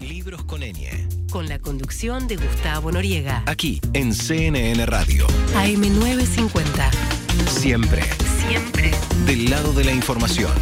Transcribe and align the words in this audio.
Libros 0.00 0.44
con 0.44 0.62
Enie. 0.62 1.06
Con 1.30 1.48
la 1.48 1.58
conducción 1.58 2.28
de 2.28 2.36
Gustavo 2.36 2.92
Noriega. 2.92 3.42
Aquí 3.46 3.80
en 3.92 4.12
CNN 4.12 4.84
Radio. 4.86 5.26
AM950. 5.54 6.90
Siempre. 7.48 8.02
Siempre. 8.46 8.92
Del 9.26 9.50
lado 9.50 9.72
de 9.72 9.84
la 9.84 9.92
información. 9.92 10.52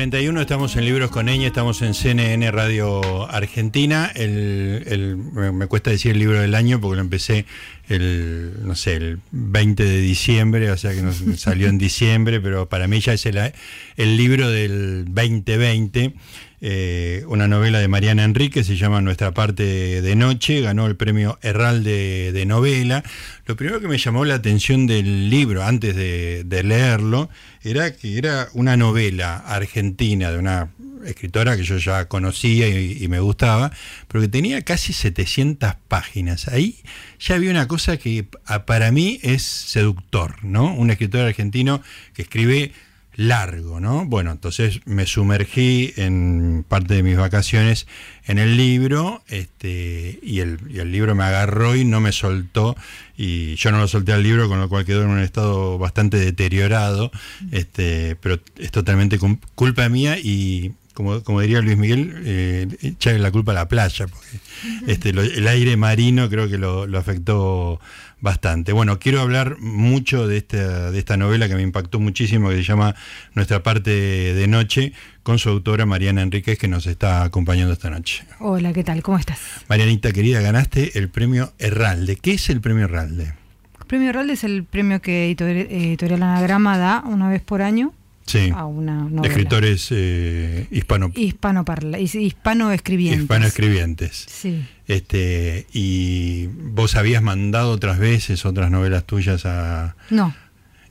19.41, 0.00 0.40
estamos 0.40 0.76
en 0.76 0.86
Libros 0.86 1.10
con 1.10 1.28
Eña, 1.28 1.48
estamos 1.48 1.82
en 1.82 1.92
CNN 1.92 2.50
Radio 2.50 3.30
Argentina. 3.30 4.10
El, 4.14 5.18
me 5.52 5.66
cuesta 5.66 5.90
decir 5.90 6.12
el 6.12 6.18
libro 6.18 6.40
del 6.40 6.54
año 6.54 6.80
porque 6.80 6.96
lo 6.96 7.02
empecé 7.02 7.44
el, 7.86 8.54
no 8.64 8.74
sé, 8.76 8.94
el 8.94 9.18
20 9.30 9.84
de 9.84 10.00
diciembre, 10.00 10.70
o 10.70 10.78
sea 10.78 10.94
que 10.94 11.02
nos 11.02 11.22
salió 11.36 11.68
en 11.68 11.76
diciembre, 11.76 12.40
pero 12.40 12.66
para 12.66 12.88
mí 12.88 13.00
ya 13.00 13.12
es 13.12 13.26
el, 13.26 13.52
el 13.98 14.16
libro 14.16 14.50
del 14.50 15.04
2020. 15.06 16.14
Eh, 16.62 17.24
una 17.26 17.48
novela 17.48 17.78
de 17.78 17.88
Mariana 17.88 18.22
Enrique, 18.22 18.64
se 18.64 18.76
llama 18.76 19.00
Nuestra 19.00 19.32
parte 19.32 20.02
de 20.02 20.16
noche, 20.16 20.60
ganó 20.60 20.86
el 20.86 20.96
premio 20.96 21.38
Herralde 21.40 22.32
de 22.32 22.46
novela. 22.46 23.02
Lo 23.46 23.56
primero 23.56 23.80
que 23.80 23.88
me 23.88 23.96
llamó 23.96 24.26
la 24.26 24.34
atención 24.34 24.86
del 24.86 25.30
libro, 25.30 25.62
antes 25.62 25.96
de, 25.96 26.62
leerlo, 26.62 27.30
era 27.62 27.94
que 27.94 28.18
era 28.18 28.48
una 28.52 28.76
novela 28.76 29.38
argentina 29.38 30.30
de 30.30 30.38
una 30.38 30.70
escritora 31.06 31.56
que 31.56 31.62
yo 31.62 31.78
ya 31.78 32.08
conocía 32.08 32.68
y, 32.68 33.08
me 33.08 33.20
gustaba, 33.20 33.72
pero 34.06 34.20
que 34.20 34.28
tenía 34.28 34.60
casi 34.60 34.92
700 34.92 35.76
páginas. 35.88 36.46
Ahí 36.48 36.76
ya 37.18 37.36
había 37.36 37.50
una 37.50 37.68
cosa 37.68 37.96
que 37.96 38.26
para 38.66 38.90
mí 38.90 39.18
es 39.22 39.42
seductor, 39.42 40.44
¿no? 40.44 40.74
Un 40.74 40.90
escritor 40.90 41.22
argentino 41.22 41.82
que 42.12 42.22
escribe 42.22 42.72
largo, 43.20 43.80
¿no? 43.80 44.06
Bueno, 44.06 44.30
entonces 44.32 44.80
me 44.86 45.04
sumergí 45.04 45.92
en 45.96 46.64
parte 46.66 46.94
de 46.94 47.02
mis 47.02 47.18
vacaciones 47.18 47.86
en 48.24 48.38
el 48.38 48.56
libro, 48.56 49.22
este, 49.28 50.18
y 50.22 50.40
el, 50.40 50.56
libro 50.90 51.14
me 51.14 51.24
agarró 51.24 51.76
y 51.76 51.84
no 51.84 52.00
me 52.00 52.12
soltó, 52.12 52.76
y 53.18 53.56
yo 53.56 53.72
no 53.72 53.78
lo 53.78 53.88
solté 53.88 54.14
al 54.14 54.22
libro, 54.22 54.48
con 54.48 54.58
lo 54.58 54.70
cual 54.70 54.86
quedó 54.86 55.02
en 55.02 55.10
un 55.10 55.20
estado 55.20 55.76
bastante 55.76 56.16
deteriorado, 56.16 57.10
este, 57.50 58.16
pero 58.16 58.40
es 58.56 58.70
totalmente 58.70 59.18
culpa 59.54 59.86
mía 59.90 60.18
y 60.18 60.72
como, 61.00 61.22
como 61.22 61.40
diría 61.40 61.60
Luis 61.62 61.78
Miguel, 61.78 62.22
eh, 62.24 62.68
echarle 62.82 63.20
la 63.20 63.30
culpa 63.30 63.52
a 63.52 63.54
la 63.54 63.68
playa, 63.68 64.06
porque 64.06 64.38
este, 64.86 65.10
el 65.10 65.48
aire 65.48 65.76
marino 65.78 66.28
creo 66.28 66.48
que 66.48 66.58
lo, 66.58 66.86
lo 66.86 66.98
afectó 66.98 67.80
bastante. 68.20 68.72
Bueno, 68.72 68.98
quiero 68.98 69.22
hablar 69.22 69.58
mucho 69.60 70.28
de 70.28 70.36
esta, 70.36 70.90
de 70.90 70.98
esta 70.98 71.16
novela 71.16 71.48
que 71.48 71.54
me 71.54 71.62
impactó 71.62 72.00
muchísimo, 72.00 72.50
que 72.50 72.56
se 72.56 72.64
llama 72.64 72.94
Nuestra 73.34 73.62
parte 73.62 73.90
de 73.90 74.46
noche, 74.46 74.92
con 75.22 75.38
su 75.38 75.48
autora 75.48 75.86
Mariana 75.86 76.20
Enríquez, 76.20 76.58
que 76.58 76.68
nos 76.68 76.86
está 76.86 77.24
acompañando 77.24 77.72
esta 77.72 77.88
noche. 77.88 78.24
Hola, 78.38 78.74
¿qué 78.74 78.84
tal? 78.84 79.02
¿Cómo 79.02 79.18
estás? 79.18 79.38
Marianita, 79.68 80.12
querida, 80.12 80.42
ganaste 80.42 80.98
el 80.98 81.08
premio 81.08 81.54
Herralde. 81.58 82.16
¿Qué 82.16 82.32
es 82.32 82.50
el 82.50 82.60
premio 82.60 82.84
Herralde? 82.84 83.34
El 83.80 83.86
premio 83.86 84.10
Herralde 84.10 84.34
es 84.34 84.44
el 84.44 84.64
premio 84.64 85.00
que 85.00 85.30
Editorial 85.30 86.22
Anagrama 86.22 86.76
da 86.76 87.02
una 87.06 87.30
vez 87.30 87.40
por 87.40 87.62
año 87.62 87.94
sí. 88.30 88.52
a 88.54 88.66
una 88.66 89.04
novela. 89.04 89.28
Escritores 89.28 89.88
eh, 89.90 90.66
hispano... 90.70 91.10
Hispano, 91.14 91.64
parla, 91.64 91.98
hispano 91.98 92.72
escribientes. 92.72 93.22
Hispano 93.22 93.46
escribientes. 93.46 94.26
Sí. 94.28 94.64
Este, 94.86 95.66
¿Y 95.72 96.46
vos 96.46 96.96
habías 96.96 97.22
mandado 97.22 97.72
otras 97.72 97.98
veces 97.98 98.44
otras 98.44 98.70
novelas 98.70 99.04
tuyas 99.04 99.46
a...? 99.46 99.96
No. 100.10 100.34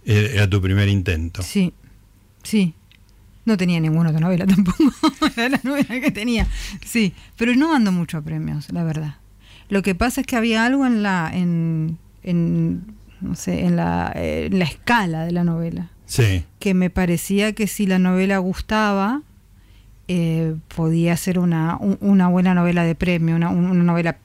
Era 0.05 0.49
tu 0.49 0.61
primer 0.61 0.87
intento. 0.89 1.43
Sí, 1.43 1.73
sí. 2.43 2.73
No 3.45 3.57
tenía 3.57 3.79
ninguna 3.79 4.09
otra 4.09 4.21
novela 4.21 4.45
tampoco. 4.47 4.91
Era 5.35 5.49
la 5.49 5.59
novela 5.63 6.01
que 6.01 6.11
tenía. 6.11 6.47
Sí, 6.85 7.13
pero 7.37 7.55
no 7.55 7.69
mando 7.69 7.91
muchos 7.91 8.23
premios, 8.23 8.71
la 8.71 8.83
verdad. 8.83 9.15
Lo 9.69 9.81
que 9.81 9.95
pasa 9.95 10.21
es 10.21 10.27
que 10.27 10.35
había 10.35 10.65
algo 10.65 10.85
en 10.85 11.03
la, 11.03 11.29
en, 11.31 11.99
en 12.23 12.95
no 13.21 13.35
sé, 13.35 13.65
en 13.65 13.75
la, 13.75 14.11
en 14.15 14.57
la 14.57 14.65
escala 14.65 15.25
de 15.25 15.31
la 15.31 15.43
novela 15.43 15.91
que 16.59 16.73
me 16.73 16.89
parecía 16.89 17.53
que 17.53 17.67
si 17.67 17.85
la 17.85 17.99
novela 17.99 18.37
gustaba, 18.39 19.21
eh, 20.07 20.55
podía 20.75 21.15
ser 21.17 21.39
una, 21.39 21.77
una 21.99 22.27
buena 22.27 22.53
novela 22.53 22.83
de 22.83 22.95
premio, 22.95 23.35
una, 23.35 23.51
novela 23.51 24.17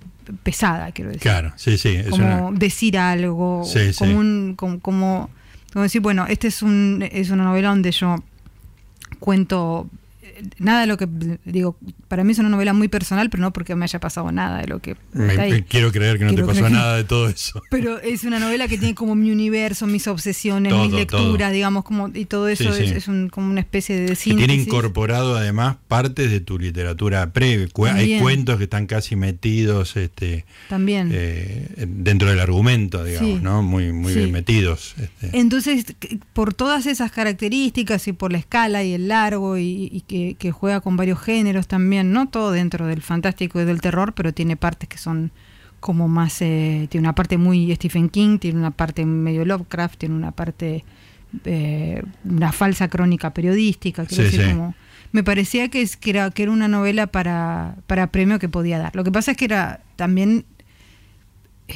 pesada, 0.43 0.91
quiero 0.93 1.11
decir. 1.11 1.23
Claro, 1.23 1.53
sí, 1.57 1.77
sí. 1.77 1.99
como 2.09 2.53
decir 2.53 2.97
algo, 2.97 3.65
como, 3.99 4.19
un, 4.19 4.55
como, 4.57 4.81
como, 4.81 5.31
decir, 5.75 6.01
bueno, 6.01 6.27
este 6.27 6.49
es, 6.49 6.63
un, 6.63 7.07
es 7.13 7.31
una 7.31 7.45
novela 7.45 7.69
donde 7.69 7.93
yo 7.93 8.17
cuento 9.19 9.89
nada 10.59 10.83
de 10.83 10.87
lo 10.87 10.97
que 10.97 11.09
digo, 11.45 11.77
para 12.09 12.25
mí 12.25 12.33
es 12.33 12.39
una 12.39 12.49
novela 12.49 12.73
muy 12.73 12.89
personal, 12.89 13.31
pero 13.31 13.43
no 13.43 13.53
porque 13.53 13.75
me 13.75 13.85
haya 13.85 14.01
pasado 14.01 14.31
nada 14.33 14.61
de 14.61 14.67
lo 14.67 14.81
que... 14.81 14.97
quiero 15.69 15.93
creer 15.93 16.19
que 16.19 16.25
no 16.25 16.35
te 16.35 16.45
pasó 16.45 16.69
nada 16.69 16.97
de 16.97 17.05
todo 17.05 17.29
eso. 17.29 17.63
Pero 17.71 17.99
es 18.01 18.25
una 18.25 18.39
novela 18.39 18.69
que 18.69 18.79
tiene 18.79 18.95
como 18.95 19.15
mi 19.15 19.31
universo, 19.31 19.87
mis 19.87 20.07
obsesiones, 20.07 20.73
mis 20.73 20.93
lecturas, 20.93 21.53
digamos, 21.53 21.85
como 21.85 22.11
y 22.15 22.25
todo 22.27 22.49
eso 22.49 22.75
es, 22.75 23.05
como 23.31 23.51
una 23.51 23.61
especie 23.61 23.97
de 23.97 24.15
síntesis. 24.15 24.47
Tiene 24.47 24.63
incorporado 24.63 25.37
además 25.37 25.77
partes 25.89 26.31
de 26.31 26.41
tu 26.41 26.59
literatura 26.59 27.33
previa. 27.33 27.69
Hay 27.93 28.19
cuentos 28.21 28.59
que 28.59 28.65
están 28.65 28.87
casi 28.87 29.17
metidos 29.17 29.97
este, 29.97 30.45
También. 30.69 31.11
Eh, 31.13 31.87
dentro 31.89 32.29
del 32.29 32.41
argumento, 32.41 33.05
digamos, 33.05 33.43
¿no? 33.43 33.63
Muy, 33.63 33.93
muy 33.93 34.15
bien 34.15 34.33
metidos. 34.33 34.95
Este. 34.99 35.39
Entonces, 35.39 35.85
por 36.33 36.55
todas 36.55 36.87
esas 36.87 37.11
características 37.13 38.07
y 38.09 38.13
por 38.13 38.33
la 38.33 38.39
escala 38.39 38.83
y 38.85 38.93
el 38.93 39.09
largo 39.09 39.59
y 39.59 40.03
que 40.07 40.24
que, 40.39 40.53
juega 40.53 40.81
con 40.81 40.97
varios 40.97 41.21
géneros 41.21 41.69
también, 41.69 42.13
no 42.13 42.29
todo 42.29 42.53
dentro 42.53 42.87
del 42.87 43.03
fantástico 43.03 43.61
y 43.61 43.65
del 43.65 43.81
terror, 43.81 44.15
pero 44.15 44.33
tiene 44.33 44.57
partes 44.57 44.89
que 44.89 44.99
son 44.99 45.31
como 45.81 46.09
más, 46.09 46.41
eh, 46.41 46.87
tiene 46.91 47.07
una 47.07 47.15
parte 47.15 47.37
muy 47.37 47.75
Stephen 47.75 48.09
King, 48.09 48.39
tiene 48.39 48.59
una 48.59 48.71
parte 48.71 49.05
medio 49.05 49.45
Lovecraft, 49.45 49.99
tiene 49.99 50.15
una 50.15 50.31
parte, 50.31 50.85
eh, 51.45 52.03
una 52.25 52.53
falsa 52.53 52.89
crónica 52.89 53.35
periodística, 53.35 54.07
como, 54.07 54.75
me 55.13 55.23
parecía 55.23 55.69
que, 55.69 55.83
es, 55.83 55.97
que, 55.97 56.11
era, 56.11 56.31
que 56.31 56.45
era 56.45 56.53
una 56.53 56.69
novela 56.69 57.07
para, 57.07 57.77
para 57.87 58.07
premio 58.07 58.39
que 58.39 58.49
podía 58.49 58.79
dar. 58.79 58.97
Lo 58.97 59.05
que 59.05 59.13
pasa 59.13 59.33
es 59.33 59.37
que 59.37 59.45
era 59.45 59.81
también 59.97 60.47
eh, 61.69 61.75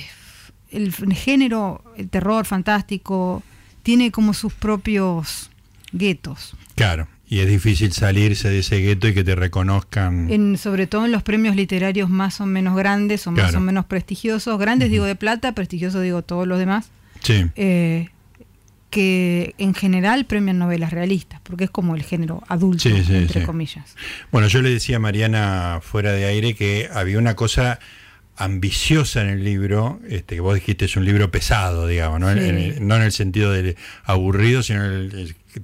el 0.70 0.92
género, 1.14 1.84
el 1.96 2.08
terror 2.08 2.46
fantástico, 2.46 3.42
tiene 3.82 4.10
como 4.10 4.34
sus 4.34 4.54
propios 4.54 5.50
guetos. 5.92 6.56
Claro. 6.74 7.08
Y 7.30 7.40
es 7.40 7.48
difícil 7.48 7.92
salirse 7.92 8.48
de 8.48 8.60
ese 8.60 8.78
gueto 8.78 9.06
y 9.06 9.14
que 9.14 9.22
te 9.22 9.34
reconozcan. 9.34 10.30
En, 10.30 10.56
sobre 10.56 10.86
todo 10.86 11.04
en 11.04 11.12
los 11.12 11.22
premios 11.22 11.56
literarios 11.56 12.08
más 12.08 12.40
o 12.40 12.46
menos 12.46 12.74
grandes 12.74 13.26
o 13.26 13.32
más 13.32 13.54
o 13.54 13.60
menos 13.60 13.84
prestigiosos. 13.84 14.58
Grandes 14.58 14.90
digo 14.90 15.04
de 15.04 15.14
plata, 15.14 15.52
prestigiosos 15.54 16.02
digo 16.02 16.22
todos 16.22 16.46
los 16.46 16.58
demás. 16.58 16.90
Sí. 17.22 17.44
Eh, 17.56 18.08
que 18.90 19.54
en 19.58 19.74
general 19.74 20.24
premian 20.24 20.58
novelas 20.58 20.92
realistas, 20.92 21.40
porque 21.42 21.64
es 21.64 21.70
como 21.70 21.94
el 21.94 22.02
género 22.02 22.42
adulto, 22.48 22.88
entre 22.88 23.42
comillas. 23.42 23.94
Bueno, 24.32 24.48
yo 24.48 24.62
le 24.62 24.70
decía 24.70 24.96
a 24.96 24.98
Mariana 24.98 25.80
fuera 25.82 26.12
de 26.12 26.24
aire 26.24 26.54
que 26.54 26.88
había 26.92 27.18
una 27.18 27.36
cosa 27.36 27.78
ambiciosa 28.36 29.20
en 29.20 29.28
el 29.28 29.44
libro, 29.44 30.00
este, 30.08 30.36
que 30.36 30.40
vos 30.40 30.54
dijiste 30.54 30.86
es 30.86 30.96
un 30.96 31.04
libro 31.04 31.30
pesado, 31.30 31.86
digamos, 31.86 32.20
no, 32.20 32.30
en, 32.30 32.38
el, 32.38 33.12
sentido 33.12 33.52
de 33.52 33.76
aburrido, 34.04 34.62
sino 34.62 34.80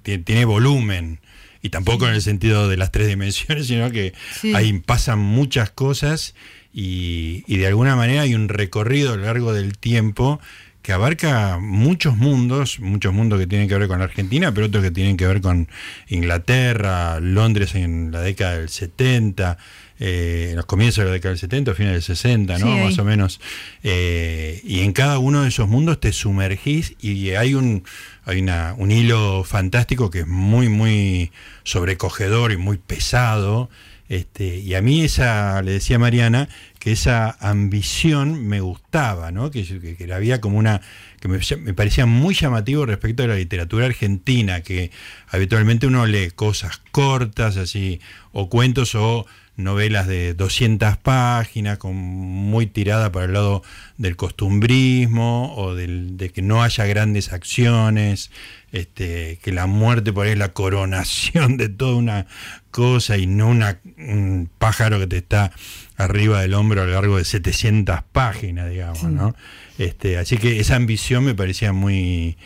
que 0.03 0.19
tiene 0.19 0.45
volumen 0.45 1.21
y 1.65 1.71
tampoco 1.71 2.07
en 2.07 2.13
el 2.13 2.21
sentido 2.21 2.69
de 2.69 2.77
las 2.77 2.93
tres 2.93 3.09
dimensiones, 3.09 3.67
sino 3.69 3.91
que 3.91 4.13
ahí 4.55 4.71
pasan 4.81 5.19
muchas 5.19 5.71
cosas 5.71 6.35
y, 6.75 7.41
de 7.47 7.67
alguna 7.67 7.97
manera 7.97 8.21
hay 8.21 8.35
un 8.35 8.51
recorrido 8.51 9.15
a 9.15 9.17
lo 9.17 9.25
largo 9.25 9.55
del 9.55 9.79
tiempo 9.79 10.41
que 10.83 10.93
abarca 10.93 11.59
muchos 11.59 12.19
mundos, 12.19 12.81
muchos 12.81 13.15
mundos 13.15 13.41
que 13.41 13.47
tienen 13.47 13.67
que 13.67 13.79
ver 13.79 13.89
con 13.89 14.03
Argentina, 14.03 14.53
pero 14.53 14.67
otros 14.67 14.85
que 14.85 14.91
tienen 14.91 15.17
que 15.17 15.27
ver 15.27 15.41
con 15.41 15.69
Inglaterra, 16.09 17.19
Londres 17.21 17.75
en 17.75 18.13
la 18.13 18.21
década 18.21 18.59
del 18.59 18.69
70, 18.69 19.57
eh, 20.01 20.49
en 20.51 20.57
los 20.57 20.67
comienzos 20.67 21.05
de 21.05 21.07
la 21.07 21.13
década 21.15 21.31
del 21.31 21.39
70, 21.39 21.75
finales 21.75 22.07
del 22.07 22.17
60, 22.17 22.59
¿no? 22.59 22.77
Más 22.77 22.99
o 22.99 23.05
menos. 23.05 23.41
Eh, 23.83 24.61
y 24.65 24.81
en 24.81 24.93
cada 24.93 25.19
uno 25.19 25.45
de 25.45 25.49
esos 25.49 25.67
mundos 25.67 25.99
te 25.99 26.13
sumergís 26.13 26.95
y 27.01 27.31
hay 27.31 27.55
un 27.55 27.85
hay 28.27 28.41
una, 28.41 28.75
un 28.79 28.91
hilo 28.91 29.45
fantástico 29.45 30.11
que 30.11 30.21
es 30.21 30.27
muy, 30.27 30.69
muy 30.69 31.31
sobrecogedor 31.63 32.53
y 32.53 32.57
muy 32.57 32.79
pesado. 32.79 33.69
Este, 34.09 34.59
y 34.59 34.75
a 34.75 34.83
mí 34.83 35.03
esa, 35.03 35.63
le 35.63 35.73
decía 35.73 35.99
Mariana, 35.99 36.49
que 36.79 36.93
esa 36.93 37.37
ambición 37.41 38.47
me 38.47 38.61
gustaba, 38.61 39.31
¿no? 39.33 39.51
Que, 39.51 39.65
que- 39.97 40.13
había 40.13 40.41
como 40.43 40.59
una. 40.59 40.83
que 41.21 41.29
me, 41.29 41.39
me 41.63 41.73
parecía 41.73 42.05
muy 42.05 42.35
llamativo 42.35 42.85
respecto 42.85 43.23
a 43.23 43.27
la 43.29 43.37
literatura 43.37 43.87
argentina, 43.87 44.61
que 44.61 44.91
habitualmente 45.29 45.87
uno 45.87 46.05
lee 46.07 46.31
cosas 46.35 46.83
cortas, 46.93 47.57
así, 47.57 48.01
o 48.33 48.51
cuentos 48.51 48.95
o 48.95 49.27
novelas 49.57 50.07
de 50.07 50.35
200 50.35 50.97
páginas, 50.97 51.79
con, 51.79 51.95
muy 51.95 52.67
tirada 52.67 53.13
para 53.13 53.27
el 53.27 53.33
lado 53.33 53.63
del 53.99 54.17
costumbrismo 54.17 55.55
o 55.57 55.75
del, 55.75 56.17
de 56.17 56.31
que 56.31 56.43
no 56.43 56.63
haya 56.63 56.85
grandes 56.87 57.33
acciones, 57.33 58.31
este, 58.73 59.39
que 59.43 59.53
la 59.53 59.67
muerte 59.67 60.13
por 60.13 60.27
ahí 60.27 60.33
es 60.33 60.39
la 60.39 60.53
coronación 60.53 61.57
de 61.57 61.69
toda 61.69 61.97
una 61.97 62.27
cosa 62.71 63.17
y 63.17 63.27
no 63.27 63.49
una, 63.49 63.79
un 63.99 64.51
pájaro 64.59 64.99
que 64.99 65.07
te 65.07 65.19
está 65.19 65.53
arriba 65.97 66.41
del 66.41 66.55
hombro 66.55 66.83
a 66.83 66.87
lo 66.87 66.93
largo 66.93 67.19
de 67.19 67.25
700 67.25 68.03
páginas, 68.13 68.69
digamos, 68.69 68.99
Sí. 68.99 69.07
¿no? 69.07 69.35
Este, 69.79 70.19
así 70.19 70.39
que 70.39 70.61
esa 70.61 70.77
ambición 70.77 71.25
me 71.25 71.35
parecía 71.35 71.73
muy, 71.73 72.37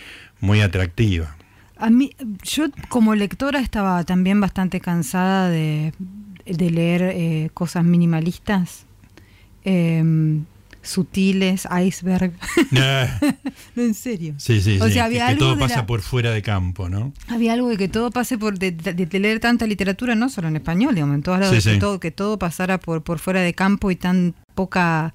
muy 0.41 0.61
atractiva. 0.61 1.37
A 1.77 1.91
mí, 1.91 2.11
yo 2.43 2.67
como 2.89 3.15
lectora 3.15 3.61
estaba 3.61 4.03
también 4.05 4.41
bastante 4.41 4.81
cansada 4.81 5.49
de, 5.49 5.93
de 6.56 6.71
leer 6.71 7.03
eh, 7.15 7.50
cosas 7.55 7.85
minimalistas, 7.85 8.85
em, 9.65 10.45
sutiles, 10.83 11.67
iceberg. 11.87 12.33
no, 12.71 13.83
en 13.83 13.95
serio. 13.95 14.35
Sí, 14.39 14.61
sí, 14.61 14.79
O 14.81 14.87
sí, 14.87 14.93
sea, 14.93 15.03
que- 15.03 15.06
había 15.06 15.19
que, 15.27 15.33
algo 15.33 15.39
todo 15.41 15.55
de 15.56 15.61
pasa 15.61 15.77
la- 15.79 15.87
por 15.87 16.00
fuera 16.00 16.31
de 16.31 16.41
campo, 16.43 16.89
¿no? 16.89 17.12
Había 17.29 17.53
algo 17.53 17.69
de 17.69 17.77
que 17.77 17.89
todo 17.89 18.11
pase 18.11 18.39
por 18.39 18.59
de, 18.59 18.71
de- 18.71 18.95
de 18.95 19.19
leer 19.21 19.41
tanta 19.41 19.67
literatura, 19.67 20.15
no 20.15 20.29
solo 20.31 20.49
en 20.49 20.56
español, 20.56 20.95
digamos, 20.95 21.17
en 21.17 21.23
todos 21.23 21.41
lados, 21.41 21.62
Sí, 21.62 21.71
que, 21.73 21.77
todo, 21.79 22.00
que 22.00 22.11
todo 22.11 22.39
pasara 22.39 22.79
por, 22.79 23.03
por 23.03 23.19
fuera 23.19 23.41
de 23.43 23.53
campo 23.55 23.91
y 23.91 23.97
tan 23.97 24.35
poca, 24.55 25.12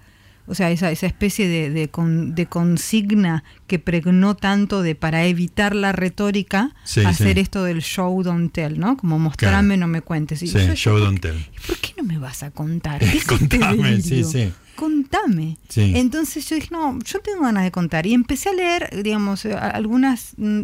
o 0.47 0.55
sea, 0.55 0.71
esa, 0.71 0.91
esa 0.91 1.07
especie 1.07 1.47
de, 1.47 1.69
de, 1.69 1.87
con- 1.89 2.35
de 2.35 2.45
consigna 2.47 3.43
que 3.67 3.79
pregnó 3.79 4.35
tanto 4.35 4.81
de 4.81 4.95
para 4.95 5.25
evitar 5.25 5.75
la 5.75 5.91
retórica, 5.91 6.75
Sí, 6.83 7.01
hacer 7.05 7.35
sí. 7.35 7.39
esto 7.41 7.63
del 7.63 7.81
show 7.81 8.21
don't 8.23 8.51
tell, 8.51 8.77
¿no? 8.79 8.97
Como 8.97 9.19
mostrarme, 9.19 9.75
Claro. 9.75 9.79
no 9.81 9.87
me 9.87 10.01
cuentes. 10.01 10.41
Y 10.43 10.47
Sí, 10.47 10.57
yo 10.59 10.75
show 10.75 10.93
¿por 10.95 11.03
don't 11.03 11.19
tell. 11.21 11.37
¿Por 11.67 11.77
qué 11.77 11.93
no 11.97 12.03
me 12.03 12.17
vas 12.17 12.43
a 12.43 12.51
contar? 12.51 12.99
¿Qué 12.99 13.05
es 13.05 13.15
este 13.15 13.27
Contame, 13.27 14.01
sí, 14.01 14.23
sí. 14.23 14.51
Contame. 14.75 15.57
Entonces 15.75 16.49
yo 16.49 16.55
dije, 16.55 16.69
no, 16.71 16.97
yo 17.05 17.19
tengo 17.19 17.43
ganas 17.43 17.63
de 17.63 17.71
contar. 17.71 18.05
Y 18.07 18.13
empecé 18.13 18.49
a 18.49 18.53
leer, 18.53 18.89
digamos, 19.03 19.45
eh, 19.45 19.53
algunas... 19.53 20.33
mm, 20.37 20.61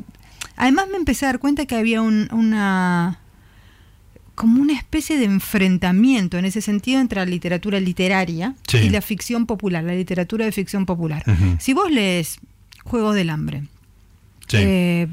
Además 0.57 0.87
me 0.91 0.97
empecé 0.97 1.25
a 1.25 1.29
dar 1.29 1.39
cuenta 1.39 1.65
que 1.65 1.75
había 1.75 2.01
un- 2.01 2.27
una... 2.33 3.19
como 4.39 4.61
una 4.61 4.71
especie 4.73 5.17
de 5.17 5.25
enfrentamiento 5.25 6.37
en 6.37 6.45
ese 6.45 6.61
sentido 6.61 7.01
entre 7.01 7.19
la 7.19 7.25
literatura 7.25 7.77
literaria 7.81 8.55
Sí. 8.69 8.77
y 8.77 8.89
la 8.89 9.01
ficción 9.01 9.45
popular, 9.45 9.83
la 9.83 9.93
literatura 9.95 10.45
de 10.45 10.53
ficción 10.53 10.85
popular. 10.85 11.23
Si 11.59 11.73
vos 11.73 11.91
lees 11.91 12.39
Juegos 12.85 13.15
del 13.15 13.29
Hambre, 13.31 13.63
Sí. 14.47 14.57
eh, 14.61 15.07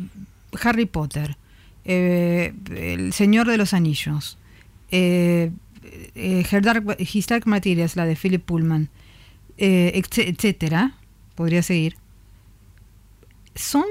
Harry 0.62 0.87
Potter, 0.87 1.37
eh, 1.84 2.55
El 2.70 3.12
Señor 3.12 3.49
de 3.49 3.56
los 3.56 3.75
Anillos, 3.75 4.38
eh, 4.93 5.50
Her 6.14 6.62
Dark- 6.62 6.96
His 7.00 7.26
Dark 7.26 7.49
Materials, 7.49 7.96
la 7.96 8.06
de 8.06 8.14
Philip 8.14 8.44
Pullman, 8.44 8.88
etc- 9.58 10.29
etcétera, 10.29 10.94
podría 11.34 11.62
seguir, 11.62 11.96
son 13.56 13.84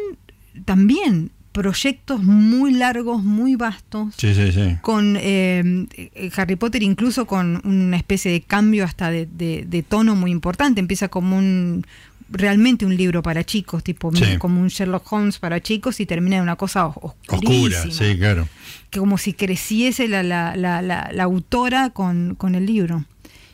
también 0.64 1.32
proyectos 1.56 2.22
muy 2.22 2.72
largos, 2.74 3.24
muy 3.24 3.56
vastos, 3.56 4.14
sí, 4.18 4.36
sí, 4.36 4.52
sí. 4.52 4.76
con 4.82 5.16
eh, 5.20 5.88
eh, 5.96 6.30
Harry 6.36 6.58
Potter 6.58 6.84
incluso 6.84 7.26
con 7.26 7.62
una 7.66 7.96
especie 7.96 8.30
de 8.32 8.42
cambio 8.42 8.84
hasta 8.84 9.10
de, 9.10 9.26
de- 9.26 9.64
de 9.66 9.82
tono 9.82 10.16
muy 10.16 10.32
importante. 10.32 10.82
Empieza 10.82 11.08
como 11.08 11.38
un 11.38 11.86
realmente 12.30 12.86
un 12.86 12.98
libro 12.98 13.22
para 13.24 13.44
chicos, 13.46 13.84
tipo 13.84 14.12
como 14.40 14.60
un 14.60 14.68
Sherlock 14.68 15.10
Holmes 15.14 15.40
para 15.40 15.62
chicos 15.62 16.00
y 16.02 16.06
termina 16.06 16.36
en 16.38 16.42
una 16.44 16.58
cosa. 16.58 16.88
Oscura, 16.88 17.84
sí, 17.90 18.18
claro. 18.18 18.48
Que 18.90 19.00
como 19.00 19.18
si 19.18 19.32
creciese 19.34 20.08
la, 20.10 20.24
la, 20.24 20.56
la, 20.58 20.82
la, 20.82 21.10
la 21.14 21.24
autora 21.24 21.90
con, 21.92 22.36
con 22.36 22.56
el 22.56 22.66
libro. 22.66 23.06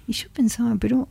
Y 0.08 0.14
yo 0.14 0.28
pensaba, 0.34 0.76
pero 0.80 1.08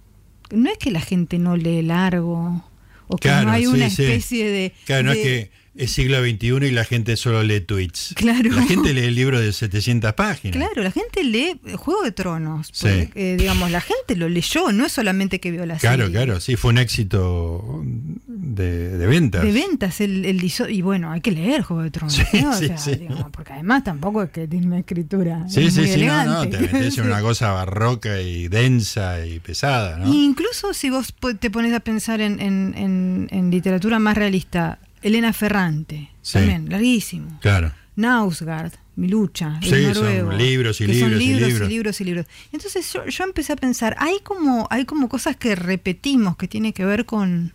no 0.51 0.71
es 0.71 0.79
que 0.79 0.91
la 0.91 1.01
gente 1.01 1.39
no 1.39 1.57
lee 1.57 1.83
largo 1.83 2.65
o 3.07 3.17
que 3.17 3.29
Claro, 3.29 3.47
no 3.47 3.53
hay 3.53 3.67
una 3.67 3.89
sí. 3.91 4.03
especie 4.03 4.51
de... 4.51 4.73
Claro, 4.87 5.05
no 5.05 5.13
es 5.13 5.19
que 5.19 5.51
es 5.83 5.93
siglo 5.93 6.21
XXI 6.21 6.67
y 6.67 6.71
la 6.71 6.85
gente 6.85 7.17
solo 7.17 7.43
lee 7.43 7.61
tweets. 7.61 8.15
Claro. 8.17 8.51
La 8.53 8.63
gente 8.63 8.93
lee 8.95 9.05
el 9.05 9.15
libro 9.15 9.41
de 9.41 9.53
700 9.53 10.13
páginas. 10.15 10.57
Claro, 10.57 10.83
la 10.83 10.91
gente 10.91 11.25
lee 11.25 11.61
eh, 11.67 11.77
Juego 11.77 12.03
de 12.03 12.13
Tronos. 12.13 12.69
Sí. 12.73 12.89
porque, 13.07 13.33
eh, 13.33 13.37
digamos, 13.37 13.71
la 13.71 13.81
gente 13.81 14.17
lo 14.17 14.29
leyó, 14.29 14.73
no 14.73 14.87
es 14.87 14.93
solamente 14.93 15.41
que 15.41 15.51
vio 15.51 15.67
la 15.67 15.77
Claro, 15.77 16.05
serie. 16.07 16.13
claro, 16.13 16.41
sí, 16.41 16.57
fue 16.57 16.71
un 16.71 16.79
éxito 16.79 17.83
de, 18.27 18.97
de 18.99 19.07
ventas. 19.07 19.43
De 19.43 19.53
ventas, 19.53 20.01
el, 20.01 20.25
el 20.25 20.41
y 20.69 20.83
bueno, 20.83 21.11
hay 21.13 21.21
que 21.21 21.31
leer 21.31 21.63
Juego 21.63 21.83
de 21.83 21.91
Tronos, 21.91 22.15
Sí, 22.15 22.25
¿no? 22.43 22.51
O 22.51 22.55
sí, 22.55 22.67
sea, 22.67 22.79
sí. 22.79 22.95
digamos, 22.97 23.31
porque 23.31 23.53
además 23.53 23.85
tampoco 23.85 24.23
es 24.23 24.31
que 24.31 24.47
tiene 24.49 24.67
una 24.67 24.79
escritura 24.81 25.47
Sí, 25.49 25.65
es 25.65 25.75
sí, 25.75 25.81
muy 25.81 25.89
sí, 25.89 26.05
no, 26.07 26.25
no, 26.25 26.43
elegante. 26.43 26.57
te 26.69 26.73
metes 26.75 26.99
en 26.99 27.07
una 27.07 27.21
cosa 27.23 27.53
barroca 27.53 28.21
y 28.21 28.49
densa 28.49 29.25
y 29.27 29.39
pesada, 29.41 29.97
¿no? 29.99 30.13
Y 30.13 30.25
incluso 30.25 30.73
si 30.75 30.91
vos 30.91 31.15
te 31.39 31.51
pones 31.51 31.73
a 31.73 31.81
pensar 31.81 32.21
en, 32.21 32.41
en- 32.41 32.75
en- 32.77 33.29
en 33.31 33.51
literatura 33.51 33.99
más 33.99 34.17
realista, 34.17 34.79
Elena 35.03 35.33
Ferrante, 35.33 36.11
Sí. 36.23 36.35
también, 36.35 36.69
larguísimo. 36.69 37.39
Claro. 37.41 37.73
Nausgard, 37.97 38.73
Mi 38.97 39.09
lucha, 39.09 39.59
el 39.63 39.69
Sí, 39.71 39.95
son 39.95 40.37
libros 40.37 40.81
y 40.81 40.87
que 40.87 40.99
son 41.01 41.11
libros 41.19 41.23
y 41.23 41.27
libros 41.27 41.49
libros. 41.49 41.69
y 41.69 41.73
libros 41.73 42.01
y 42.01 42.05
libros. 42.05 42.27
Entonces 42.53 42.93
yo, 42.93 43.07
yo 43.07 43.25
empecé 43.25 43.53
a 43.55 43.57
pensar, 43.57 43.97
hay 43.99 44.19
como, 44.23 44.67
hay 44.71 44.85
como 44.85 45.09
cosas 45.09 45.37
que 45.37 45.55
repetimos 45.55 46.37
que 46.37 46.49
tiene 46.49 46.73
que 46.75 46.85
ver 46.85 47.07
con, 47.07 47.53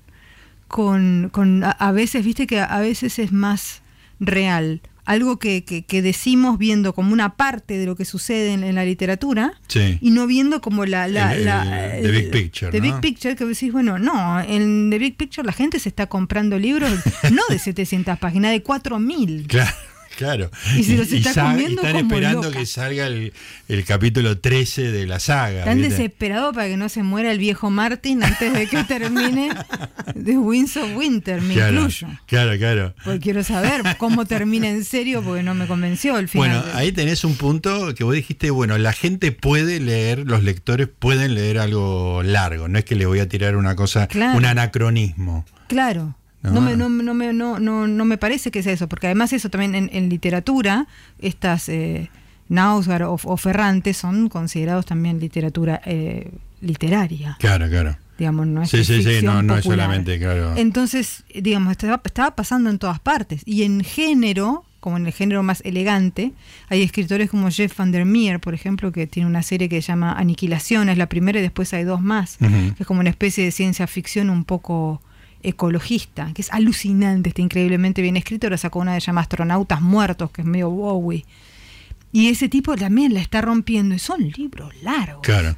con, 0.67 1.29
con 1.31 1.63
a, 1.63 1.71
a 1.71 1.91
veces, 1.91 2.25
viste 2.25 2.47
que 2.47 2.59
a 2.59 2.79
veces 2.79 3.19
es 3.19 3.31
más 3.31 3.81
real. 4.19 4.81
Algo 5.05 5.37
que, 5.37 5.63
que, 5.63 5.83
que 5.85 6.01
decimos 6.01 6.57
viendo 6.57 6.93
como 6.93 7.13
una 7.13 7.35
parte 7.35 7.77
de 7.77 7.85
lo 7.85 7.95
que 7.95 8.05
sucede 8.05 8.53
en, 8.53 8.63
en 8.63 8.75
la 8.75 8.83
literatura 8.85 9.53
Sí. 9.67 9.99
y 10.01 10.09
no 10.11 10.25
viendo 10.27 10.61
como 10.61 10.85
la... 10.85 11.07
la, 11.07 11.35
El- 11.35 11.45
la- 11.45 11.95
el- 11.97 12.03
the 12.03 12.11
big 12.11 12.31
picture, 12.31 12.71
the 12.71 12.79
¿no? 12.79 12.83
big 12.83 13.01
picture, 13.01 13.35
que 13.35 13.45
decís, 13.45 13.71
bueno, 13.71 13.99
no, 13.99 14.41
en 14.41 14.89
The 14.89 14.97
Big 14.99 15.15
Picture 15.15 15.45
la 15.45 15.53
gente 15.53 15.79
se 15.79 15.89
está 15.89 16.07
comprando 16.07 16.57
libros 16.57 16.91
no 17.31 17.41
de 17.49 17.59
700 17.59 18.17
páginas, 18.19 18.51
de 18.51 18.61
4000. 18.63 19.45
Claro, 19.47 19.71
claro. 20.17 20.49
Y 20.77 20.83
se 20.83 20.97
los 20.97 21.11
está 21.11 21.33
sa- 21.33 21.43
comiendo 21.51 21.81
están 21.81 21.95
como 22.01 22.13
esperando 22.13 22.43
loca. 22.43 22.59
que 22.59 22.65
salga 22.65 23.07
el, 23.07 23.33
el 23.67 23.83
capítulo 23.85 24.37
13 24.39 24.91
de 24.91 25.05
la 25.05 25.19
saga. 25.19 25.59
Están 25.59 25.81
desesperados 25.81 26.53
para 26.55 26.67
que 26.67 26.77
no 26.77 26.89
se 26.89 27.03
muera 27.03 27.31
el 27.31 27.37
viejo 27.39 27.69
Martin 27.69 28.23
antes 28.23 28.53
de 28.53 28.67
que 28.67 28.83
termine 28.83 29.49
The 30.23 30.37
Winds 30.37 30.77
of 30.77 30.95
Winter, 30.95 31.41
me 31.41 31.53
claro, 31.53 31.73
incluyo. 31.75 32.07
Claro, 32.27 32.57
claro. 32.57 32.93
Porque 33.03 33.19
quiero 33.19 33.43
saber 33.43 33.81
cómo 33.97 34.25
termina 34.25 34.69
en 34.69 34.83
serio, 34.85 35.21
porque 35.23 35.43
no 35.43 35.53
me 35.55 35.67
convenció 35.67 36.17
el 36.17 36.27
final. 36.29 36.61
Bueno, 36.61 36.77
ahí 36.77 36.91
tenés 36.91 37.23
un 37.23 37.35
punto 37.35 37.93
que 37.95 38.03
vos 38.03 38.13
dijiste, 38.15 38.49
bueno, 38.51 38.77
la 38.77 38.93
gente 38.93 39.31
puede 39.31 39.79
leer, 39.79 40.19
los 40.19 40.43
lectores 40.43 40.87
pueden 40.87 41.33
leer 41.35 41.59
algo 41.59 42.21
largo, 42.23 42.67
no 42.67 42.77
es 42.79 42.85
que 42.85 42.95
le 42.95 43.05
voy 43.05 43.19
a 43.19 43.27
tirar 43.27 43.55
una 43.55 43.75
cosa, 43.75 44.07
Claro. 44.07 44.37
un 44.37 44.45
anacronismo. 44.45 45.45
Claro. 45.67 46.15
No. 46.45 46.51
No, 46.51 46.61
me, 46.61 46.77
no, 46.77 46.89
no, 46.89 47.13
me, 47.13 47.33
no, 47.33 47.59
no, 47.59 47.87
no 47.87 48.05
me 48.05 48.17
parece 48.17 48.51
que 48.51 48.63
sea 48.63 48.73
eso, 48.73 48.87
porque 48.87 49.07
además 49.07 49.33
eso 49.33 49.49
también 49.49 49.75
en, 49.75 49.89
en 49.91 50.09
literatura, 50.09 50.87
estas 51.19 51.69
eh, 51.69 52.09
o, 52.49 53.19
o 53.23 53.37
Ferrante 53.37 53.93
son 53.93 54.29
considerados 54.29 54.85
también 54.85 55.19
literatura 55.19 55.81
eh, 55.85 56.31
literaria. 56.61 57.37
Claro, 57.39 57.69
claro. 57.69 57.97
Digamos, 58.17 58.47
no 58.47 58.61
es 58.61 58.69
Sí, 58.69 58.83
sí, 58.85 59.03
sí, 59.03 59.19
no, 59.23 59.41
no 59.41 59.57
es 59.57 59.65
solamente, 59.65 60.17
claro. 60.19 60.55
Entonces, 60.55 61.23
digamos, 61.33 61.71
estaba, 61.71 62.01
estaba 62.03 62.35
pasando 62.35 62.69
en 62.69 62.79
todas 62.79 62.99
partes. 62.99 63.41
Y 63.45 63.63
en 63.63 63.83
género, 63.83 64.63
como 64.79 64.95
en 64.95 65.05
el 65.05 65.11
género 65.11 65.43
más 65.43 65.61
elegante, 65.65 66.31
hay 66.69 66.81
escritores 66.81 67.29
como 67.29 67.49
Jeff 67.49 67.75
Van 67.77 67.91
der 67.91 68.05
Meer, 68.05 68.39
por 68.39 68.53
ejemplo, 68.53 68.91
que 68.93 69.05
tiene 69.05 69.27
una 69.27 69.43
serie 69.43 69.67
que 69.67 69.81
se 69.81 69.87
llama 69.87 70.13
Aniquilación, 70.13 70.87
es 70.87 70.97
la 70.97 71.09
primera 71.09 71.39
y 71.39 71.41
después 71.41 71.73
hay 71.73 71.83
dos 71.83 72.01
más, 72.01 72.37
que 72.37 72.75
es 72.79 72.87
como 72.87 73.01
una 73.01 73.09
especie 73.09 73.43
de 73.43 73.51
ciencia 73.51 73.85
ficción 73.87 74.29
un 74.29 74.45
poco 74.45 75.01
ecologista, 75.47 76.31
que 76.33 76.41
es 76.41 76.51
alucinante, 76.51 77.29
está 77.29 77.41
increíblemente 77.41 78.01
bien 78.01 78.17
escrito. 78.17 78.47
Ahora 78.47 78.57
sacó 78.57 78.79
una 78.79 78.93
se 78.95 79.01
llama 79.01 79.21
Astronautas 79.21 79.81
Muertos, 79.81 80.31
que 80.31 80.41
es 80.41 80.47
medio 80.47 80.69
Bowie. 80.69 81.25
Y 82.11 82.29
ese 82.29 82.47
tipo 82.49 82.75
también 82.75 83.13
la 83.13 83.19
está 83.19 83.41
rompiendo, 83.41 83.93
y 83.95 83.99
son 83.99 84.21
libros 84.37 84.73
largos. 84.81 85.21
Claro. 85.23 85.55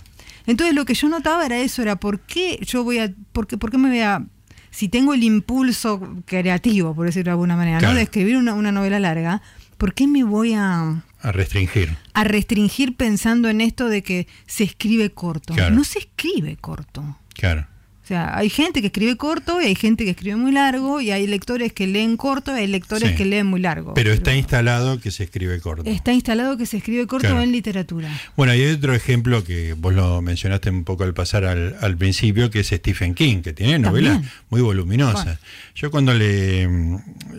Entonces 0.48 0.74
lo 0.76 0.86
que 0.86 0.94
yo 0.94 1.08
notaba 1.10 1.46
era 1.46 1.58
eso, 1.60 1.82
era 1.82 1.98
por 1.98 2.22
qué 2.22 2.60
yo 2.66 2.84
voy 2.84 3.00
a, 3.00 3.12
por 3.32 3.48
qué, 3.48 3.58
por 3.58 3.70
qué 3.70 3.78
me 3.78 3.90
voy 3.90 4.00
a, 4.00 4.26
si 4.72 4.88
tengo 4.90 5.14
el 5.14 5.24
impulso 5.24 6.02
creativo, 6.26 6.96
por 6.96 7.06
decirlo 7.06 7.26
de 7.26 7.32
alguna 7.32 7.56
manera, 7.58 7.80
Claro. 7.80 7.94
¿no? 7.94 7.98
de 7.98 8.04
escribir 8.04 8.38
una, 8.38 8.54
una 8.54 8.72
novela 8.72 9.00
larga, 9.00 9.42
¿por 9.78 9.94
qué 9.94 10.08
me 10.08 10.24
voy 10.24 10.54
a, 10.54 11.04
A 11.22 11.32
restringir. 11.32 11.96
a 12.14 12.24
restringir 12.24 12.96
pensando 12.96 13.50
en 13.50 13.60
esto 13.62 13.90
de 13.90 14.02
que 14.04 14.28
se 14.46 14.64
escribe 14.64 15.12
corto? 15.12 15.54
Claro. 15.54 15.76
No 15.76 15.84
se 15.84 16.00
escribe 16.00 16.56
corto. 16.56 17.18
Claro. 17.36 17.68
O 18.08 18.10
sea, 18.10 18.38
hay 18.38 18.50
gente 18.50 18.80
que 18.80 18.88
escribe 18.88 19.18
corto 19.18 19.62
y 19.62 19.66
hay 19.66 19.76
gente 19.76 20.06
que 20.06 20.12
escribe 20.12 20.38
muy 20.38 20.54
largo 20.54 21.02
y 21.02 21.12
hay 21.12 21.28
lectores 21.28 21.74
que 21.74 21.88
leen 21.88 22.16
corto 22.16 22.56
y 22.56 22.62
hay 22.62 22.68
lectores 22.68 23.10
Sí. 23.10 23.16
que 23.18 23.26
leen 23.26 23.48
muy 23.48 23.60
largo. 23.60 23.94
Pero 23.96 24.14
está 24.14 24.34
instalado 24.34 25.02
que 25.02 25.12
se 25.12 25.26
escribe 25.26 25.60
corto. 25.60 25.90
está 25.90 26.14
instalado 26.14 26.56
que 26.56 26.66
se 26.66 26.78
escribe 26.78 27.06
corto 27.06 27.28
Claro. 27.28 27.42
en 27.44 27.52
literatura. 27.52 28.10
Bueno, 28.38 28.56
y 28.56 28.62
hay 28.64 28.72
otro 28.72 28.94
ejemplo 28.94 29.44
que 29.44 29.74
vos 29.74 29.94
lo 29.94 30.22
mencionaste 30.22 30.70
un 30.70 30.86
poco 30.86 31.04
al 31.04 31.14
pasar 31.14 31.44
al, 31.44 31.76
al 31.82 31.98
principio, 31.98 32.50
que 32.50 32.62
es 32.62 32.68
Stephen 32.68 33.14
King, 33.14 33.42
que 33.42 33.52
tiene 33.52 33.78
novelas 33.78 34.14
También. 34.14 34.32
muy 34.52 34.62
voluminosas. 34.62 35.26
Bueno. 35.26 35.40
Yo 35.76 35.92
cuando 35.92 36.14
le, 36.14 36.66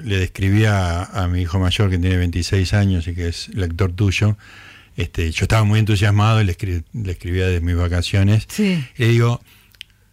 le 0.04 0.18
describía 0.18 1.00
a, 1.04 1.24
a 1.24 1.28
mi 1.28 1.40
hijo 1.40 1.58
mayor, 1.58 1.88
que 1.88 1.96
tiene 1.96 2.18
26 2.18 2.74
años 2.74 3.08
y 3.08 3.14
que 3.14 3.28
es 3.28 3.48
lector 3.54 3.90
tuyo, 3.92 4.36
este, 4.98 5.30
yo 5.32 5.44
estaba 5.44 5.64
muy 5.64 5.78
entusiasmado 5.78 6.42
y 6.42 6.44
le, 6.44 6.54
escri- 6.58 6.84
le 6.92 7.12
escribía 7.12 7.46
de 7.46 7.62
mis 7.62 7.74
vacaciones. 7.74 8.44
Sí. 8.48 8.84
Y 8.98 9.02
le 9.02 9.08
digo, 9.08 9.40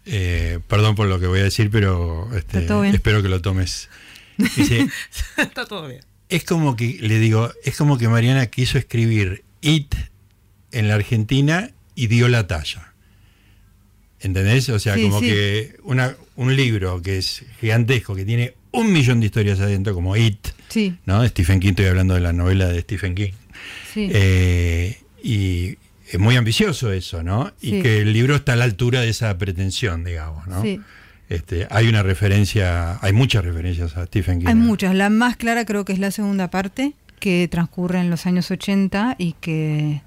eh, 0.06 0.60
perdón 0.68 0.96
por 0.96 1.08
lo 1.08 1.20
que 1.20 1.28
voy 1.28 1.40
a 1.40 1.44
decir, 1.44 1.70
pero 1.72 2.30
este, 2.36 2.66
espero 2.94 3.22
que 3.24 3.30
lo 3.30 3.42
tomes. 3.42 3.90
Dice, 4.38 4.88
Está 5.38 5.66
todo 5.66 5.88
bien. 5.88 6.02
es 6.30 6.44
como 6.44 6.76
que, 6.76 6.98
le 7.02 7.20
digo, 7.20 7.52
es 7.64 7.76
como 7.78 7.98
que 7.98 8.08
Mariana 8.08 8.46
quiso 8.48 8.78
escribir 8.78 9.44
It 9.62 9.96
en 10.72 10.88
la 10.90 10.96
Argentina 10.96 11.72
y 11.96 12.08
dio 12.08 12.28
la 12.28 12.46
talla. 12.48 12.94
¿Entendés? 14.20 14.70
O 14.70 14.80
sea, 14.80 14.96
Sí, 14.96 15.04
como 15.04 15.20
sí. 15.20 15.28
que 15.28 15.76
una, 15.84 16.16
un 16.36 16.56
libro 16.56 17.02
que 17.02 17.18
es 17.18 17.44
gigantesco, 17.60 18.16
que 18.16 18.26
tiene 18.26 18.54
un 18.72 18.92
millón 18.92 19.20
de 19.20 19.28
historias 19.28 19.60
adentro, 19.60 19.94
como 19.94 20.16
It, 20.18 20.48
Sí, 20.70 20.98
¿no? 21.06 21.22
De 21.22 21.30
Stephen 21.30 21.60
King, 21.60 21.70
estoy 21.70 21.86
hablando 21.86 22.16
de 22.16 22.20
la 22.22 22.34
novela 22.34 22.68
de 22.68 22.82
Stephen 22.82 23.16
King. 23.16 23.32
sí. 23.94 24.10
Eh, 24.12 25.00
y 25.24 25.78
es 26.12 26.20
muy 26.20 26.36
ambicioso 26.36 26.92
eso, 26.92 27.24
¿no? 27.24 27.52
Y 27.62 27.82
que 27.82 28.00
el 28.02 28.14
libro 28.14 28.36
está 28.36 28.54
a 28.54 28.56
la 28.56 28.66
altura 28.66 29.02
de 29.02 29.10
esa 29.10 29.38
pretensión, 29.38 30.04
digamos, 30.04 30.48
¿no? 30.48 30.62
Sí. 30.62 30.80
Este, 31.30 31.68
hay 31.72 31.88
una 31.88 32.04
referencia, 32.04 33.00
hay 33.02 33.12
muchas 33.12 33.44
referencias 33.44 33.98
a 33.98 34.06
Stephen 34.06 34.40
King. 34.40 34.48
Hay 34.48 34.56
muchas. 34.56 34.94
La 34.94 35.10
más 35.10 35.38
clara 35.38 35.66
creo 35.66 35.84
que 35.84 35.94
es 35.94 36.00
la 36.00 36.12
segunda 36.12 36.50
parte, 36.50 36.94
que 37.20 37.48
transcurre 37.50 38.00
en 38.00 38.10
los 38.10 38.28
años 38.28 38.52
80 38.52 39.16
y 39.18 39.34
que, 39.42 40.02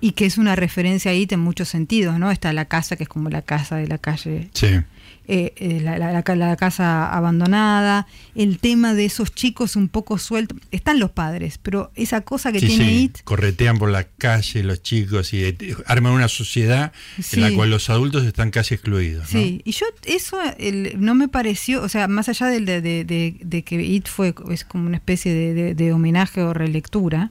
y 0.00 0.12
que 0.12 0.24
es 0.24 0.38
una 0.38 0.56
referencia 0.56 1.10
ahí 1.10 1.26
en 1.30 1.40
muchos 1.40 1.68
sentidos, 1.68 2.18
¿no? 2.18 2.30
Está 2.30 2.52
la 2.54 2.64
casa, 2.64 2.96
que 2.96 3.02
es 3.02 3.08
como 3.08 3.28
la 3.28 3.42
casa 3.42 3.76
de 3.76 3.88
la 3.88 3.98
calle, 3.98 4.48
Sí. 4.54 4.80
Eh, 5.26 5.54
eh, 5.56 5.80
la, 5.80 5.96
la- 5.98 6.12
la 6.12 6.22
ca- 6.22 6.34
la 6.36 6.54
casa 6.56 7.10
abandonada, 7.12 8.06
el 8.34 8.58
tema 8.58 8.92
de 8.94 9.06
esos 9.06 9.32
chicos 9.34 9.74
un 9.76 9.88
poco 9.88 10.18
sueltos. 10.18 10.58
Están 10.70 10.98
los 11.00 11.10
padres, 11.10 11.58
pero 11.62 11.90
esa 11.94 12.20
cosa 12.20 12.52
que 12.52 12.60
Sí, 12.60 12.66
tiene 12.66 12.84
sí, 12.88 13.02
It, 13.04 13.18
corretean 13.24 13.78
por 13.78 13.90
la 13.90 14.04
calle 14.04 14.62
los 14.62 14.82
chicos 14.82 15.32
y 15.32 15.44
eh, 15.44 15.56
arman 15.86 16.12
una 16.12 16.28
sociedad 16.28 16.92
Sí. 17.20 17.36
en 17.36 17.42
la 17.42 17.52
cual 17.52 17.70
los 17.70 17.88
adultos 17.90 18.24
están 18.24 18.50
casi 18.50 18.74
excluidos. 18.74 19.32
¿no? 19.32 19.40
Sí, 19.40 19.62
y 19.64 19.72
yo 19.72 19.86
eso 20.04 20.38
el- 20.58 20.94
no 21.00 21.14
me 21.14 21.28
pareció, 21.28 21.82
o 21.82 21.88
sea, 21.88 22.06
más 22.08 22.28
allá 22.28 22.46
de, 22.48 22.60
de- 22.60 23.04
de- 23.04 23.36
de 23.40 23.62
que 23.62 23.82
It 23.82 24.08
fue 24.08 24.34
es 24.50 24.64
como 24.64 24.86
una 24.86 24.96
especie 24.96 25.32
de, 25.74 25.92
homenaje 25.92 26.42
o 26.42 26.52
relectura, 26.52 27.30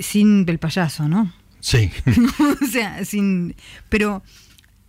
sin 0.00 0.48
el 0.48 0.58
payaso, 0.58 1.08
¿no? 1.08 1.32
Sí. 1.60 1.90
o 2.62 2.66
sea, 2.66 3.04
sin. 3.04 3.54
Pero 3.88 4.22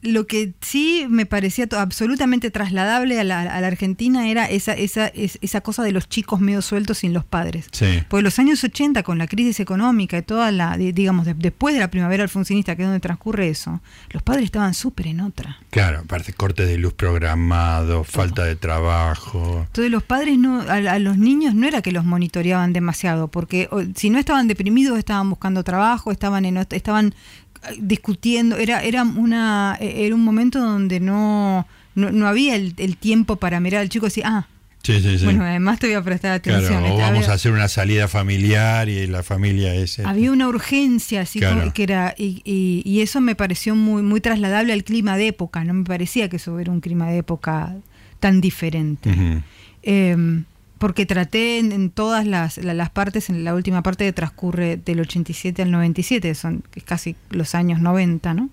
lo 0.03 0.27
que 0.27 0.53
sí 0.61 1.05
me 1.09 1.25
parecía 1.25 1.67
absolutamente 1.77 2.51
trasladable 2.51 3.19
a 3.19 3.23
la, 3.23 3.41
a 3.41 3.61
la 3.61 3.67
Argentina 3.67 4.27
era 4.29 4.45
esa, 4.45 4.73
esa, 4.73 5.07
es- 5.07 5.39
esa 5.41 5.61
cosa 5.61 5.81
de 5.83 5.91
los 5.91 6.07
chicos 6.09 6.39
medio 6.41 6.61
sueltos 6.61 6.99
sin 6.99 7.13
los 7.13 7.25
padres. 7.25 7.67
sí. 7.71 8.03
Porque 8.09 8.21
los 8.23 8.37
años 8.37 8.63
80, 8.63 9.01
con 9.03 9.17
la 9.17 9.27
crisis 9.27 9.59
económica 9.59 10.17
y 10.17 10.21
toda 10.21 10.51
la, 10.51 10.77
di- 10.77 10.91
digamos, 10.91 11.25
de- 11.25 11.33
después 11.33 11.73
de 11.73 11.79
la 11.79 11.89
primavera 11.89 12.21
alfonsinista, 12.23 12.75
que 12.75 12.83
es 12.83 12.87
donde 12.87 12.99
transcurre 12.99 13.49
eso, 13.49 13.81
los 14.11 14.21
padres 14.21 14.45
estaban 14.45 14.73
súper 14.73 15.07
en 15.07 15.21
otra. 15.21 15.57
Claro, 15.69 15.99
aparte 15.99 16.33
cortes 16.33 16.67
de 16.67 16.77
luz 16.77 16.93
programados, 16.93 18.07
falta 18.07 18.43
de 18.43 18.55
trabajo. 18.55 19.63
Entonces 19.67 19.91
los 19.91 20.03
padres 20.03 20.37
no, 20.37 20.61
a, 20.61 20.73
a 20.75 20.99
los 20.99 21.17
niños 21.17 21.55
no 21.55 21.67
era 21.67 21.81
que 21.81 21.91
los 21.91 22.05
monitoreaban 22.05 22.73
demasiado, 22.73 23.27
porque 23.29 23.67
o, 23.71 23.81
si 23.95 24.09
no 24.09 24.19
estaban 24.19 24.47
deprimidos, 24.47 24.97
estaban 24.97 25.29
buscando 25.29 25.63
trabajo, 25.63 26.11
estaban 26.11 26.45
en, 26.45 26.57
estaban 26.57 27.15
discutiendo, 27.79 28.57
era, 28.57 28.81
era 28.83 29.03
una, 29.03 29.77
eh, 29.79 30.05
era 30.05 30.15
un 30.15 30.23
momento 30.23 30.59
donde 30.59 30.99
no, 30.99 31.67
no, 31.95 32.11
no 32.11 32.27
había 32.27 32.55
el, 32.55 32.73
el 32.77 32.97
tiempo 32.97 33.35
para 33.37 33.59
mirar 33.59 33.81
al 33.81 33.89
chico 33.89 34.05
y 34.05 34.09
decir, 34.09 34.23
ah, 34.25 34.47
Sí, 34.83 34.99
sí, 35.01 35.17
sí. 35.17 35.23
bueno, 35.23 35.45
además 35.45 35.79
te 35.79 35.87
voy 35.87 35.95
a 35.95 36.01
prestar 36.03 36.33
atención. 36.33 36.81
claro, 36.81 36.95
o 36.95 36.97
vamos 36.97 37.19
había- 37.19 37.31
a 37.31 37.33
hacer 37.35 37.53
una 37.53 37.69
salida 37.69 38.09
familiar 38.09 38.89
y 38.89 39.07
la 39.07 39.23
familia 39.23 39.73
es... 39.75 39.91
este, 39.97 40.03
Había 40.03 40.29
una 40.33 40.49
urgencia 40.49 41.21
así 41.21 41.39
Claro. 41.39 41.59
como 41.61 41.73
que 41.73 41.83
era 41.83 42.13
y, 42.17 42.41
y- 42.43 42.81
y 42.83 42.99
eso 43.01 43.21
me 43.21 43.33
pareció 43.35 43.75
muy 43.75 44.01
muy 44.03 44.19
trasladable 44.19 44.73
al 44.73 44.83
clima 44.83 45.15
de 45.15 45.27
época. 45.27 45.63
No 45.63 45.73
me 45.73 45.85
parecía 45.85 46.27
que 46.27 46.35
eso 46.35 46.59
era 46.59 46.69
un 46.69 46.81
clima 46.81 47.09
de 47.09 47.19
época 47.19 47.75
tan 48.19 48.41
diferente. 48.41 49.09
Eh, 49.83 50.43
porque 50.83 51.05
traté 51.05 51.59
en, 51.59 51.91
todas 51.91 52.27
las, 52.27 52.57
la- 52.57 52.73
las 52.73 52.89
partes, 52.89 53.29
en 53.29 53.45
la 53.45 53.55
última 53.55 53.83
parte 53.83 54.03
que 54.03 54.11
transcurre 54.11 54.75
del 54.75 54.99
87 54.99 55.61
al 55.61 55.71
97, 55.71 56.35
son 56.35 56.61
casi 56.83 57.15
los 57.29 57.55
años 57.55 57.79
90, 57.79 58.33
¿no? 58.33 58.49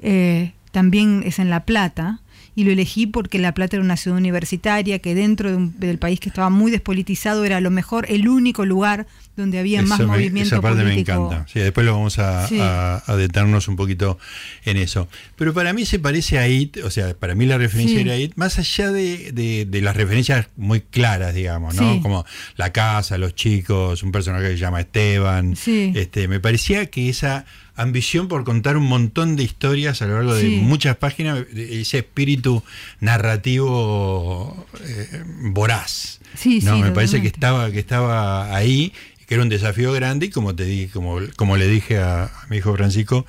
Eh, 0.00 0.54
también 0.72 1.22
es 1.24 1.38
en 1.38 1.50
La 1.50 1.60
Plata, 1.64 2.18
y 2.56 2.64
lo 2.64 2.72
elegí 2.72 3.06
porque 3.06 3.38
La 3.38 3.54
Plata 3.54 3.76
era 3.76 3.84
una 3.84 3.96
ciudad 3.96 4.18
universitaria 4.18 4.98
que 4.98 5.14
dentro 5.14 5.50
de 5.50 5.56
un- 5.56 5.78
del 5.78 5.98
país 5.98 6.18
que 6.18 6.30
estaba 6.30 6.50
muy 6.50 6.72
despolitizado 6.72 7.44
era 7.44 7.58
a 7.58 7.60
lo 7.60 7.70
mejor 7.70 8.06
el 8.08 8.26
único 8.26 8.66
lugar 8.66 9.06
donde 9.36 9.58
había 9.58 9.80
más 9.82 9.98
Eso 9.98 10.08
me- 10.08 10.14
movimiento 10.16 10.54
esa 10.54 10.60
parte 10.60 10.82
político. 10.82 11.12
me 11.12 11.26
encanta. 11.26 11.52
Sí, 11.52 11.58
después 11.60 11.86
lo 11.86 11.92
vamos 11.94 12.18
a, 12.18 12.46
Sí. 12.48 12.58
a- 12.60 13.02
a 13.06 13.16
detenernos 13.16 13.66
un 13.68 13.76
poquito 13.76 14.18
en 14.64 14.76
eso. 14.76 15.08
Pero 15.36 15.54
para 15.54 15.72
mí 15.72 15.86
se 15.86 15.98
parece 15.98 16.38
a 16.38 16.48
It, 16.48 16.76
o 16.84 16.90
sea, 16.90 17.14
para 17.14 17.34
mí 17.34 17.46
la 17.46 17.56
referencia 17.58 17.96
Sí. 17.98 18.02
era 18.04 18.16
It, 18.16 18.32
más 18.36 18.58
allá 18.58 18.92
de, 18.92 19.32
de- 19.32 19.64
de 19.66 19.80
las 19.80 19.96
referencias 19.96 20.48
muy 20.56 20.80
claras, 20.82 21.34
digamos, 21.34 21.74
¿no? 21.76 21.94
Sí. 21.94 22.00
Como 22.02 22.26
la 22.56 22.72
casa, 22.72 23.16
los 23.16 23.34
chicos, 23.34 24.02
un 24.02 24.12
personaje 24.12 24.44
que 24.48 24.52
se 24.52 24.58
llama 24.58 24.80
Esteban. 24.80 25.56
Sí. 25.56 25.92
Este, 25.94 26.28
me 26.28 26.38
parecía 26.40 26.86
que 26.86 27.08
esa 27.08 27.46
ambición 27.74 28.28
por 28.28 28.44
contar 28.44 28.76
un 28.76 28.84
montón 28.84 29.34
de 29.34 29.44
historias 29.44 30.02
a 30.02 30.06
lo 30.06 30.16
largo 30.16 30.34
de 30.34 30.42
Sí. 30.42 30.60
muchas 30.62 30.96
páginas, 30.96 31.38
ese 31.56 31.98
espíritu 32.00 32.62
narrativo 33.00 34.66
eh, 34.84 35.22
voraz. 35.52 36.20
Sí, 36.34 36.60
no, 36.62 36.76
sí, 36.76 36.82
me 36.82 36.92
parece 36.92 37.20
que 37.20 37.28
estaba, 37.28 37.70
que 37.70 37.78
estaba 37.78 38.54
ahí, 38.56 38.92
que 39.32 39.36
era 39.36 39.42
un 39.44 39.48
desafío 39.48 39.92
grande, 39.94 40.26
y 40.26 40.30
como 40.30 40.54
te 40.54 40.64
dije, 40.64 40.90
como, 40.92 41.18
como 41.36 41.56
le 41.56 41.66
dije 41.66 41.96
a, 41.98 42.24
a 42.24 42.46
mi 42.50 42.58
hijo 42.58 42.76
Francisco, 42.76 43.24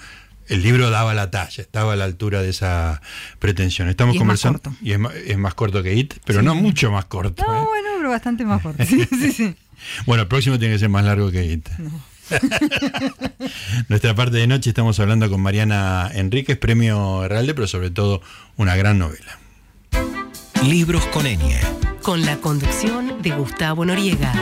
el 0.50 0.62
libro 0.62 0.90
daba 0.90 1.14
la 1.14 1.32
talla, 1.32 1.62
estaba 1.62 1.94
a 1.94 1.96
la 1.96 2.04
altura 2.04 2.42
de 2.42 2.50
esa 2.50 3.02
pretensión. 3.40 3.88
Estamos 3.88 4.14
Y 4.16 4.18
es 4.18 4.20
más 4.20 4.42
conversando. 4.42 4.60
corto. 4.62 4.78
Y 4.86 4.92
es 4.92 5.00
más, 5.00 5.16
es 5.16 5.38
más 5.38 5.54
corto 5.54 5.82
que 5.82 5.94
It, 5.96 6.16
pero 6.26 6.40
Sí. 6.42 6.46
no 6.46 6.56
mucho 6.56 6.92
más 6.92 7.06
corto. 7.06 7.42
No, 7.48 7.54
¿eh? 7.64 7.66
bueno, 7.66 7.88
pero 7.98 8.10
bastante 8.10 8.44
más 8.44 8.62
fuerte. 8.62 8.86
Sí, 8.86 9.08
sí, 9.18 9.32
sí. 9.32 9.56
Bueno, 10.06 10.24
el 10.24 10.28
próximo 10.28 10.60
tiene 10.60 10.74
que 10.76 10.80
ser 10.80 10.90
más 10.90 11.06
largo 11.06 11.32
que 11.32 11.46
It. 11.46 11.70
Nuestra 13.88 14.14
parte 14.14 14.38
de 14.38 14.48
noche 14.48 14.70
estamos 14.72 15.00
hablando 15.00 15.30
con 15.30 15.42
Mariana 15.42 16.12
Enríquez, 16.14 16.58
premio 16.58 17.24
Herralde, 17.24 17.54
pero 17.54 17.68
sobre 17.68 17.92
todo 17.92 18.22
una 18.58 18.76
gran 18.76 19.00
novela. 19.00 19.40
Libros 20.66 21.06
con 21.08 21.26
ñ. 21.26 21.40
Con 22.02 22.26
la 22.26 22.36
conducción 22.38 23.22
de 23.22 23.32
Gustavo 23.32 23.86
Noriega. 23.86 24.34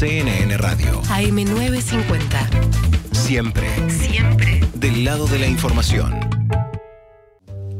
CNN 0.00 0.56
Radio. 0.56 1.02
AM950. 1.02 3.12
Siempre 3.12 3.68
Siempre. 3.90 4.62
del 4.72 5.04
lado 5.04 5.26
de 5.26 5.38
la 5.38 5.46
información. 5.46 6.14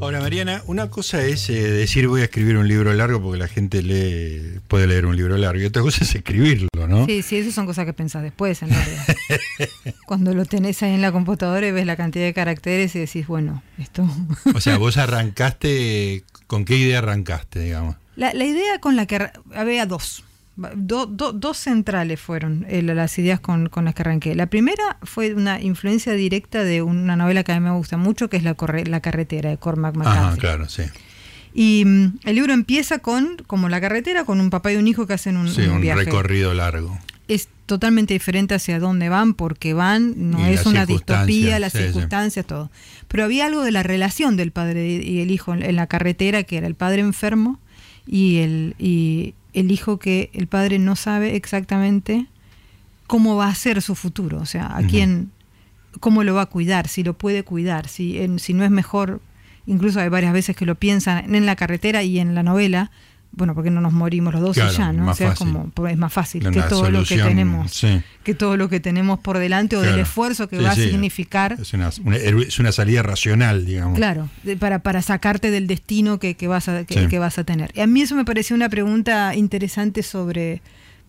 Ahora, 0.02 0.20
Mariana, 0.20 0.62
una 0.66 0.90
cosa 0.90 1.24
es 1.24 1.48
eh, 1.48 1.54
decir 1.54 2.08
voy 2.08 2.20
a 2.20 2.24
escribir 2.24 2.58
un 2.58 2.68
libro 2.68 2.92
largo 2.92 3.22
porque 3.22 3.38
la 3.38 3.48
gente 3.48 3.82
lee, 3.82 4.60
puede 4.68 4.86
leer 4.86 5.06
un 5.06 5.16
libro 5.16 5.38
largo, 5.38 5.62
y 5.62 5.64
otra 5.64 5.80
cosa 5.80 6.04
es 6.04 6.14
escribirlo, 6.14 6.68
¿no? 6.86 7.06
Sí, 7.06 7.22
sí, 7.22 7.38
esas 7.38 7.54
son 7.54 7.64
cosas 7.64 7.86
que 7.86 7.94
pensás 7.94 8.22
después, 8.22 8.60
en 8.60 8.68
realidad. 8.68 9.06
Cuando 10.06 10.34
lo 10.34 10.44
tenés 10.44 10.82
ahí 10.82 10.92
en 10.92 11.00
la 11.00 11.12
computadora 11.12 11.66
y 11.66 11.70
ves 11.70 11.86
la 11.86 11.96
cantidad 11.96 12.26
de 12.26 12.34
caracteres 12.34 12.94
y 12.96 12.98
decís, 12.98 13.28
bueno, 13.28 13.62
esto... 13.78 14.06
O 14.54 14.60
sea, 14.60 14.76
vos 14.76 14.98
arrancaste, 14.98 16.24
¿con 16.46 16.66
qué 16.66 16.76
idea 16.76 16.98
arrancaste, 16.98 17.60
digamos? 17.60 17.96
La, 18.14 18.34
la 18.34 18.44
idea 18.44 18.78
con 18.78 18.94
la 18.94 19.06
que... 19.06 19.30
Había 19.54 19.86
dos. 19.86 20.22
Do- 20.76 21.06
do- 21.06 21.32
dos 21.32 21.56
centrales 21.56 22.20
fueron 22.20 22.66
eh, 22.68 22.82
las 22.82 23.18
ideas 23.18 23.40
con, 23.40 23.68
con 23.68 23.84
las 23.86 23.94
que 23.94 24.02
arranqué. 24.02 24.34
La 24.34 24.46
primera 24.46 24.98
fue 25.02 25.32
una 25.34 25.60
influencia 25.60 26.12
directa 26.12 26.64
de 26.64 26.82
una 26.82 27.16
novela 27.16 27.44
que 27.44 27.52
a 27.52 27.58
mí 27.60 27.64
me 27.64 27.74
gusta 27.74 27.96
mucho, 27.96 28.28
que 28.28 28.36
es 28.36 28.42
La, 28.42 28.54
corre- 28.54 28.86
la 28.86 29.00
carretera 29.00 29.50
de 29.50 29.56
Cormac 29.56 29.94
McCarthy. 29.96 30.38
claro, 30.40 30.68
sí. 30.68 30.82
Y 31.54 31.84
mm, 31.86 32.18
el 32.24 32.34
libro 32.36 32.52
empieza 32.52 32.98
con, 32.98 33.36
como 33.46 33.68
la 33.68 33.80
carretera, 33.80 34.24
con 34.24 34.40
un 34.40 34.50
papá 34.50 34.72
y 34.72 34.76
un 34.76 34.86
hijo 34.86 35.06
que 35.06 35.14
hacen 35.14 35.36
un, 35.36 35.48
Sí, 35.48 35.62
un 35.62 35.76
un 35.76 35.80
viaje. 35.80 36.04
recorrido 36.04 36.52
largo. 36.54 36.98
es 37.26 37.48
totalmente 37.66 38.12
diferente 38.14 38.54
hacia 38.54 38.78
dónde 38.80 39.08
van, 39.08 39.34
porque 39.34 39.72
van, 39.74 40.30
no 40.30 40.40
Y 40.48 40.52
es 40.52 40.66
una 40.66 40.84
distopía, 40.86 41.58
las 41.60 41.72
sí, 41.72 41.78
sí. 41.78 41.84
circunstancias, 41.84 42.44
todo. 42.44 42.70
Pero 43.08 43.24
había 43.24 43.46
algo 43.46 43.62
de 43.62 43.70
la 43.70 43.82
relación 43.82 44.36
del 44.36 44.50
padre 44.52 44.86
y 44.88 45.20
el 45.20 45.30
hijo 45.30 45.54
en, 45.54 45.62
en 45.62 45.76
la 45.76 45.86
carretera, 45.86 46.42
que 46.42 46.56
era 46.58 46.66
el 46.66 46.74
padre 46.74 47.00
enfermo 47.00 47.58
y 48.06 48.38
el, 48.38 48.74
y 48.78 49.34
el 49.52 49.70
hijo 49.70 49.98
que 49.98 50.30
el 50.32 50.46
padre 50.46 50.78
no 50.78 50.96
sabe 50.96 51.36
exactamente 51.36 52.26
cómo 53.06 53.36
va 53.36 53.48
a 53.48 53.54
ser 53.54 53.82
su 53.82 53.94
futuro, 53.94 54.38
o 54.38 54.46
sea, 54.46 54.76
a 54.76 54.82
quién, 54.82 55.32
cómo 55.98 56.22
lo 56.22 56.34
va 56.34 56.42
a 56.42 56.46
cuidar, 56.46 56.86
si 56.86 57.02
lo 57.02 57.14
puede 57.14 57.42
cuidar, 57.42 57.88
si, 57.88 58.20
en, 58.20 58.38
si 58.38 58.54
no 58.54 58.64
es 58.64 58.70
mejor, 58.70 59.20
incluso 59.66 60.00
hay 60.00 60.08
varias 60.08 60.32
veces 60.32 60.54
que 60.54 60.66
lo 60.66 60.76
piensan 60.76 61.34
en 61.34 61.44
la 61.46 61.56
carretera 61.56 62.04
y 62.04 62.20
en 62.20 62.34
la 62.34 62.44
novela, 62.44 62.92
bueno, 63.32 63.54
porque 63.54 63.70
no 63.70 63.80
nos 63.80 63.92
morimos 63.92 64.32
los 64.34 64.42
dos 64.42 64.54
Claro, 64.56 64.72
y 64.72 64.76
ya, 64.76 64.92
¿no? 64.92 65.10
O 65.10 65.14
sea, 65.14 65.32
es 65.32 65.38
como 65.38 65.70
es 65.88 65.96
más 65.96 66.12
fácil 66.12 66.42
que 66.50 66.62
todo 66.62 66.90
lo 66.90 67.04
que 67.04 67.16
tenemos, 67.16 67.70
sí. 67.72 68.02
que 68.24 68.34
todo 68.34 68.56
lo 68.56 68.68
que 68.68 68.80
tenemos 68.80 69.20
por 69.20 69.38
delante 69.38 69.76
o 69.76 69.80
del 69.82 70.00
esfuerzo 70.00 70.48
que 70.48 70.58
Sí, 70.58 70.64
va 70.64 70.74
sí. 70.74 70.82
a 70.82 70.90
significar 70.90 71.56
Es 71.60 71.72
una, 71.72 71.90
una- 72.04 72.16
es 72.16 72.58
una 72.58 72.72
salida 72.72 73.02
racional, 73.04 73.64
digamos. 73.66 73.96
Claro, 73.96 74.28
de- 74.42 74.56
para, 74.56 74.80
para 74.80 75.00
sacarte 75.00 75.50
del 75.52 75.68
destino 75.68 76.18
que, 76.18 76.34
que 76.34 76.48
vas 76.48 76.68
a, 76.68 76.84
que, 76.84 77.18
vas 77.20 77.38
a 77.38 77.44
tener. 77.44 77.70
Y 77.74 77.80
a 77.80 77.86
mí 77.86 78.02
eso 78.02 78.16
me 78.16 78.24
pareció 78.24 78.56
una 78.56 78.68
pregunta 78.68 79.34
interesante 79.36 80.02
sobre 80.02 80.60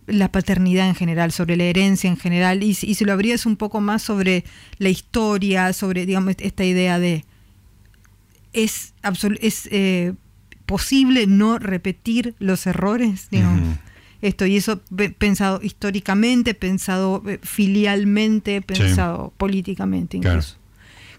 la 0.05 0.31
paternidad 0.31 0.87
en 0.87 0.95
general, 0.95 1.31
sobre 1.31 1.57
la 1.57 1.63
herencia 1.63 2.07
en 2.09 2.17
general, 2.17 2.61
y, 2.63 2.75
si- 2.75 2.87
y 2.87 2.95
si 2.95 3.03
lo 3.05 3.13
abrías 3.13 3.45
un 3.47 3.55
poco 3.55 3.81
más 3.81 4.03
sobre 4.03 4.43
la 4.77 4.89
historia, 4.89 5.73
sobre, 5.73 6.05
digamos, 6.05 6.35
esta 6.39 6.63
idea 6.65 6.99
de, 6.99 7.25
¿es, 8.53 8.93
absol- 9.03 9.37
es 9.41 9.67
eh, 9.71 10.13
posible 10.71 11.27
no 11.27 11.59
repetir 11.59 12.33
los 12.39 12.65
errores? 12.65 13.27
Digamos? 13.29 13.77
Esto, 14.21 14.45
y 14.45 14.55
eso 14.55 14.79
pe- 14.95 15.09
pensado 15.09 15.59
históricamente, 15.63 16.53
pensado 16.53 17.23
eh, 17.27 17.39
filialmente, 17.41 18.61
pensado 18.61 19.33
políticamente 19.37 20.19
Claro. 20.19 20.37
incluso 20.37 20.57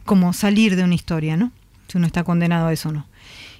como 0.04 0.32
salir 0.32 0.74
de 0.76 0.84
una 0.84 0.94
historia, 0.94 1.36
¿no? 1.36 1.52
Si 1.88 1.96
uno 1.98 2.06
está 2.06 2.24
condenado 2.24 2.66
a 2.68 2.72
eso 2.72 2.88
o 2.88 2.92
no. 2.92 3.06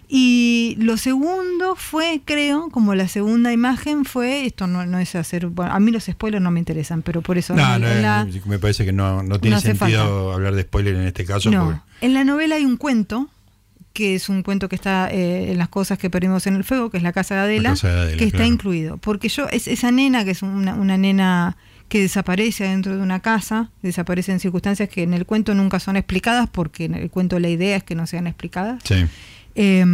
Y 0.09 0.77
lo 0.79 0.97
segundo 0.97 1.75
fue, 1.77 2.21
creo, 2.25 2.69
como 2.71 2.95
la 2.95 3.09
segunda 3.09 3.53
imagen 3.53 4.05
fue, 4.05 4.45
esto 4.47 4.67
no, 4.67 4.85
no 4.85 4.99
es 4.99 5.15
hacer, 5.15 5.47
bueno, 5.47 5.73
a 5.73 5.81
mí 5.81 5.91
los 5.91 6.05
spoilers 6.05 6.43
no 6.43 6.51
me 6.51 6.59
interesan, 6.59 7.03
pero 7.03 7.23
por 7.23 7.39
eso 7.39 7.55
No, 7.55 7.79
no, 7.79 7.87
la- 7.89 8.27
me 8.47 8.59
parece 8.59 8.85
que 8.85 8.93
no, 8.93 9.23
no 9.23 9.39
tiene 9.41 9.61
sentido 9.61 10.33
hablar 10.33 10.55
de 10.55 10.63
spoiler 10.63 10.97
en 10.97 11.07
este 11.07 11.25
caso. 11.25 11.51
no. 11.51 11.65
porque- 11.67 11.81
En 12.07 12.15
la 12.15 12.25
novela 12.25 12.57
hay 12.57 12.65
un 12.65 12.77
cuento, 12.77 13.29
que 13.93 14.15
es 14.15 14.29
un 14.29 14.43
cuento 14.43 14.69
que 14.69 14.77
está 14.77 15.09
eh, 15.11 15.53
en 15.53 15.59
las 15.59 15.69
cosas 15.69 15.99
que 15.99 16.11
perdimos 16.11 16.47
en 16.47 16.55
el 16.55 16.65
fuego, 16.65 16.91
que 16.91 16.97
es 16.97 17.03
la 17.03 17.13
casa 17.13 17.35
de 17.35 17.41
Adela, 17.43 17.71
casa 17.71 17.89
de 17.89 18.01
Adela, 18.01 18.19
que 18.19 18.25
está 18.25 18.47
incluido. 18.47 18.97
Porque 18.97 19.29
yo, 19.29 19.49
es, 19.51 19.69
esa 19.69 19.91
nena, 19.91 20.25
que 20.25 20.31
es 20.33 20.43
una, 20.43 20.75
una 20.75 20.97
nena 20.97 21.57
que 21.89 22.01
desaparece 22.01 22.65
dentro 22.65 22.97
de 22.97 23.03
una 23.03 23.21
casa, 23.21 23.71
desaparece 23.83 24.33
en 24.33 24.41
circunstancias 24.41 24.89
que 24.89 25.03
en 25.03 25.13
el 25.13 25.27
cuento 25.27 25.55
nunca 25.55 25.79
son 25.79 25.97
explicadas, 25.97 26.49
porque 26.51 26.87
en 26.87 26.95
el 26.95 27.11
cuento 27.11 27.39
la 27.39 27.49
idea 27.49 27.77
es 27.77 27.85
que 27.85 27.95
no 27.95 28.07
sean 28.07 28.27
explicadas. 28.27 28.83
sí. 28.85 29.07
Eh, 29.55 29.85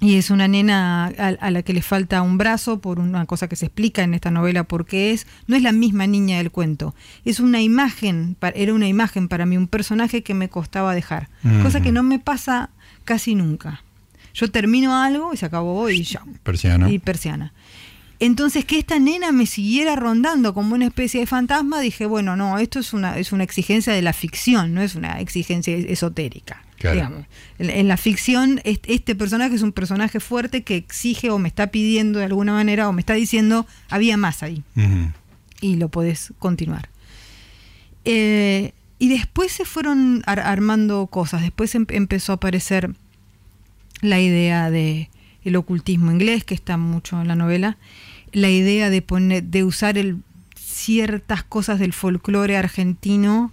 y 0.00 0.16
es 0.16 0.30
una 0.30 0.46
nena 0.46 1.06
a, 1.06 1.26
a 1.28 1.50
la 1.50 1.62
que 1.62 1.72
le 1.72 1.82
falta 1.82 2.22
un 2.22 2.38
brazo 2.38 2.80
por 2.80 3.00
una 3.00 3.26
cosa 3.26 3.48
que 3.48 3.56
se 3.56 3.66
explica 3.66 4.02
en 4.02 4.14
esta 4.14 4.30
novela 4.30 4.64
porque 4.64 5.12
es 5.12 5.26
no 5.46 5.56
es 5.56 5.62
la 5.62 5.72
misma 5.72 6.06
niña 6.06 6.38
del 6.38 6.50
cuento 6.50 6.94
es 7.24 7.40
una 7.40 7.60
imagen 7.62 8.36
era 8.54 8.74
una 8.74 8.86
imagen 8.86 9.28
para 9.28 9.46
mí 9.46 9.56
un 9.56 9.66
personaje 9.66 10.22
que 10.22 10.34
me 10.34 10.48
costaba 10.48 10.94
dejar 10.94 11.28
cosa 11.62 11.80
que 11.80 11.92
no 11.92 12.02
me 12.02 12.18
pasa 12.18 12.70
casi 13.08 13.34
nunca 13.34 13.82
yo 14.34 14.50
termino 14.50 14.90
algo 14.94 15.32
y 15.32 15.36
se 15.38 15.46
acabó 15.46 15.88
y 15.90 16.02
ya 16.04 16.22
Persiana. 16.42 16.90
y 16.90 16.98
persiana 16.98 17.52
entonces 18.20 18.64
que 18.64 18.78
esta 18.78 18.98
nena 18.98 19.32
me 19.32 19.46
siguiera 19.46 19.96
rondando 19.96 20.52
como 20.52 20.74
una 20.74 20.86
especie 20.86 21.20
de 21.20 21.26
fantasma 21.26 21.80
dije 21.80 22.04
bueno 22.06 22.36
no 22.36 22.58
esto 22.58 22.78
es 22.80 22.92
una 22.92 23.16
es 23.18 23.32
una 23.32 23.44
exigencia 23.44 23.92
de 23.92 24.02
la 24.02 24.12
ficción 24.12 24.74
no 24.74 24.82
es 24.82 24.94
una 24.94 25.20
exigencia 25.20 25.74
esotérica 25.76 26.62
Claro. 26.78 26.94
digamos. 26.94 27.26
En, 27.58 27.70
en 27.70 27.88
la 27.88 27.96
ficción, 27.96 28.60
est- 28.62 28.84
este 28.88 29.16
personaje 29.16 29.56
es 29.56 29.62
un 29.62 29.72
personaje 29.72 30.20
fuerte 30.20 30.62
que 30.62 30.76
exige 30.76 31.28
o 31.30 31.38
me 31.40 31.48
está 31.48 31.72
pidiendo 31.72 32.20
de 32.20 32.26
alguna 32.26 32.52
manera 32.52 32.88
o 32.88 32.92
me 32.92 33.00
está 33.02 33.14
diciendo, 33.14 33.66
había 33.90 34.16
más 34.16 34.44
ahí 34.44 34.62
y 35.60 35.74
lo 35.74 35.88
podés 35.88 36.32
continuar. 36.38 36.88
Eh, 38.04 38.72
y 38.98 39.08
después 39.08 39.52
se 39.52 39.64
fueron 39.64 40.22
ar- 40.26 40.40
armando 40.40 41.06
cosas, 41.06 41.42
después 41.42 41.74
em- 41.74 41.86
empezó 41.90 42.32
a 42.32 42.36
aparecer 42.36 42.94
la 44.00 44.20
idea 44.20 44.70
de 44.70 45.10
el 45.44 45.56
ocultismo 45.56 46.10
inglés, 46.10 46.44
que 46.44 46.54
está 46.54 46.76
mucho 46.76 47.20
en 47.20 47.28
la 47.28 47.34
novela, 47.36 47.76
la 48.32 48.50
idea 48.50 48.90
de 48.90 49.02
poner, 49.02 49.42
de 49.44 49.64
usar 49.64 49.96
el, 49.98 50.18
ciertas 50.56 51.42
cosas 51.42 51.78
del 51.78 51.92
folclore 51.92 52.56
argentino 52.56 53.52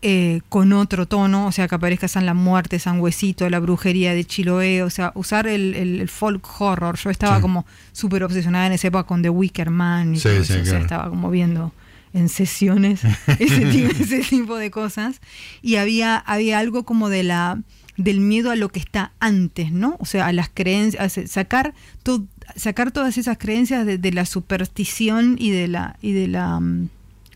eh, 0.00 0.42
con 0.48 0.72
otro 0.72 1.06
tono, 1.06 1.46
o 1.48 1.52
sea, 1.52 1.66
que 1.66 1.74
aparezca 1.74 2.06
San 2.06 2.24
la 2.24 2.32
Muerte, 2.34 2.78
San 2.78 3.00
Huesito, 3.00 3.48
la 3.50 3.58
brujería 3.58 4.14
de 4.14 4.24
Chiloé, 4.24 4.84
o 4.84 4.90
sea, 4.90 5.10
usar 5.16 5.48
el, 5.48 5.74
el- 5.74 6.00
el 6.00 6.08
folk 6.08 6.46
horror. 6.60 6.96
Yo 6.96 7.10
estaba 7.10 7.36
Sí. 7.36 7.42
como 7.42 7.66
súper 7.92 8.22
obsesionada 8.22 8.68
en 8.68 8.72
esa 8.74 8.86
época 8.88 9.04
con 9.04 9.22
The 9.22 9.28
Wicker 9.30 9.70
Man 9.70 10.14
y 10.14 10.18
Sí, 10.18 10.28
todo 10.28 10.44
sí, 10.44 10.52
eso, 10.52 10.62
o 10.62 10.64
sea, 10.66 10.78
estaba 10.78 11.08
como 11.10 11.30
viendo 11.30 11.72
en 12.18 12.28
sesiones 12.28 13.00
ese 13.38 13.66
tipo, 13.66 13.90
ese 13.90 14.20
tipo 14.20 14.56
de 14.56 14.70
cosas. 14.70 15.20
Y 15.62 15.76
había, 15.76 16.16
había 16.18 16.58
algo 16.58 16.84
como 16.84 17.08
de 17.08 17.22
la 17.22 17.60
del 17.96 18.20
miedo 18.20 18.50
a 18.52 18.56
lo 18.56 18.68
que 18.68 18.78
está 18.78 19.10
antes, 19.18 19.72
¿no? 19.72 19.96
O 19.98 20.04
sea, 20.06 20.26
a 20.28 20.32
las 20.32 20.48
creencias, 20.54 21.18
a 21.18 21.26
sacar, 21.26 21.74
to- 22.04 22.26
sacar 22.54 22.92
todas 22.92 23.18
esas 23.18 23.38
creencias 23.38 23.84
de, 23.86 23.98
de 23.98 24.12
la 24.12 24.24
superstición 24.24 25.34
y 25.38 25.50
de 25.50 25.66
la, 25.66 25.96
y 26.00 26.12
de 26.12 26.28
la 26.28 26.60
mm, 26.60 26.88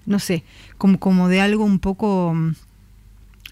no 0.06 0.18
sé, 0.20 0.44
como, 0.78 0.98
como 1.00 1.28
de 1.28 1.40
algo 1.40 1.64
un 1.64 1.80
poco 1.80 2.32
mm, 2.34 2.50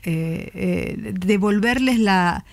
eh, 0.05 0.51
eh, 0.55 1.13
devolverles 1.19 1.99
la 1.99 2.45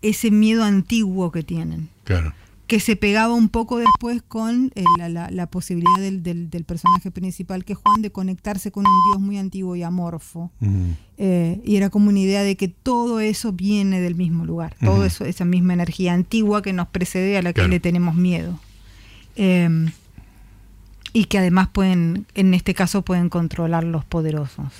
ese 0.00 0.30
miedo 0.30 0.64
antiguo 0.64 1.30
que 1.32 1.42
tienen 1.42 1.88
Claro. 2.04 2.32
Que 2.68 2.78
se 2.80 2.94
pegaba 2.96 3.34
un 3.34 3.48
poco 3.48 3.78
después 3.78 4.22
con 4.22 4.70
eh, 4.76 4.84
la, 4.98 5.08
la- 5.08 5.30
la 5.30 5.46
posibilidad 5.48 5.98
del, 5.98 6.22
del- 6.22 6.50
del 6.50 6.64
personaje 6.64 7.10
principal 7.10 7.64
que 7.64 7.72
es 7.72 7.78
Juan 7.82 8.02
de 8.02 8.12
conectarse 8.12 8.70
con 8.70 8.86
un 8.86 8.92
dios 9.10 9.20
muy 9.20 9.38
antiguo 9.38 9.74
y 9.74 9.82
amorfo 9.82 10.52
Ujú. 10.60 10.94
Eh, 11.16 11.60
y 11.64 11.74
era 11.76 11.90
como 11.90 12.10
una 12.10 12.20
idea 12.20 12.42
de 12.44 12.56
que 12.56 12.68
todo 12.68 13.18
eso 13.18 13.52
viene 13.52 14.00
del 14.00 14.14
mismo 14.14 14.44
lugar 14.44 14.76
todo 14.84 14.96
Ujú. 14.96 15.02
eso 15.04 15.24
esa 15.24 15.44
misma 15.44 15.72
energía 15.72 16.12
antigua 16.12 16.62
que 16.62 16.72
nos 16.72 16.86
precede 16.88 17.36
a 17.38 17.42
la 17.42 17.52
que 17.52 17.66
le 17.66 17.80
tenemos 17.80 18.14
miedo 18.14 18.60
Eh, 19.36 19.90
y 21.14 21.24
que 21.24 21.38
además 21.38 21.68
pueden 21.72 22.26
en 22.34 22.52
este 22.54 22.74
caso 22.74 23.02
pueden 23.02 23.30
controlar 23.30 23.82
los 23.84 24.04
poderosos 24.04 24.72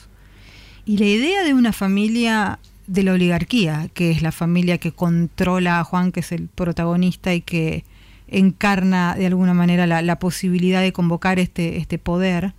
y 0.85 0.99
la 0.99 1.07
idea 1.07 1.43
de 1.43 1.55
una 1.55 1.73
familia 1.73 2.59
de 2.89 3.03
la 3.05 3.13
oligarquía, 3.13 3.89
que 3.95 4.11
es 4.11 4.23
la 4.23 4.33
familia 4.33 4.79
que 4.79 4.91
controla 4.93 5.79
a 5.79 5.85
Juan, 5.85 6.11
que 6.11 6.21
es 6.21 6.33
el 6.33 6.49
protagonista 6.49 7.33
y 7.35 7.43
que 7.43 7.85
encarna 8.27 9.15
de 9.15 9.27
alguna 9.27 9.55
manera 9.55 9.87
la, 9.87 10.03
la 10.03 10.19
posibilidad 10.19 10.81
de 10.83 10.93
convocar 10.93 11.39
este, 11.39 11.77
este 11.77 11.99
poder, 11.99 12.55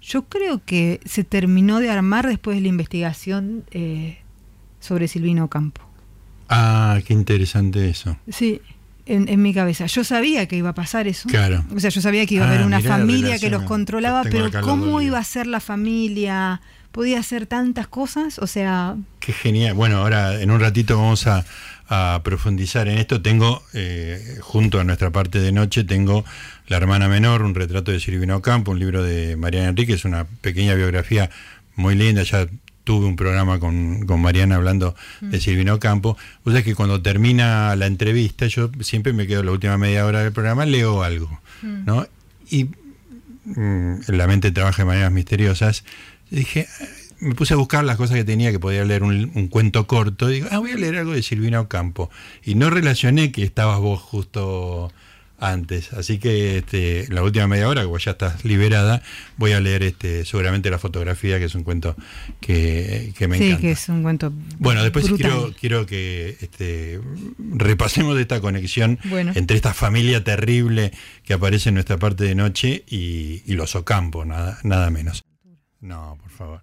yo 0.00 0.22
creo 0.24 0.62
que 0.64 1.00
se 1.04 1.22
terminó 1.24 1.78
de 1.80 1.90
armar 1.90 2.26
después 2.26 2.56
de 2.56 2.62
la 2.62 2.68
investigación 2.68 3.64
eh, 3.70 4.18
sobre 4.80 5.06
Silvino 5.08 5.48
Campo. 5.48 5.82
Ah, 6.48 6.98
qué 7.06 7.12
interesante 7.12 7.88
eso. 7.88 8.16
Sí, 8.28 8.60
en, 9.06 9.28
en 9.28 9.40
mi 9.42 9.54
cabeza. 9.54 9.86
Yo 9.86 10.04
sabía 10.04 10.46
que 10.46 10.56
iba 10.56 10.70
a 10.70 10.74
pasar 10.74 11.06
eso. 11.06 11.28
Claro. 11.28 11.64
O 11.74 11.80
sea, 11.80 11.90
yo 11.90 12.00
sabía 12.00 12.26
que 12.26 12.34
iba 12.36 12.44
a 12.44 12.48
Ah, 12.48 12.52
haber 12.54 12.66
una 12.66 12.80
familia 12.80 13.38
que 13.38 13.48
los 13.50 13.62
controlaba, 13.62 14.22
pero 14.24 14.50
¿cómo 14.60 15.00
iba 15.00 15.18
a 15.18 15.24
ser 15.24 15.46
la 15.46 15.60
familia? 15.60 16.60
Podía 16.92 17.18
hacer 17.18 17.46
tantas 17.46 17.88
cosas, 17.88 18.38
o 18.38 18.46
sea, 18.46 18.96
Qué 19.20 19.32
genial. 19.32 19.74
Bueno, 19.74 19.98
ahora 19.98 20.40
en 20.40 20.50
un 20.50 20.60
ratito 20.60 20.96
vamos 20.96 21.26
a, 21.26 21.44
a 21.88 22.20
profundizar 22.24 22.88
en 22.88 22.98
esto. 22.98 23.20
Tengo, 23.22 23.62
eh, 23.74 24.38
junto 24.40 24.80
a 24.80 24.84
nuestra 24.84 25.10
parte 25.10 25.40
de 25.40 25.52
noche, 25.52 25.84
tengo 25.84 26.24
La 26.68 26.78
hermana 26.78 27.08
menor, 27.08 27.42
un 27.42 27.54
retrato 27.54 27.92
de 27.92 28.00
Silvino 28.00 28.40
Campo, 28.40 28.70
un 28.70 28.78
libro 28.78 29.02
de 29.02 29.36
Mariana 29.36 29.68
Enríquez, 29.68 30.04
una 30.04 30.24
pequeña 30.24 30.74
biografía 30.74 31.28
muy 31.76 31.94
linda. 31.94 32.22
Ya 32.22 32.46
tuve 32.84 33.06
un 33.06 33.16
programa 33.16 33.60
con, 33.60 34.06
con 34.06 34.20
Mariana 34.20 34.56
hablando 34.56 34.94
de 35.20 35.40
Silvino 35.40 35.78
Campo. 35.78 36.16
O 36.44 36.50
sea 36.50 36.62
que 36.62 36.74
cuando 36.74 37.02
termina 37.02 37.76
la 37.76 37.86
entrevista, 37.86 38.46
yo 38.46 38.70
siempre 38.80 39.12
me 39.12 39.26
quedo 39.26 39.42
la 39.42 39.52
última 39.52 39.76
media 39.78 40.06
hora 40.06 40.22
del 40.22 40.32
programa, 40.32 40.64
leo 40.66 41.02
algo. 41.02 41.40
¿no? 41.62 42.06
Y 42.50 42.70
mm, 43.44 43.94
la 44.08 44.26
mente 44.26 44.50
trabaja 44.50 44.82
de 44.82 44.86
maneras 44.86 45.12
misteriosas. 45.12 45.84
Dije, 46.32 46.66
me 47.20 47.34
puse 47.34 47.54
a 47.54 47.56
buscar 47.56 47.84
las 47.84 47.96
cosas 47.96 48.16
que 48.16 48.24
tenía, 48.24 48.50
que 48.50 48.58
podía 48.58 48.84
leer 48.84 49.02
un, 49.02 49.30
un 49.34 49.48
cuento 49.48 49.86
corto. 49.86 50.30
Y 50.30 50.34
digo, 50.34 50.48
ah, 50.50 50.58
voy 50.58 50.72
a 50.72 50.76
leer 50.76 50.96
algo 50.98 51.12
de 51.12 51.22
Silvina 51.22 51.60
Ocampo. 51.60 52.10
Y 52.44 52.54
no 52.54 52.70
relacioné 52.70 53.30
que 53.32 53.42
estabas 53.44 53.78
vos 53.78 54.00
justo 54.00 54.90
antes. 55.38 55.92
Así 55.92 56.18
que 56.18 56.58
este, 56.58 57.06
la 57.10 57.22
última 57.22 57.46
media 57.48 57.68
hora, 57.68 57.80
que 57.82 57.88
vos 57.88 58.04
ya 58.04 58.12
estás 58.12 58.44
liberada, 58.44 59.02
voy 59.36 59.52
a 59.52 59.60
leer 59.60 59.82
este, 59.82 60.24
seguramente 60.24 60.70
la 60.70 60.78
fotografía, 60.78 61.38
que 61.38 61.46
es 61.46 61.54
un 61.54 61.64
cuento 61.64 61.96
que, 62.40 63.12
que 63.18 63.26
me 63.28 63.38
sí, 63.38 63.44
encanta. 63.46 63.60
que 63.60 63.70
es 63.72 63.88
un 63.88 64.02
cuento. 64.02 64.32
Bueno, 64.58 64.82
después 64.82 65.08
brutal. 65.08 65.30
quiero, 65.30 65.54
quiero 65.58 65.86
que 65.86 66.36
este, 66.40 67.00
repasemos 67.38 68.18
esta 68.18 68.40
conexión 68.40 68.98
Bueno. 69.04 69.32
entre 69.34 69.56
esta 69.56 69.74
familia 69.74 70.22
terrible 70.24 70.92
que 71.24 71.34
aparece 71.34 71.70
en 71.70 71.74
nuestra 71.74 71.96
parte 71.98 72.22
de 72.24 72.34
noche 72.36 72.84
y, 72.88 73.42
y 73.44 73.54
los 73.54 73.74
Ocampo, 73.74 74.24
nada, 74.24 74.58
nada 74.62 74.90
menos. 74.90 75.22
No, 75.82 76.16
por 76.22 76.30
favor. 76.30 76.60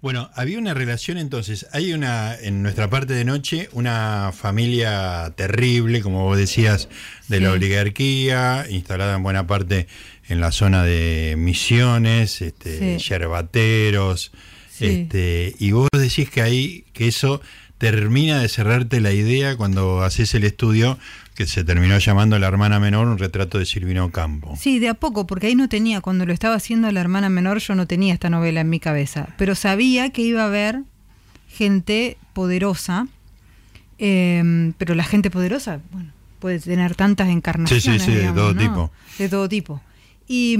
Bueno, 0.00 0.30
había 0.34 0.58
una 0.58 0.72
relación 0.72 1.18
entonces, 1.18 1.66
hay 1.72 1.92
una, 1.92 2.34
en 2.34 2.62
nuestra 2.62 2.88
parte 2.88 3.12
de 3.12 3.24
noche, 3.24 3.68
una 3.72 4.32
familia 4.34 5.30
terrible, 5.36 6.00
como 6.00 6.24
vos 6.24 6.38
decías, 6.38 6.88
de 7.28 7.40
la 7.40 7.52
oligarquía, 7.52 8.64
instalada 8.70 9.14
en 9.16 9.22
buena 9.22 9.46
parte 9.46 9.88
en 10.28 10.40
la 10.40 10.52
zona 10.52 10.84
de 10.84 11.34
Misiones, 11.36 12.40
este, 12.40 12.98
Sí. 12.98 13.10
yerbateros, 13.10 14.32
Sí. 14.70 14.86
Este, 14.86 15.54
y 15.58 15.72
vos 15.72 15.88
decís 15.92 16.30
que 16.30 16.40
ahí, 16.40 16.86
que 16.94 17.06
eso 17.08 17.42
termina 17.76 18.40
de 18.40 18.48
cerrarte 18.48 19.00
la 19.02 19.12
idea 19.12 19.54
cuando 19.56 20.02
haces 20.02 20.34
el 20.34 20.44
estudio 20.44 20.98
que 21.34 21.46
se 21.46 21.64
terminó 21.64 21.98
llamando 21.98 22.38
La 22.38 22.46
hermana 22.48 22.78
menor, 22.78 23.06
un 23.08 23.18
retrato 23.18 23.58
de 23.58 23.64
Silvino 23.66 24.10
Campo. 24.10 24.54
Sí, 24.56 24.78
de 24.78 24.88
a 24.90 24.94
poco, 24.94 25.26
porque 25.26 25.46
ahí 25.48 25.54
no 25.54 25.68
tenía, 25.68 26.00
cuando 26.00 26.26
lo 26.26 26.32
estaba 26.32 26.54
haciendo 26.56 26.90
la 26.92 27.00
hermana 27.00 27.28
menor, 27.30 27.58
yo 27.58 27.74
no 27.74 27.86
tenía 27.86 28.12
esta 28.14 28.28
novela 28.30 28.60
en 28.60 28.68
mi 28.70 28.80
cabeza, 28.80 29.28
pero 29.38 29.54
sabía 29.54 30.10
que 30.10 30.22
iba 30.22 30.42
a 30.42 30.46
haber 30.46 30.82
gente 31.48 32.16
poderosa, 32.34 33.06
eh, 33.98 34.72
pero 34.78 34.94
la 34.94 35.04
gente 35.04 35.30
poderosa, 35.30 35.80
bueno, 35.92 36.10
puede 36.38 36.58
tener 36.58 36.94
tantas 36.94 37.28
encarnaciones. 37.28 37.82
Sí, 37.84 37.98
sí, 37.98 38.04
sí, 38.04 38.12
de 38.12 38.32
todo 38.32 38.52
¿no? 38.54 38.60
tipo. 38.60 38.90
De 39.18 39.28
todo 39.28 39.48
tipo. 39.48 39.80
Y, 40.28 40.58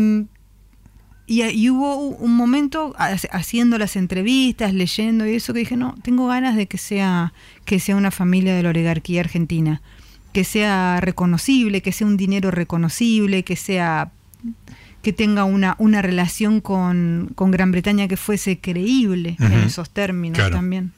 y, 1.26 1.42
y 1.42 1.70
hubo 1.70 1.96
un 1.96 2.37
momento 2.37 2.94
ha- 2.98 3.16
haciendo 3.32 3.78
las 3.78 3.96
entrevistas, 3.96 4.74
leyendo 4.74 5.26
y 5.26 5.35
eso 5.37 5.52
que 5.52 5.61
dije, 5.61 5.76
no, 5.76 5.94
tengo 6.02 6.26
ganas 6.28 6.56
de 6.56 6.66
que 6.66 6.78
sea, 6.78 7.32
que 7.64 7.80
sea 7.80 7.96
una 7.96 8.11
familia 8.11 8.54
de 8.54 8.62
la 8.62 8.70
oligarquía 8.70 9.20
argentina, 9.20 9.82
que 10.32 10.44
sea 10.44 11.00
reconocible, 11.00 11.82
que 11.82 11.92
sea 11.92 12.06
un 12.06 12.16
dinero 12.16 12.50
reconocible, 12.50 13.42
que 13.42 13.56
sea 13.56 14.10
que 15.02 15.12
tenga 15.12 15.44
una, 15.44 15.74
una 15.78 16.00
relación 16.00 16.60
con, 16.60 17.32
con 17.34 17.50
Gran 17.50 17.72
Bretaña 17.72 18.06
que 18.08 18.16
fuese 18.16 18.58
creíble 18.60 19.36
en 19.40 19.52
esos 19.54 19.90
términos 19.90 20.38
Claro. 20.38 20.54
también. 20.56 20.92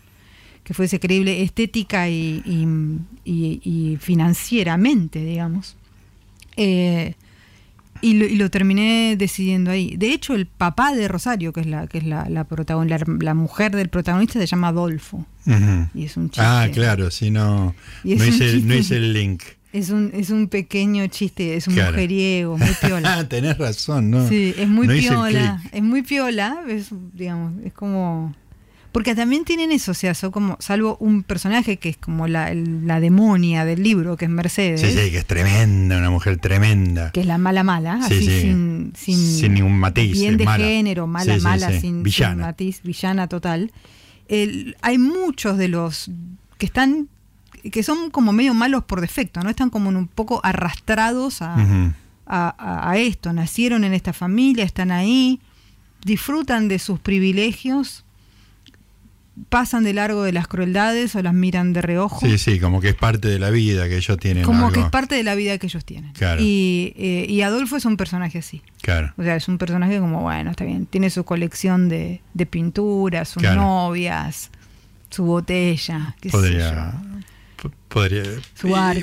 Que 0.62 0.74
fuese 0.74 1.00
creíble 1.00 1.42
estética 1.42 2.08
y, 2.08 2.42
y- 2.44 3.00
y- 3.24 3.60
y 3.64 3.96
financieramente, 3.96 5.24
digamos. 5.24 5.76
Eh, 6.56 7.14
y, 8.04 8.14
lo, 8.14 8.26
y 8.26 8.36
lo 8.36 8.50
terminé 8.50 9.16
decidiendo 9.16 9.70
ahí. 9.70 9.96
De 9.96 10.12
hecho, 10.12 10.34
el 10.34 10.46
papá 10.46 10.92
de 10.94 11.08
Rosario, 11.08 11.52
que 11.52 11.60
es 11.62 11.66
la, 11.66 11.86
que 11.86 11.98
es 11.98 12.04
la, 12.04 12.28
la, 12.28 12.46
protagon- 12.48 12.88
la, 12.88 12.98
la 13.20 13.34
mujer 13.34 13.74
del 13.74 13.88
protagonista, 13.88 14.38
se 14.38 14.46
llama 14.46 14.68
Adolfo. 14.68 15.26
Y 15.94 16.04
es 16.04 16.16
un 16.16 16.30
chiste. 16.30 16.40
Ah, 16.44 16.68
claro, 16.72 17.10
si 17.10 17.30
no, 17.30 17.74
no 18.04 18.24
hice, 18.24 18.60
no 18.60 18.74
hice 18.74 18.96
el 18.96 19.12
link. 19.12 19.42
Es 19.72 19.90
un, 19.90 20.10
es 20.14 20.30
un 20.30 20.46
pequeño 20.48 21.04
chiste, 21.08 21.56
es 21.56 21.66
un 21.66 21.74
Claro. 21.74 21.90
mujeriego, 21.92 22.56
muy 22.56 22.68
piola. 22.80 23.28
Tenés 23.28 23.58
razón, 23.58 24.10
¿no? 24.10 24.28
Sí, 24.28 24.54
es 24.56 24.68
muy 24.68 24.86
no 24.86 24.92
piola, 24.94 25.62
es 25.72 25.82
muy 25.82 26.02
piola, 26.02 26.58
es, 26.68 26.90
digamos, 27.12 27.54
es 27.64 27.72
como... 27.72 28.34
Porque 28.94 29.16
también 29.16 29.44
tienen 29.44 29.72
eso, 29.72 29.90
o 29.90 29.94
sea, 29.94 30.14
son 30.14 30.30
como, 30.30 30.56
salvo 30.60 30.96
un 31.00 31.24
personaje 31.24 31.78
que 31.78 31.88
es 31.88 31.96
como 31.96 32.28
la, 32.28 32.54
la 32.54 33.00
demonia 33.00 33.64
del 33.64 33.82
libro, 33.82 34.16
que 34.16 34.26
es 34.26 34.30
Mercedes, 34.30 34.80
Sí, 34.82 34.86
sí, 34.92 35.10
que 35.10 35.18
es 35.18 35.26
tremenda, 35.26 35.98
una 35.98 36.10
mujer 36.10 36.36
tremenda. 36.38 37.10
que 37.10 37.20
es 37.22 37.26
la 37.26 37.36
mala 37.36 37.64
mala, 37.64 37.98
Sí, 38.06 38.14
así 38.14 38.26
sí. 38.26 38.40
sin, 38.42 38.92
sin, 38.96 39.16
Sin 39.18 39.54
ningún 39.54 39.76
matiz, 39.80 40.12
bien 40.12 40.36
de 40.36 40.44
mala. 40.44 40.64
género, 40.64 41.08
mala, 41.08 41.34
Sí, 41.34 41.40
mala. 41.42 41.70
Sin, 41.72 41.80
sin 41.80 42.02
Villana. 42.04 42.42
matiz, 42.46 42.82
villana 42.84 43.26
total. 43.28 43.72
El- 44.28 44.76
hay 44.80 44.96
muchos 44.98 45.58
de 45.58 45.66
los 45.68 46.10
que 46.58 46.66
están, 46.66 47.08
que 47.72 47.82
son 47.82 48.10
como 48.12 48.32
medio 48.32 48.54
malos 48.54 48.84
por 48.84 49.00
defecto, 49.00 49.42
¿no? 49.42 49.50
Están 49.50 49.70
como 49.70 49.88
un 49.88 50.06
poco 50.06 50.40
arrastrados 50.44 51.42
a- 51.42 51.58
a 52.26 52.96
esto, 52.98 53.32
nacieron 53.32 53.82
en 53.82 53.92
esta 53.92 54.12
familia, 54.12 54.64
están 54.64 54.92
ahí, 54.92 55.40
disfrutan 56.04 56.68
de 56.68 56.78
sus 56.78 57.00
privilegios, 57.00 58.03
pasan 59.48 59.82
de 59.84 59.92
largo 59.92 60.22
de 60.22 60.32
las 60.32 60.46
crueldades 60.46 61.14
o 61.16 61.22
las 61.22 61.34
miran 61.34 61.72
de 61.72 61.82
reojo, 61.82 62.20
Sí, 62.24 62.38
sí, 62.38 62.60
como 62.60 62.80
que 62.80 62.90
es 62.90 62.94
parte 62.94 63.26
de 63.28 63.38
la 63.40 63.50
vida 63.50 63.88
que 63.88 63.96
ellos 63.96 64.16
tienen. 64.18 64.44
como 64.44 64.66
algo. 64.66 64.72
que 64.72 64.80
es 64.80 64.86
parte 64.90 65.16
de 65.16 65.22
la 65.24 65.34
vida 65.34 65.58
que 65.58 65.66
ellos 65.66 65.84
tienen. 65.84 66.12
Claro. 66.12 66.40
Y, 66.40 66.92
eh, 66.96 67.26
y 67.28 67.42
Adolfo 67.42 67.76
es 67.76 67.84
un 67.84 67.96
personaje 67.96 68.38
así. 68.38 68.62
Claro. 68.80 69.12
O 69.16 69.22
sea, 69.24 69.34
es 69.36 69.48
un 69.48 69.58
personaje 69.58 69.98
como, 69.98 70.20
bueno, 70.22 70.50
está 70.52 70.64
bien, 70.64 70.86
tiene 70.86 71.10
su 71.10 71.24
colección 71.24 71.88
de, 71.88 72.20
de 72.32 72.46
pinturas, 72.46 73.28
sus 73.28 73.42
Claro. 73.42 73.60
novias, 73.62 74.50
su 75.10 75.24
botella, 75.24 76.14
qué 76.20 76.28
sé 76.30 76.36
Podría, 76.36 76.92
yo. 77.62 77.70
podría, 77.88 78.24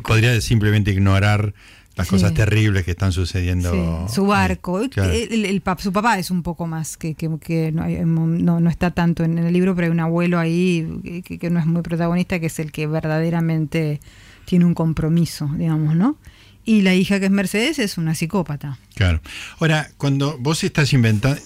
podría 0.03 0.41
simplemente 0.41 0.91
ignorar 0.91 1.53
las 1.95 2.07
Sí. 2.07 2.11
cosas 2.11 2.33
terribles 2.33 2.83
que 2.85 2.91
están 2.91 3.11
sucediendo. 3.11 4.05
Sí, 4.07 4.13
su 4.15 4.25
barco. 4.25 4.77
ahí. 4.77 4.89
Claro. 4.89 5.11
El- 5.13 5.45
el 5.45 5.63
pap- 5.63 5.79
su 5.79 5.91
papá 5.91 6.17
es 6.19 6.31
un 6.31 6.41
poco 6.43 6.65
más, 6.67 6.95
que, 6.97 7.15
que- 7.15 7.29
que 7.39 7.71
no, 7.71 7.83
hay- 7.83 7.99
no- 8.05 8.59
no 8.59 8.69
está 8.69 8.91
tanto 8.91 9.23
en 9.23 9.37
el 9.37 9.51
libro, 9.53 9.75
pero 9.75 9.85
hay 9.87 9.91
un 9.91 9.99
abuelo 9.99 10.39
ahí 10.39 11.21
que, 11.25 11.37
que 11.37 11.49
no 11.49 11.59
es 11.59 11.65
muy 11.65 11.81
protagonista, 11.81 12.39
que 12.39 12.45
es 12.47 12.59
el 12.59 12.71
que 12.71 12.87
verdaderamente 12.87 13.99
tiene 14.45 14.65
un 14.65 14.73
compromiso, 14.73 15.49
digamos, 15.57 15.95
¿no? 15.95 16.17
Y 16.63 16.81
la 16.81 16.93
hija 16.93 17.19
que 17.19 17.25
es 17.25 17.31
Mercedes 17.31 17.79
es 17.79 17.97
una 17.97 18.15
psicópata. 18.15 18.77
Claro. 18.95 19.19
Ahora, 19.59 19.89
cuando 19.97 20.37
vos 20.37 20.63
estás 20.63 20.93
inventando, 20.93 21.41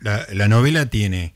la, 0.00 0.26
la 0.32 0.48
novela 0.48 0.86
tiene 0.86 1.32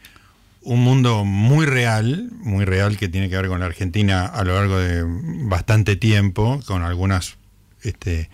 un 0.63 0.81
mundo 0.83 1.25
muy 1.25 1.67
real, 1.67 2.31
muy 2.39 2.65
real 2.65 2.97
que 2.97 3.09
tiene 3.09 3.29
que 3.29 3.37
ver 3.37 3.49
con 3.49 3.61
la 3.61 3.67
Argentina 3.67 4.27
a 4.27 4.45
lo 4.45 4.55
largo 4.55 4.79
de 4.79 5.05
bastante 5.47 5.97
tiempo, 5.97 6.61
con 6.67 6.83
algunas 6.83 7.37
este, 7.85 8.29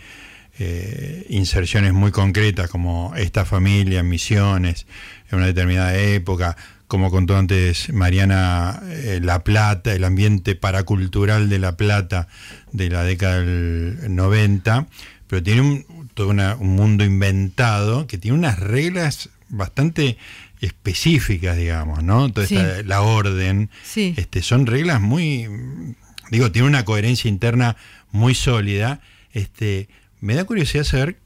eh, 0.58 1.26
inserciones 1.28 1.92
muy 1.92 2.10
concretas 2.10 2.68
como 2.70 3.12
esta 3.16 3.44
familia 3.44 4.02
Misiones 4.02 4.86
en 5.30 5.38
una 5.38 5.46
determinada 5.46 5.96
época, 5.98 6.56
como 6.86 7.10
contó 7.10 7.36
antes 7.36 7.92
Mariana, 7.92 8.80
eh, 8.88 9.20
La 9.22 9.44
Plata, 9.44 9.92
el 9.94 10.04
ambiente 10.04 10.54
paracultural 10.56 11.48
de 11.48 11.58
La 11.60 11.76
Plata 11.76 12.28
de 12.72 12.90
la 12.90 13.04
década 13.04 13.40
del 13.40 13.98
90, 14.14 14.86
pero 15.28 15.42
tiene 15.42 15.60
un, 15.60 16.08
todo 16.14 16.28
una- 16.28 16.56
un 16.56 16.74
mundo 16.74 17.04
inventado 17.04 18.06
que 18.06 18.18
tiene 18.18 18.36
unas 18.36 18.58
reglas 18.58 19.30
bastante 19.48 20.18
específicas, 20.60 21.56
digamos, 21.56 22.02
¿no? 22.02 22.30
Toda 22.32 22.46
Sí. 22.46 22.56
esta- 22.56 22.82
la 22.82 23.00
orden, 23.02 23.70
Sí. 23.84 24.14
este, 24.16 24.42
son 24.42 24.66
reglas 24.66 25.00
muy, 25.00 25.48
digo, 26.30 26.50
tiene 26.52 26.68
una 26.68 26.84
coherencia 26.84 27.28
interna 27.28 27.76
muy 28.10 28.34
sólida. 28.34 29.00
Este, 29.32 29.88
me 30.20 30.34
da 30.34 30.44
curiosidad 30.44 30.84
saber 30.84 31.18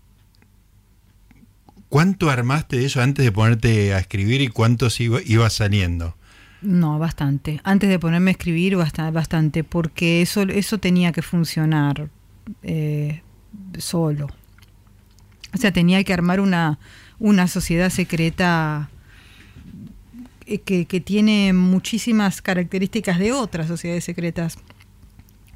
cuánto 1.89 2.31
armaste 2.31 2.79
de 2.79 2.87
eso 2.87 3.01
antes 3.01 3.25
de 3.25 3.33
ponerte 3.33 3.95
a 3.95 3.99
escribir 3.99 4.41
y 4.41 4.49
cuántos 4.49 5.01
iba, 5.01 5.21
iba 5.25 5.49
saliendo. 5.51 6.17
No, 6.61 6.99
bastante. 6.99 7.61
Antes 7.63 7.91
de 7.91 7.99
ponerme 7.99 8.31
a 8.31 8.33
escribir, 8.33 8.77
bastante, 8.77 9.13
bastante 9.13 9.65
porque 9.65 10.23
eso, 10.23 10.43
eso 10.43 10.79
tenía 10.79 11.13
que 11.13 11.23
funcionar 11.23 12.09
eh, 12.63 13.23
solo. 13.79 14.29
O 15.53 15.59
sea, 15.59 15.73
tenía 15.73 16.03
que 16.03 16.13
armar 16.13 16.41
una, 16.41 16.79
una 17.19 17.49
sociedad 17.49 17.91
secreta 17.91 18.89
eh, 20.47 20.59
que, 20.59 20.87
que 20.87 21.01
tiene 21.01 21.53
muchísimas 21.53 22.43
características 22.43 23.19
de 23.19 23.33
otras 23.33 23.69
sociedades 23.69 24.05
secretas. 24.05 24.59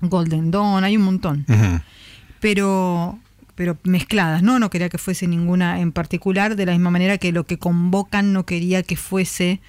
Golden 0.01 0.51
Dawn, 0.51 0.85
hay 0.85 0.97
un 0.97 1.03
montón. 1.03 1.47
Pero 2.41 3.19
pero 3.55 3.77
mezcladas, 3.83 4.41
¿no? 4.43 4.61
No 4.61 4.71
quería 4.71 4.89
que 4.89 4.99
fuese 4.99 5.27
ninguna 5.27 5.81
en 5.81 5.91
particular, 5.91 6.55
de 6.55 6.65
la 6.65 6.73
misma 6.73 6.91
manera 6.91 7.19
que 7.19 7.33
lo 7.33 7.45
que 7.45 7.59
convocan 7.59 8.33
no 8.33 8.47
quería 8.47 8.85
que 8.85 8.95
fuese 8.95 9.61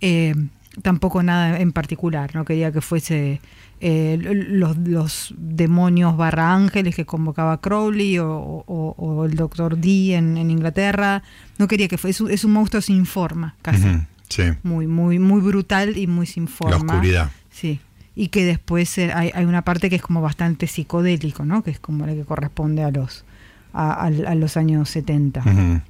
eh, 0.00 0.34
tampoco 0.82 1.22
nada 1.22 1.60
en 1.60 1.70
particular, 1.70 2.34
no 2.34 2.44
quería 2.44 2.72
que 2.72 2.80
fuese 2.80 3.40
eh, 3.80 4.18
los, 4.20 4.76
los 4.78 5.32
demonios 5.38 6.16
barra 6.16 6.54
ángeles 6.54 6.96
que 6.96 7.04
convocaba 7.06 7.60
Crowley 7.60 8.18
o, 8.18 8.28
o- 8.66 8.94
o 8.98 9.24
el 9.24 9.34
Doctor 9.36 9.76
D 9.78 10.16
en, 10.16 10.36
en 10.38 10.50
Inglaterra, 10.50 11.22
no 11.58 11.68
quería 11.68 11.86
que 11.86 11.98
fuese, 11.98 12.10
es 12.16 12.20
un, 12.22 12.30
es 12.32 12.44
un 12.44 12.52
monstruo 12.52 12.82
sin 12.82 13.06
forma, 13.06 13.54
casi, 13.62 13.86
Sí, 14.28 14.42
muy, 14.64 14.88
muy, 14.88 15.20
muy 15.20 15.40
brutal 15.40 15.96
y 15.96 16.08
muy 16.08 16.26
sin 16.26 16.48
forma. 16.48 16.78
la 16.78 16.94
oscuridad. 16.94 17.30
Sí. 17.52 17.78
Y 18.18 18.28
que 18.28 18.44
después 18.46 18.96
eh, 18.98 19.12
hay, 19.14 19.30
hay 19.34 19.44
una 19.44 19.62
parte 19.62 19.90
que 19.90 19.96
es 19.96 20.02
como 20.02 20.22
bastante 20.22 20.66
psicodélico, 20.66 21.44
¿no? 21.44 21.62
Que 21.62 21.70
es 21.70 21.78
como 21.78 22.06
la 22.06 22.14
que 22.14 22.24
corresponde 22.24 22.82
a 22.82 22.90
los 22.90 23.24
a, 23.74 23.92
a- 23.92 24.06
a 24.06 24.34
los 24.34 24.56
años 24.56 24.88
70. 24.88 25.40
Ujú. 25.40 25.80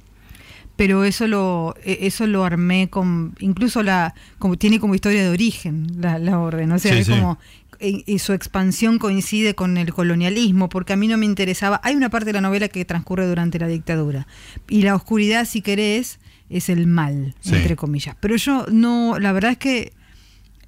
Pero 0.75 1.05
eso 1.05 1.25
lo 1.27 1.73
e- 1.83 1.99
eso 2.01 2.27
lo 2.27 2.43
armé 2.43 2.89
con 2.89 3.33
incluso 3.39 3.81
la 3.81 4.13
como 4.39 4.57
tiene 4.57 4.79
como 4.79 4.93
historia 4.93 5.23
de 5.23 5.29
origen 5.29 5.87
la, 6.01 6.19
la 6.19 6.37
orden, 6.39 6.71
o 6.73 6.79
sea, 6.79 6.91
Sí, 6.93 6.99
es 6.99 7.05
sí. 7.07 7.13
como 7.13 7.39
y, 7.79 8.03
y 8.11 8.19
su 8.19 8.33
expansión 8.33 8.97
coincide 8.99 9.53
con 9.55 9.77
el 9.77 9.93
colonialismo, 9.93 10.67
porque 10.67 10.93
a 10.93 10.95
mí 10.97 11.07
no 11.07 11.15
me 11.17 11.25
interesaba. 11.27 11.79
Hay 11.83 11.95
una 11.95 12.09
parte 12.09 12.25
de 12.25 12.33
la 12.33 12.41
novela 12.41 12.67
que 12.67 12.83
transcurre 12.85 13.25
durante 13.27 13.57
la 13.59 13.67
dictadura 13.67 14.27
y 14.67 14.81
la 14.81 14.95
oscuridad, 14.95 15.45
si 15.45 15.61
querés, 15.61 16.19
es 16.49 16.69
el 16.69 16.87
mal, 16.87 17.35
Sí. 17.39 17.55
entre 17.55 17.75
comillas. 17.75 18.15
Pero 18.19 18.35
yo 18.35 18.65
no, 18.71 19.17
la 19.19 19.31
verdad 19.31 19.51
es 19.51 19.57
que 19.59 19.93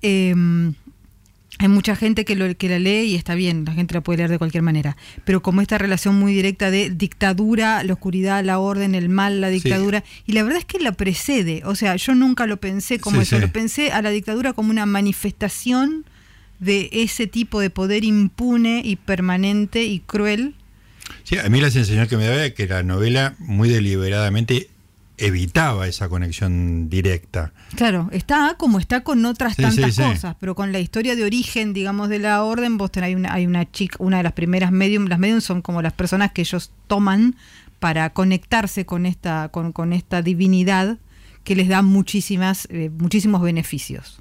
eh, 0.03 0.33
hay 1.61 1.67
mucha 1.67 1.95
gente 1.95 2.23
que, 2.23 2.35
lo, 2.35 2.55
que 2.55 2.69
la 2.69 2.79
lee 2.79 3.01
y 3.03 3.15
está 3.15 3.35
bien, 3.35 3.65
la 3.65 3.73
gente 3.73 3.93
la 3.93 4.01
puede 4.01 4.17
leer 4.17 4.29
de 4.29 4.37
cualquier 4.37 4.63
manera, 4.63 4.95
pero 5.25 5.41
como 5.41 5.59
esta 5.61 5.77
relación 5.77 6.15
muy 6.15 6.33
directa 6.33 6.71
de 6.71 6.89
dictadura, 6.89 7.83
la 7.83 7.93
oscuridad, 7.93 8.43
la 8.45 8.59
orden, 8.59 8.95
el 8.95 9.09
mal, 9.09 9.41
la 9.41 9.49
dictadura, 9.49 10.05
y 10.25 10.31
la 10.31 10.43
verdad 10.43 10.59
es 10.59 10.65
que 10.65 10.79
la 10.79 10.93
precede, 10.93 11.61
o 11.65 11.75
sea, 11.75 11.97
yo 11.97 12.15
nunca 12.15 12.45
lo 12.47 12.57
pensé 12.57 12.99
como 12.99 13.17
Sí, 13.17 13.23
eso, 13.23 13.35
sí. 13.35 13.41
lo 13.41 13.51
pensé 13.51 13.91
a 13.91 14.01
la 14.01 14.09
dictadura 14.09 14.53
como 14.53 14.71
una 14.71 14.85
manifestación 14.85 16.05
de 16.59 16.89
ese 16.93 17.27
tipo 17.27 17.59
de 17.59 17.69
poder 17.69 18.03
impune 18.05 18.81
y 18.83 18.95
permanente 18.95 19.83
y 19.83 19.99
cruel. 19.99 20.55
Sí, 21.23 21.37
a 21.37 21.49
mí 21.49 21.59
la 21.59 21.71
sensación 21.71 22.07
que 22.07 22.15
me 22.17 22.25
daba 22.25 22.49
que 22.51 22.67
la 22.67 22.83
novela 22.83 23.35
muy 23.39 23.67
deliberadamente 23.69 24.69
evitaba 25.19 25.87
esa 25.87 26.09
conexión 26.09 26.89
directa. 26.89 27.51
Claro, 27.75 28.09
está 28.11 28.55
como 28.57 28.79
está 28.79 29.01
con 29.03 29.25
otras 29.25 29.55
Sí, 29.55 29.61
tantas 29.61 29.93
sí, 29.95 30.01
sí. 30.03 30.09
cosas, 30.09 30.35
pero 30.39 30.55
con 30.55 30.71
la 30.71 30.79
historia 30.79 31.15
de 31.15 31.23
origen, 31.23 31.73
digamos, 31.73 32.09
de 32.09 32.19
la 32.19 32.43
orden, 32.43 32.77
vos 32.77 32.91
tenés, 32.91 33.07
hay 33.09 33.15
una, 33.15 33.33
hay 33.33 33.45
una 33.45 33.69
chica, 33.71 33.97
una 33.99 34.17
de 34.17 34.23
las 34.23 34.33
primeras 34.33 34.71
medium, 34.71 35.05
las 35.07 35.19
medium 35.19 35.41
son 35.41 35.61
como 35.61 35.81
las 35.81 35.93
personas 35.93 36.31
que 36.31 36.41
ellos 36.41 36.71
toman 36.87 37.35
para 37.79 38.09
conectarse 38.11 38.85
con 38.85 39.05
esta, 39.05 39.49
con, 39.49 39.71
con 39.71 39.93
esta 39.93 40.21
divinidad 40.21 40.97
que 41.43 41.55
les 41.55 41.67
da 41.69 41.81
muchísimas, 41.81 42.67
eh, 42.71 42.89
muchísimos 42.97 43.41
beneficios. 43.41 44.19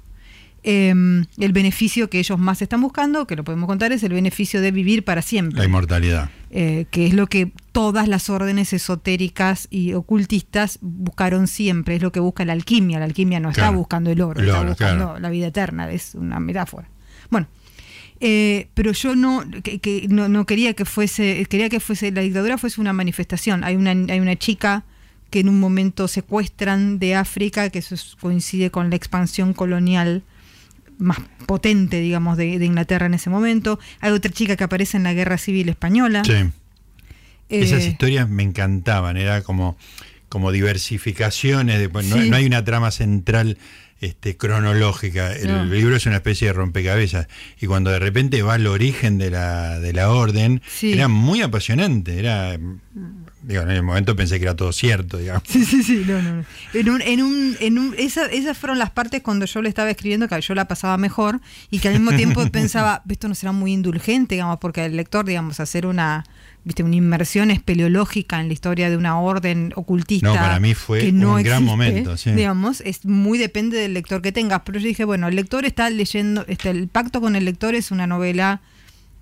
Eh, 0.63 0.89
el 1.37 1.53
beneficio 1.53 2.09
que 2.09 2.19
ellos 2.19 2.37
más 2.37 2.61
están 2.61 2.81
buscando, 2.81 3.25
que 3.27 3.35
lo 3.37 3.43
podemos 3.45 3.67
contar, 3.67 3.91
es 3.93 4.03
el 4.03 4.11
beneficio 4.13 4.59
de 4.61 4.71
vivir 4.71 5.05
para 5.05 5.21
siempre 5.21 5.57
La 5.59 5.65
inmortalidad. 5.65 6.29
eh, 6.51 6.85
que 6.91 7.07
es 7.07 7.13
lo 7.13 7.27
que 7.27 7.51
todas 7.79 8.09
las 8.09 8.29
órdenes 8.29 8.73
esotéricas 8.73 9.69
y 9.71 9.93
ocultistas 9.93 10.79
buscaron 10.81 11.47
siempre, 11.47 11.95
es 11.95 12.01
lo 12.01 12.11
que 12.11 12.19
busca 12.19 12.43
la 12.43 12.51
alquimia. 12.51 12.99
La 12.99 13.05
alquimia 13.05 13.39
no 13.39 13.51
está 13.51 13.69
buscando 13.69 14.11
el 14.11 14.19
oro, 14.19 14.41
está 14.41 14.63
buscando 14.63 15.05
claro. 15.05 15.19
la 15.21 15.29
vida 15.29 15.47
eterna, 15.47 15.89
es 15.89 16.13
una 16.13 16.41
metáfora. 16.41 16.89
Bueno, 17.29 17.47
eh, 18.19 18.67
pero 18.73 18.91
yo 18.91 19.15
no, 19.15 19.45
que, 19.63 19.79
que 19.79 20.07
no, 20.09 20.27
no 20.27 20.45
quería 20.45 20.73
que 20.73 20.83
fuese, 20.83 21.45
quería 21.49 21.69
que 21.69 21.79
fuese, 21.79 22.11
la 22.11 22.19
dictadura 22.19 22.57
fuese 22.57 22.81
una 22.81 22.91
manifestación. 22.91 23.63
Hay 23.63 23.77
una, 23.77 23.91
hay 23.91 24.19
una 24.19 24.35
chica 24.35 24.83
que 25.29 25.39
en 25.39 25.47
un 25.47 25.61
momento 25.61 26.09
secuestran 26.09 26.99
de 26.99 27.15
África, 27.15 27.69
que 27.69 27.79
eso 27.79 27.95
es- 27.95 28.17
coincide 28.19 28.71
con 28.71 28.89
la 28.89 28.97
expansión 28.97 29.53
colonial 29.53 30.23
más 30.97 31.19
potente, 31.45 32.01
digamos, 32.01 32.35
de, 32.35 32.59
de 32.59 32.65
Inglaterra 32.65 33.05
en 33.05 33.13
ese 33.13 33.29
momento. 33.29 33.79
Hay 34.01 34.11
otra 34.11 34.31
chica 34.33 34.57
que 34.57 34.65
aparece 34.65 34.97
en 34.97 35.03
la 35.03 35.13
Guerra 35.13 35.37
Civil 35.37 35.69
Española. 35.69 36.23
Sí. 36.25 36.33
Esas 37.49 37.83
Eh, 37.83 37.87
historias 37.89 38.29
me 38.29 38.43
encantaban, 38.43 39.17
era 39.17 39.41
como, 39.41 39.77
como 40.29 40.51
diversificaciones, 40.51 41.79
de, 41.79 41.87
no, 42.03 42.35
hay 42.35 42.45
una 42.45 42.63
trama 42.63 42.91
central 42.91 43.57
este, 44.01 44.37
cronológica, 44.37 45.33
el 45.33 45.47
No. 45.47 45.65
libro 45.65 45.95
es 45.97 46.05
una 46.05 46.15
especie 46.17 46.47
de 46.47 46.53
rompecabezas, 46.53 47.27
y 47.59 47.65
cuando 47.65 47.89
de 47.91 47.99
repente 47.99 48.41
va 48.43 48.53
al 48.53 48.65
origen 48.67 49.17
de 49.17 49.29
la, 49.29 49.79
de 49.79 49.91
la 49.91 50.11
orden, 50.11 50.61
Sí. 50.69 50.93
era 50.93 51.09
muy 51.09 51.41
apasionante, 51.41 52.17
era, 52.17 52.57
digo, 53.41 53.61
en 53.63 53.71
el 53.71 53.83
momento 53.83 54.15
pensé 54.15 54.37
que 54.39 54.45
era 54.45 54.55
todo 54.55 54.71
cierto, 54.71 55.17
digamos. 55.17 55.43
Sí, 55.49 55.65
sí, 55.65 55.83
sí, 55.83 56.03
no, 56.07 56.21
no. 56.21 56.35
no. 56.37 56.45
En 56.73 56.89
un, 56.89 57.01
en 57.01 57.21
un, 57.23 57.57
en 57.59 57.77
un, 57.77 57.95
esa- 57.97 58.27
esas 58.27 58.57
fueron 58.57 58.79
las 58.79 58.91
partes 58.91 59.21
cuando 59.21 59.45
yo 59.45 59.61
le 59.61 59.67
estaba 59.67 59.89
escribiendo 59.89 60.29
que 60.29 60.39
yo 60.39 60.55
la 60.55 60.65
pasaba 60.65 60.95
mejor 60.97 61.41
y 61.69 61.79
que 61.79 61.89
al 61.89 61.95
mismo 61.95 62.13
tiempo 62.15 62.47
pensaba, 62.51 63.03
esto 63.09 63.27
no 63.27 63.35
será 63.35 63.51
muy 63.51 63.73
indulgente, 63.73 64.35
digamos, 64.35 64.59
porque 64.61 64.85
el 64.85 64.95
lector, 64.95 65.25
digamos, 65.25 65.59
hacer 65.59 65.85
una, 65.85 66.23
viste, 66.63 66.83
una 66.83 66.95
inmersión 66.95 67.51
espeleológica 67.51 68.39
en 68.39 68.47
la 68.47 68.53
historia 68.53 68.89
de 68.89 68.97
una 68.97 69.19
orden 69.19 69.71
ocultista. 69.75 70.27
No, 70.27 70.35
para 70.35 70.59
mí 70.59 70.73
fue 70.73 70.99
que 70.99 71.11
no 71.11 71.35
un 71.35 71.43
gran 71.43 71.63
momento, 71.63 72.17
sí. 72.17 72.31
Digamos, 72.31 72.81
es 72.81 73.05
muy 73.05 73.37
depende 73.37 73.77
del 73.77 73.93
lector 73.93 74.21
que 74.21 74.31
tengas. 74.31 74.61
Pero 74.65 74.79
yo 74.79 74.87
dije, 74.87 75.03
bueno, 75.05 75.27
el 75.27 75.35
lector 75.35 75.65
está 75.65 75.89
leyendo, 75.89 76.45
este, 76.47 76.69
el 76.69 76.87
pacto 76.87 77.21
con 77.21 77.35
el 77.35 77.45
lector 77.45 77.75
es 77.75 77.91
una 77.91 78.07
novela 78.07 78.61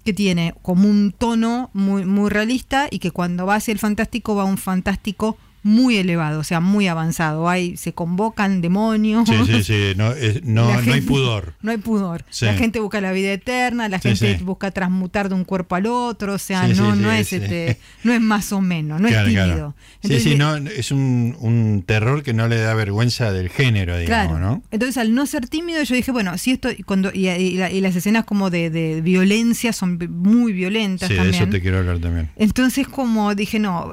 que 0.04 0.14
tiene 0.14 0.54
como 0.62 0.88
un 0.88 1.12
tono 1.12 1.70
muy, 1.74 2.06
muy 2.06 2.30
realista 2.30 2.88
y 2.90 3.00
que 3.00 3.12
cuando 3.12 3.46
va 3.46 3.56
hacia 3.56 3.74
el 3.74 3.80
fantástico 3.80 4.36
va 4.36 4.44
a 4.44 4.46
un 4.46 4.58
fantástico 4.58 5.38
muy 5.68 5.98
elevado, 5.98 6.40
o 6.40 6.44
sea, 6.44 6.60
muy 6.62 6.88
avanzado. 6.88 7.50
Hay, 7.50 7.76
se 7.76 7.94
convocan 7.94 8.62
demonios. 8.62 9.28
Sí, 9.28 9.36
sí, 9.46 9.64
sí, 9.64 9.94
no, 9.98 10.12
es- 10.14 10.44
no, 10.44 10.70
hay 10.70 11.02
pudor. 11.02 11.54
No 11.62 11.72
hay 11.72 11.78
pudor. 11.78 12.24
Sí. 12.30 12.46
La 12.46 12.54
gente 12.54 12.80
busca 12.80 13.02
la 13.02 13.12
vida 13.12 13.32
eterna, 13.34 13.90
la 13.90 14.00
Sí, 14.00 14.10
gente 14.16 14.38
sí. 14.38 14.44
busca 14.44 14.72
transmutar 14.72 15.28
de 15.30 15.36
un 15.36 15.44
cuerpo 15.44 15.76
al 15.76 15.86
otro, 15.88 16.34
o 16.34 16.38
sea, 16.38 16.68
no, 16.70 16.96
no 16.96 17.12
es 17.12 17.34
este, 17.34 17.78
no 18.04 18.14
es 18.14 18.22
más 18.22 18.52
o 18.54 18.62
menos, 18.62 19.02
no 19.02 19.08
Claro, 19.10 19.28
es 19.28 19.34
claro. 19.34 19.50
tímido. 19.52 19.76
Sí, 20.04 20.30
sí, 20.30 20.36
no, 20.36 20.56
es 20.56 20.92
un, 20.92 21.36
un 21.40 21.84
terror 21.86 22.24
que 22.24 22.34
no 22.34 22.48
le 22.48 22.58
da 22.58 22.74
vergüenza 22.74 23.32
del 23.34 23.50
género, 23.50 23.98
digamos, 23.98 24.38
Claro. 24.38 24.40
¿no? 24.40 24.64
Entonces, 24.72 24.98
al 24.98 25.14
no 25.14 25.26
ser 25.26 25.48
tímido, 25.50 25.84
yo 25.84 25.96
dije, 25.96 26.12
bueno, 26.12 26.38
si 26.38 26.52
esto, 26.52 26.70
y 26.72 26.84
cuando, 26.84 27.12
y, 27.14 27.28
y 27.28 27.58
la- 27.58 27.70
y 27.72 27.82
las 27.82 27.96
escenas 27.96 28.24
como 28.24 28.50
de, 28.50 28.70
de 28.70 29.02
violencia 29.02 29.74
son 29.74 30.00
muy 30.10 30.54
violentas 30.54 31.08
Sí, 31.10 31.14
de 31.16 31.20
también. 31.20 31.44
eso 31.44 31.52
te 31.52 31.62
quiero 31.62 31.80
hablar 31.80 32.00
también. 32.00 32.30
Entonces, 32.38 32.88
como 32.88 33.36
dije, 33.36 33.60
no, 33.60 33.92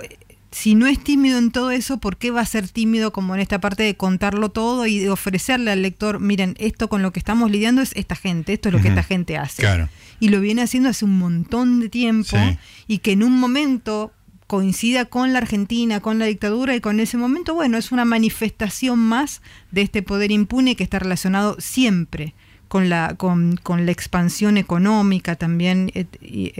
si 0.54 0.76
no 0.76 0.86
es 0.86 1.02
tímido 1.02 1.36
en 1.38 1.50
todo 1.50 1.72
eso, 1.72 1.98
¿por 1.98 2.16
qué 2.16 2.30
va 2.30 2.40
a 2.40 2.46
ser 2.46 2.68
tímido 2.68 3.12
como 3.12 3.34
en 3.34 3.40
esta 3.40 3.60
parte 3.60 3.82
de 3.82 3.96
contarlo 3.96 4.50
todo 4.50 4.86
y 4.86 5.00
de 5.00 5.10
ofrecerle 5.10 5.72
al 5.72 5.82
lector, 5.82 6.20
miren, 6.20 6.54
esto 6.60 6.88
con 6.88 7.02
lo 7.02 7.12
que 7.12 7.18
estamos 7.18 7.50
lidiando 7.50 7.82
es 7.82 7.90
esta 7.96 8.14
gente, 8.14 8.52
esto 8.52 8.68
es 8.68 8.72
lo 8.74 8.80
que 8.80 8.86
esta 8.88 9.02
gente 9.02 9.36
hace? 9.36 9.62
Claro. 9.62 9.88
Y 10.20 10.28
lo 10.28 10.40
viene 10.40 10.62
haciendo 10.62 10.88
hace 10.90 11.04
un 11.04 11.18
montón 11.18 11.80
de 11.80 11.88
tiempo 11.88 12.36
Sí. 12.38 12.56
y 12.86 12.98
que 12.98 13.10
en 13.12 13.24
un 13.24 13.32
momento 13.38 14.12
coincida 14.46 15.06
con 15.06 15.32
la 15.32 15.38
Argentina, 15.40 15.98
con 15.98 16.20
la 16.20 16.26
dictadura 16.26 16.76
y 16.76 16.80
con 16.80 17.00
ese 17.00 17.16
momento, 17.16 17.54
bueno, 17.54 17.76
es 17.76 17.90
una 17.90 18.04
manifestación 18.04 18.98
más 19.00 19.42
de 19.72 19.82
este 19.82 20.02
poder 20.02 20.30
impune 20.30 20.76
que 20.76 20.84
está 20.84 21.00
relacionado 21.00 21.56
siempre 21.58 22.34
con 22.68 22.88
la, 22.88 23.14
con, 23.16 23.56
con 23.60 23.86
la 23.86 23.92
expansión 23.92 24.56
económica 24.56 25.34
también. 25.34 25.90
eh, 25.94 26.06
y 26.22 26.52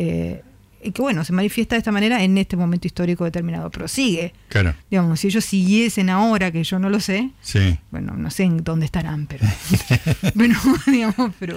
que 0.93 1.03
bueno, 1.03 1.25
se 1.25 1.33
manifiesta 1.33 1.75
de 1.75 1.79
esta 1.79 1.93
manera 1.93 2.23
en 2.23 2.37
este 2.39 2.57
momento 2.57 2.87
histórico 2.87 3.25
determinado, 3.25 3.71
pero 3.71 3.89
sigue. 3.89 4.33
Claro, 4.49 4.75
Digamos, 4.91 5.21
si 5.21 5.29
ellos 5.29 5.45
siguiesen 5.45 6.11
ahora, 6.11 6.51
que 6.51 6.63
yo 6.65 6.79
no 6.79 6.91
lo 6.91 7.01
sé, 7.01 7.31
sí. 7.41 7.79
bueno, 7.91 8.15
no 8.17 8.31
sé 8.31 8.45
en 8.45 8.65
dónde 8.65 8.87
estarán, 8.87 9.27
pero, 9.27 9.45
pero 10.37 10.55
digamos, 10.87 11.33
pero 11.39 11.57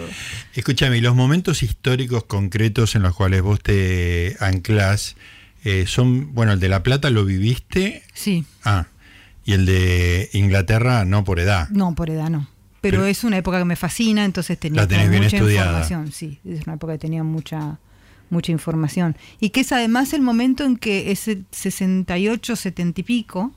Escúchame, 0.53 0.97
y 0.97 1.01
los 1.01 1.15
momentos 1.15 1.63
históricos 1.63 2.23
concretos 2.25 2.95
en 2.95 3.03
los 3.03 3.15
cuales 3.15 3.41
vos 3.41 3.59
te 3.61 4.35
anclás 4.39 5.15
eh, 5.63 5.85
son, 5.87 6.33
bueno, 6.33 6.53
el 6.53 6.59
de 6.59 6.69
La 6.69 6.83
Plata 6.83 7.09
lo 7.09 7.25
viviste, 7.25 8.03
sí. 8.13 8.45
ah, 8.63 8.87
y 9.45 9.53
el 9.53 9.65
de 9.65 10.29
Inglaterra 10.33 11.05
no 11.05 11.23
por 11.23 11.39
edad. 11.39 11.69
No, 11.69 11.95
por 11.95 12.09
edad 12.09 12.29
no. 12.29 12.47
Pero, 12.81 12.99
Pero- 12.99 13.05
es 13.07 13.23
una 13.23 13.37
época 13.37 13.57
que 13.59 13.65
me 13.65 13.75
fascina, 13.75 14.23
entonces 14.23 14.57
tenía 14.59 14.81
La 14.83 14.87
tenés 14.87 15.09
bien 15.09 15.23
mucha 15.23 15.37
estudiada. 15.37 15.67
información. 15.81 16.11
Sí, 16.11 16.39
es 16.45 16.65
una 16.67 16.75
época 16.75 16.93
que 16.93 16.99
tenía 16.99 17.23
mucha 17.23 17.79
mucha 18.29 18.51
información. 18.51 19.15
Y 19.39 19.49
que 19.49 19.61
es 19.61 19.71
además 19.71 20.13
el 20.13 20.21
momento 20.21 20.63
en 20.63 20.77
que 20.77 21.11
ese 21.11 21.43
68, 21.51 22.55
70 22.55 23.01
y 23.01 23.03
pico, 23.03 23.53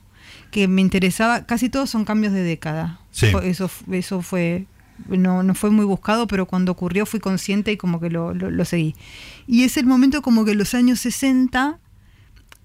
que 0.51 0.67
me 0.67 0.81
interesaba, 0.81 1.45
casi 1.45 1.69
todos 1.69 1.89
son 1.89 2.05
cambios 2.05 2.33
de 2.33 2.43
década. 2.43 2.99
Sí. 3.11 3.27
Eso, 3.43 3.69
eso 3.91 4.21
fue, 4.21 4.67
no, 5.07 5.43
no 5.43 5.55
fue 5.55 5.69
muy 5.69 5.85
buscado, 5.85 6.27
pero 6.27 6.45
cuando 6.45 6.71
ocurrió 6.71 7.05
fui 7.05 7.19
consciente 7.19 7.71
y 7.71 7.77
como 7.77 7.99
que 7.99 8.09
lo, 8.09 8.33
lo, 8.33 8.51
lo 8.51 8.65
seguí. 8.65 8.95
Y 9.47 9.63
es 9.63 9.77
el 9.77 9.85
momento 9.85 10.21
como 10.21 10.45
que 10.45 10.55
los 10.55 10.73
años 10.73 10.99
60 10.99 11.79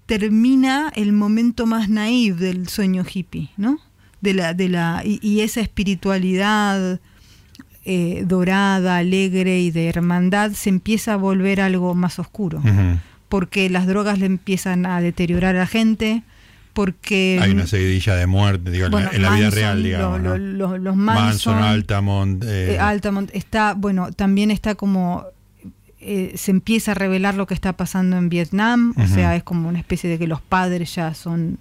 termina 0.07 0.93
el 0.95 1.13
momento 1.13 1.67
más 1.67 1.89
naive 1.89 2.47
del 2.47 2.69
sueño 2.69 3.05
hippie, 3.13 3.51
¿no? 3.57 3.79
De 4.21 4.35
la, 4.35 4.55
de 4.55 4.69
la, 4.69 5.03
y, 5.05 5.19
y 5.23 5.41
esa 5.41 5.61
espiritualidad 5.61 7.01
eh, 7.89 8.25
dorada, 8.27 8.97
alegre 8.99 9.61
y 9.61 9.71
de 9.71 9.89
hermandad 9.89 10.51
se 10.53 10.69
empieza 10.71 11.13
a 11.13 11.17
volver 11.17 11.61
algo 11.61 11.95
más 11.95 12.19
oscuro. 12.19 12.61
Porque 13.29 13.71
las 13.71 13.87
drogas 13.87 14.19
le 14.19 14.27
empiezan 14.27 14.87
a 14.87 15.01
deteriorar 15.01 15.55
a 15.57 15.61
la 15.61 15.67
gente, 15.67 16.23
porque... 16.75 17.39
Hay 17.41 17.53
una 17.53 17.67
seguidilla 17.67 18.15
de 18.17 18.27
muerte, 18.27 18.71
digo, 18.71 18.87
en 18.87 18.93
la- 18.93 18.97
bueno, 18.99 19.11
en 19.13 19.23
la 19.23 19.31
vida 19.33 19.51
real, 19.51 19.83
digamos. 19.83 20.21
lo- 20.21 20.31
¿no? 20.31 20.37
lo- 20.39 20.69
lo- 20.69 20.79
los 20.79 20.97
Manson, 20.97 21.25
Manson, 21.55 21.59
Altamont. 21.63 22.45
eh, 22.45 22.75
eh, 22.75 22.79
Altamont 22.79 23.31
está, 23.35 23.75
bueno, 23.75 24.11
también 24.13 24.51
está 24.51 24.75
como 24.75 25.25
eh, 26.01 26.33
se 26.37 26.51
empieza 26.53 26.93
a 26.93 26.95
revelar 26.95 27.35
lo 27.35 27.47
que 27.47 27.55
está 27.55 27.73
pasando 27.73 28.17
en 28.17 28.29
Vietnam, 28.29 28.95
o 28.97 29.07
sea, 29.09 29.35
es 29.35 29.43
como 29.43 29.69
una 29.69 29.79
especie 29.79 30.09
de 30.11 30.19
que 30.19 30.27
los 30.29 30.41
padres 30.41 30.95
ya 30.95 31.15
son 31.15 31.59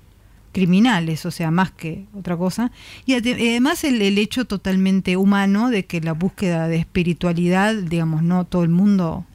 criminales, 0.55 1.25
o 1.25 1.31
sea, 1.31 1.51
más 1.51 1.71
que 1.71 2.05
otra 2.17 2.37
cosa. 2.37 2.71
Y 3.05 3.13
y 3.13 3.49
además 3.49 3.83
el, 3.83 4.01
el 4.01 4.17
hecho 4.17 4.45
totalmente 4.45 5.17
humano 5.17 5.69
de 5.69 5.83
que 5.85 5.99
la 5.99 6.13
búsqueda 6.13 6.69
de 6.69 6.77
espiritualidad, 6.77 7.75
digamos, 7.75 8.23
no 8.23 8.45
todo 8.45 8.63
el 8.63 8.69
mundo 8.69 9.25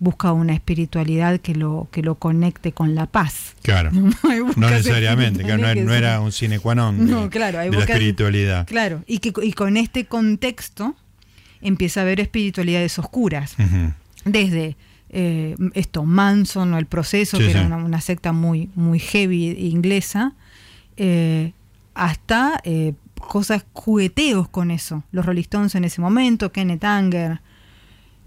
busca 0.00 0.32
una 0.32 0.52
espiritualidad 0.52 1.40
que 1.40 1.54
lo 1.54 1.88
que 1.90 2.02
lo 2.02 2.16
conecte 2.16 2.72
con 2.72 2.94
la 2.94 3.06
paz. 3.06 3.56
Claro. 3.62 3.90
No 4.56 4.68
necesariamente, 4.68 5.44
claro, 5.44 5.82
no, 5.82 5.94
era 5.94 6.20
un 6.20 6.32
sine 6.32 6.58
qua 6.58 6.74
non 6.74 6.98
de, 7.06 7.10
No, 7.10 7.30
claro, 7.30 7.58
hay 7.60 7.70
de 7.70 7.78
la 7.78 7.84
espiritualidad. 7.84 8.66
Claro, 8.66 9.02
y 9.06 9.18
que 9.20 9.32
y 9.42 9.52
con 9.52 9.78
este 9.78 10.04
contexto 10.04 10.94
empieza 11.62 12.00
a 12.00 12.02
haber 12.02 12.20
espiritualidades 12.20 12.98
oscuras. 12.98 13.56
Desde 14.24 14.76
eh, 15.08 15.56
esto, 15.72 16.04
Manson 16.04 16.74
o 16.74 16.78
el 16.78 16.86
proceso, 16.86 17.38
Sí, 17.38 17.44
que 17.44 17.50
era 17.50 17.64
una, 17.64 17.76
una 17.76 18.00
secta 18.00 18.32
muy, 18.32 18.68
muy 18.74 18.98
heavy 18.98 19.52
inglesa, 19.72 20.34
eh, 21.02 21.52
hasta 21.94 22.60
eh, 22.64 22.92
cosas, 23.18 23.64
jugueteos 23.72 24.48
con 24.48 24.70
eso. 24.70 25.02
Los 25.12 25.24
Rolling 25.24 25.40
Stones 25.42 25.74
en 25.74 25.84
ese 25.84 26.00
momento, 26.02 26.52
Kenneth 26.52 26.84
Anger, 26.84 27.40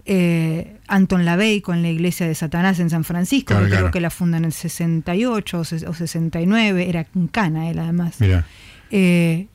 eh, 0.06 0.76
Anton 0.86 1.24
LaVey 1.24 1.60
con 1.60 1.82
la 1.82 1.88
iglesia 1.88 2.26
de 2.26 2.34
Satanás 2.34 2.78
en 2.80 2.90
San 2.90 3.04
Francisco, 3.04 3.54
Claro, 3.54 3.66
que 3.66 3.70
creo 3.72 3.90
que 3.90 4.00
la 4.00 4.10
funda 4.10 4.36
en 4.38 4.44
el 4.44 4.52
68 4.52 5.58
o, 5.58 5.62
ses- 5.64 5.86
o 5.88 5.94
69, 5.94 6.88
era 6.88 7.06
en 7.14 7.28
Cana 7.28 7.70
él 7.70 7.78
además. 7.78 8.20
Mira, 8.20 8.44
Eh, 8.90 9.46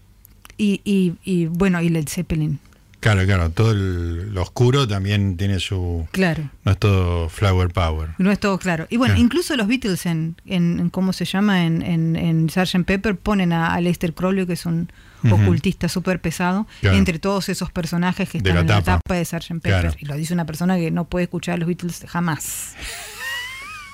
y, 0.57 0.81
y, 0.83 1.13
y, 1.23 1.45
bueno, 1.45 1.81
y 1.81 1.89
Led 1.89 2.07
Zeppelin. 2.07 2.59
Claro, 2.99 3.25
claro, 3.25 3.49
todo 3.51 3.71
el- 3.71 4.33
lo 4.33 4.41
oscuro 4.41 4.85
también 4.87 5.37
tiene 5.37 5.59
su... 5.61 6.05
Claro. 6.11 6.49
No 6.65 6.71
es 6.73 6.77
todo 6.77 7.29
flower 7.29 7.69
power. 7.69 8.09
No 8.17 8.29
es 8.29 8.39
todo 8.39 8.59
claro. 8.59 8.87
Y 8.89 8.97
bueno, 8.97 9.13
Claro. 9.13 9.25
incluso 9.25 9.55
los 9.55 9.67
Beatles 9.67 10.05
en, 10.05 10.35
en, 10.45 10.79
en 10.81 10.89
¿cómo 10.89 11.13
se 11.13 11.23
llama? 11.23 11.65
En, 11.65 11.81
en, 11.81 12.15
en 12.17 12.49
Sgt. 12.49 12.83
Pepper 12.85 13.15
ponen 13.15 13.53
a, 13.53 13.73
a 13.73 13.79
Lester 13.79 14.13
Crowley, 14.13 14.45
que 14.45 14.53
es 14.53 14.65
un 14.65 14.91
ocultista 15.31 15.87
súper 15.87 16.19
pesado, 16.19 16.67
Claro. 16.81 16.97
entre 16.97 17.19
todos 17.19 17.47
esos 17.49 17.71
personajes 17.71 18.29
que 18.29 18.39
están 18.39 18.55
la 18.55 18.61
en 18.61 18.67
la 18.67 18.81
tapa. 18.81 19.13
de 19.15 19.23
Sgt. 19.23 19.47
Pepper. 19.61 19.81
Claro. 19.81 19.93
Y 19.99 20.05
lo 20.05 20.15
dice 20.15 20.33
una 20.33 20.45
persona 20.45 20.75
que 20.77 20.91
no 20.91 21.05
puede 21.05 21.23
escuchar 21.23 21.55
a 21.55 21.57
los 21.57 21.67
Beatles 21.67 22.03
jamás. 22.07 22.73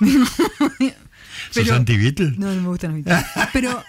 ¿Sos 1.50 1.64
Pero- 1.64 1.74
anti-Beatle? 1.76 2.34
No, 2.38 2.52
no 2.54 2.60
me 2.62 2.68
gustan 2.68 2.92
los 2.96 3.04
Beatles. 3.04 3.24
Pero, 3.52 3.82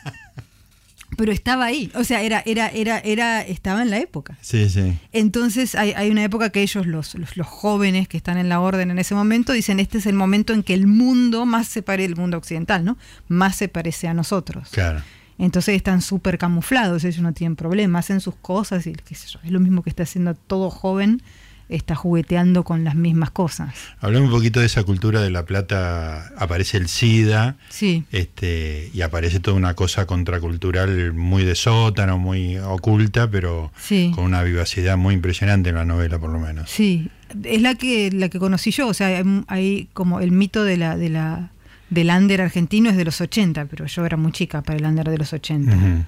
pero 1.18 1.34
estaba 1.34 1.66
ahí. 1.66 1.92
O 1.96 2.06
sea, 2.06 2.22
era, 2.22 2.42
era, 2.46 2.70
era, 2.70 3.00
era, 3.00 3.42
estaba 3.42 3.82
en 3.82 3.90
la 3.90 3.98
época. 3.98 4.38
Sí, 4.40 4.70
sí. 4.70 4.98
Entonces 5.12 5.76
hay, 5.76 5.92
hay 5.92 6.10
una 6.10 6.24
época 6.24 6.52
que 6.52 6.62
ellos, 6.62 6.86
los, 6.86 7.16
los, 7.16 7.36
los 7.36 7.48
jóvenes 7.48 8.08
que 8.08 8.16
están 8.16 8.38
en 8.38 8.48
la 8.48 8.62
orden 8.62 8.92
en 8.92 9.00
ese 9.00 9.16
momento, 9.16 9.52
dicen, 9.52 9.82
este 9.82 9.98
es 9.98 10.06
el 10.06 10.14
momento 10.14 10.54
en 10.54 10.64
que 10.64 10.74
el 10.74 10.88
mundo 10.88 11.46
más 11.46 11.68
se 11.68 11.82
parece, 11.82 12.06
el 12.06 12.16
mundo 12.16 12.38
occidental, 12.38 12.86
¿no? 12.86 12.98
Más 13.28 13.58
se 13.58 13.68
parece 13.68 14.08
a 14.08 14.14
nosotros. 14.14 14.70
Claro. 14.72 15.02
Entonces 15.40 15.76
están 15.76 16.02
súper 16.02 16.38
camuflados, 16.38 17.04
ellos 17.04 17.22
no 17.22 17.34
tienen 17.34 17.56
problema, 17.56 18.00
hacen 18.00 18.22
sus 18.22 18.36
cosas 18.36 18.88
y 18.88 18.94
qué 18.94 19.16
sé 19.16 19.28
yo, 19.28 19.40
es 19.44 19.52
lo 19.52 19.60
mismo 19.60 19.84
que 19.84 19.90
está 19.90 20.04
haciendo 20.04 20.34
todo 20.36 20.70
joven, 20.70 21.22
está 21.70 21.96
jugueteando 21.96 22.64
con 22.64 22.84
las 22.84 22.96
mismas 22.96 23.32
cosas. 23.32 23.74
Hablemos 24.00 24.30
un 24.30 24.36
poquito 24.36 24.60
de 24.60 24.68
esa 24.68 24.84
cultura 24.84 25.22
de 25.22 25.30
La 25.30 25.46
Plata. 25.46 26.32
Aparece 26.38 26.78
el 26.78 26.88
SIDA 26.88 27.58
Sí, 27.70 28.04
este, 28.12 28.90
y 28.94 29.02
aparece 29.02 29.40
toda 29.40 29.58
una 29.58 29.74
cosa 29.74 30.06
contracultural 30.06 31.14
muy 31.14 31.44
de 31.44 31.56
sótano, 31.56 32.18
muy 32.18 32.58
oculta, 32.58 33.30
pero 33.30 33.72
sí. 33.78 34.12
con 34.16 34.24
una 34.24 34.44
vivacidad 34.44 34.98
muy 34.98 35.14
impresionante 35.14 35.70
en 35.70 35.76
la 35.76 35.86
novela, 35.86 36.20
por 36.20 36.30
lo 36.30 36.40
menos. 36.40 36.70
Sí, 36.70 37.10
es 37.44 37.62
la 37.62 37.76
que 37.76 38.12
la 38.12 38.30
que 38.30 38.40
conocí 38.40 38.72
yo, 38.72 38.88
o 38.88 38.94
sea, 38.94 39.24
hay, 39.48 39.90
como 39.94 40.20
el 40.20 40.32
mito 40.32 40.64
de 40.64 40.78
la 40.78 40.98
de 40.98 41.10
la 41.10 41.52
del 41.90 42.10
under 42.10 42.42
argentino 42.42 42.90
es 42.90 42.98
de 42.98 43.06
los 43.06 43.22
80, 43.22 43.66
pero 43.66 43.86
yo 43.86 44.06
era 44.06 44.18
muy 44.18 44.32
chica 44.32 44.62
para 44.62 44.78
el 44.78 44.86
under 44.86 45.10
de 45.10 45.18
los 45.18 45.34
80. 45.34 45.76
Ujú. 45.76 46.04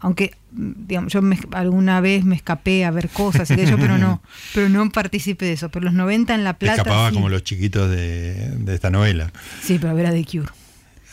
Aunque 0.00 0.32
mm, 0.52 0.72
digamos, 0.86 1.12
yo 1.12 1.22
me- 1.22 1.38
alguna 1.52 2.00
vez 2.00 2.24
me 2.24 2.36
escapé 2.36 2.84
a 2.84 2.90
ver 2.90 3.08
cosas 3.08 3.48
y 3.50 3.54
aquello, 3.54 3.76
pero 3.78 3.96
no, 3.98 4.22
pero 4.54 4.68
no 4.68 4.90
participé 4.90 5.46
de 5.46 5.52
eso. 5.52 5.68
Pero 5.70 5.86
los 5.86 5.94
90 5.94 6.34
en 6.34 6.44
La 6.44 6.58
Plata 6.58 6.82
escapaba 6.82 7.08
sí. 7.08 7.14
como 7.14 7.28
los 7.28 7.42
chiquitos 7.44 7.90
de, 7.90 8.50
de 8.58 8.74
esta 8.74 8.90
novela. 8.90 9.32
Sí, 9.62 9.78
pero 9.78 9.90
a 9.92 9.94
ver 9.94 10.06
a 10.06 10.12
The 10.12 10.24
Cure. 10.24 10.48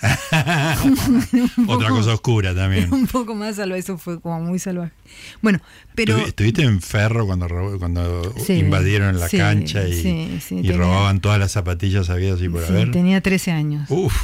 Otra 1.67 1.89
cosa 1.89 2.13
oscura 2.13 2.56
también. 2.56 2.91
un 2.94 3.08
poco 3.08 3.36
más 3.36 3.56
salvaje, 3.58 3.80
eso 3.82 3.98
fue 3.98 4.20
como 4.20 4.41
muy 4.41 4.60
salvaje. 4.60 4.91
Bueno, 5.41 5.60
pero 5.96 6.17
Estuvi- 6.17 6.28
¿Estuviste 6.28 6.63
en 6.63 6.82
Ferro 6.82 7.26
cuando, 7.28 7.48
cuando 7.80 8.34
Sí, 8.46 8.54
invadieron 8.54 9.20
la 9.20 9.30
sí, 9.30 9.38
cancha 9.38 9.88
y, 9.88 9.94
y 9.94 10.39
tenía- 10.50 10.78
robaban 10.78 11.20
todas 11.22 11.39
las 11.39 11.52
zapatillas 11.52 12.10
habidas 12.10 12.41
y 12.41 12.50
por 12.50 12.63
sí, 12.65 12.72
haber? 12.74 12.91
tenía 12.91 13.22
13 13.22 13.52
años. 13.52 13.86
Uf, 13.89 14.15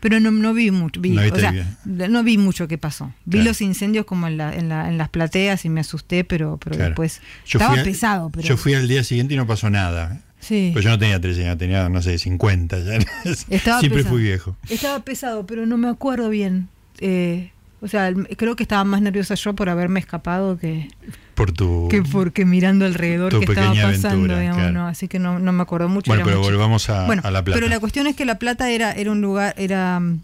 Pero 0.00 0.20
no, 0.20 0.30
no 0.30 0.54
vi 0.54 0.70
mucho, 0.70 1.00
vi, 1.00 1.10
No 1.10 1.20
o 1.20 1.24
viste 1.24 1.40
sea, 1.40 1.50
bien. 1.50 1.76
no 1.84 2.22
vi 2.22 2.38
mucho 2.38 2.68
qué 2.68 2.78
pasó. 2.78 3.12
Vi 3.24 3.38
Claro. 3.38 3.50
los 3.50 3.60
incendios 3.60 4.04
como 4.06 4.26
en, 4.28 4.36
la, 4.36 4.54
en, 4.54 4.68
la- 4.68 4.88
en 4.88 4.96
las 4.98 5.08
plateas 5.08 5.64
y 5.64 5.68
me 5.68 5.80
asusté, 5.80 6.22
pero, 6.24 6.58
pero 6.62 6.76
Claro. 6.76 6.90
después 6.90 7.20
Yo 7.46 7.58
estaba 7.58 7.78
al- 7.78 7.84
pesado. 7.84 8.30
Pero, 8.30 8.46
Yo 8.46 8.56
fui 8.56 8.74
al 8.74 8.86
día 8.86 9.02
siguiente 9.02 9.34
y 9.34 9.36
no 9.36 9.46
pasó 9.46 9.70
nada. 9.70 10.20
sí, 10.40 10.70
Pues 10.72 10.84
yo 10.84 10.90
no 10.92 10.98
tenía 10.98 11.20
13 11.20 11.44
años, 11.46 11.58
tenía, 11.58 11.88
no 11.88 12.00
sé, 12.00 12.16
50 12.18 12.78
ya. 12.78 12.92
Estaba 13.50 13.80
Siempre 13.80 13.98
pesado. 14.02 14.14
fui 14.14 14.22
viejo. 14.22 14.56
estaba 14.68 15.00
pesado, 15.04 15.46
pero 15.46 15.66
no 15.66 15.76
me 15.76 15.88
acuerdo 15.88 16.28
bien. 16.30 16.68
Eh, 17.00 17.50
o 17.80 17.88
sea, 17.88 18.12
creo 18.36 18.54
que 18.56 18.62
estaba 18.62 18.84
más 18.84 19.02
nerviosa 19.02 19.34
yo 19.34 19.54
por 19.54 19.68
haberme 19.68 20.00
escapado 20.00 20.58
que, 20.58 20.88
Por 21.38 21.52
tu... 21.52 21.88
que 21.88 22.02
porque 22.02 22.44
mirando 22.44 22.84
alrededor 22.84 23.30
que 23.38 23.44
estaba 23.46 23.72
pasando, 23.72 24.08
aventura, 24.08 24.40
digamos, 24.40 24.58
claro. 24.58 24.72
no, 24.72 24.86
así 24.88 25.08
que 25.08 25.18
no, 25.18 25.38
no 25.38 25.52
me 25.52 25.62
acuerdo 25.62 25.88
mucho. 25.88 26.10
Bueno, 26.10 26.24
pero 26.24 26.40
volvamos 26.40 26.90
a, 26.90 27.06
Bueno, 27.06 27.22
a 27.24 27.30
La 27.30 27.42
Plata. 27.44 27.56
Pero 27.58 27.68
la 27.70 27.80
cuestión 27.80 28.06
es 28.08 28.14
que 28.16 28.24
La 28.26 28.38
Plata 28.38 28.70
era, 28.70 28.92
era 28.92 29.10
un 29.12 29.20
lugar, 29.22 29.54
era 29.56 29.98
mm, 30.00 30.20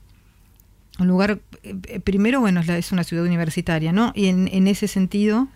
un 0.99 1.07
lugar, 1.07 1.39
eh, 1.63 2.01
primero, 2.01 2.41
bueno, 2.41 2.61
es, 2.61 2.67
la- 2.67 2.77
es 2.79 2.93
una 2.93 3.05
ciudad 3.05 3.25
universitaria, 3.25 3.93
¿no? 3.93 4.13
Y 4.15 4.27
en, 4.27 4.49
en 4.53 4.67
ese 4.69 4.89
sentido, 4.89 5.49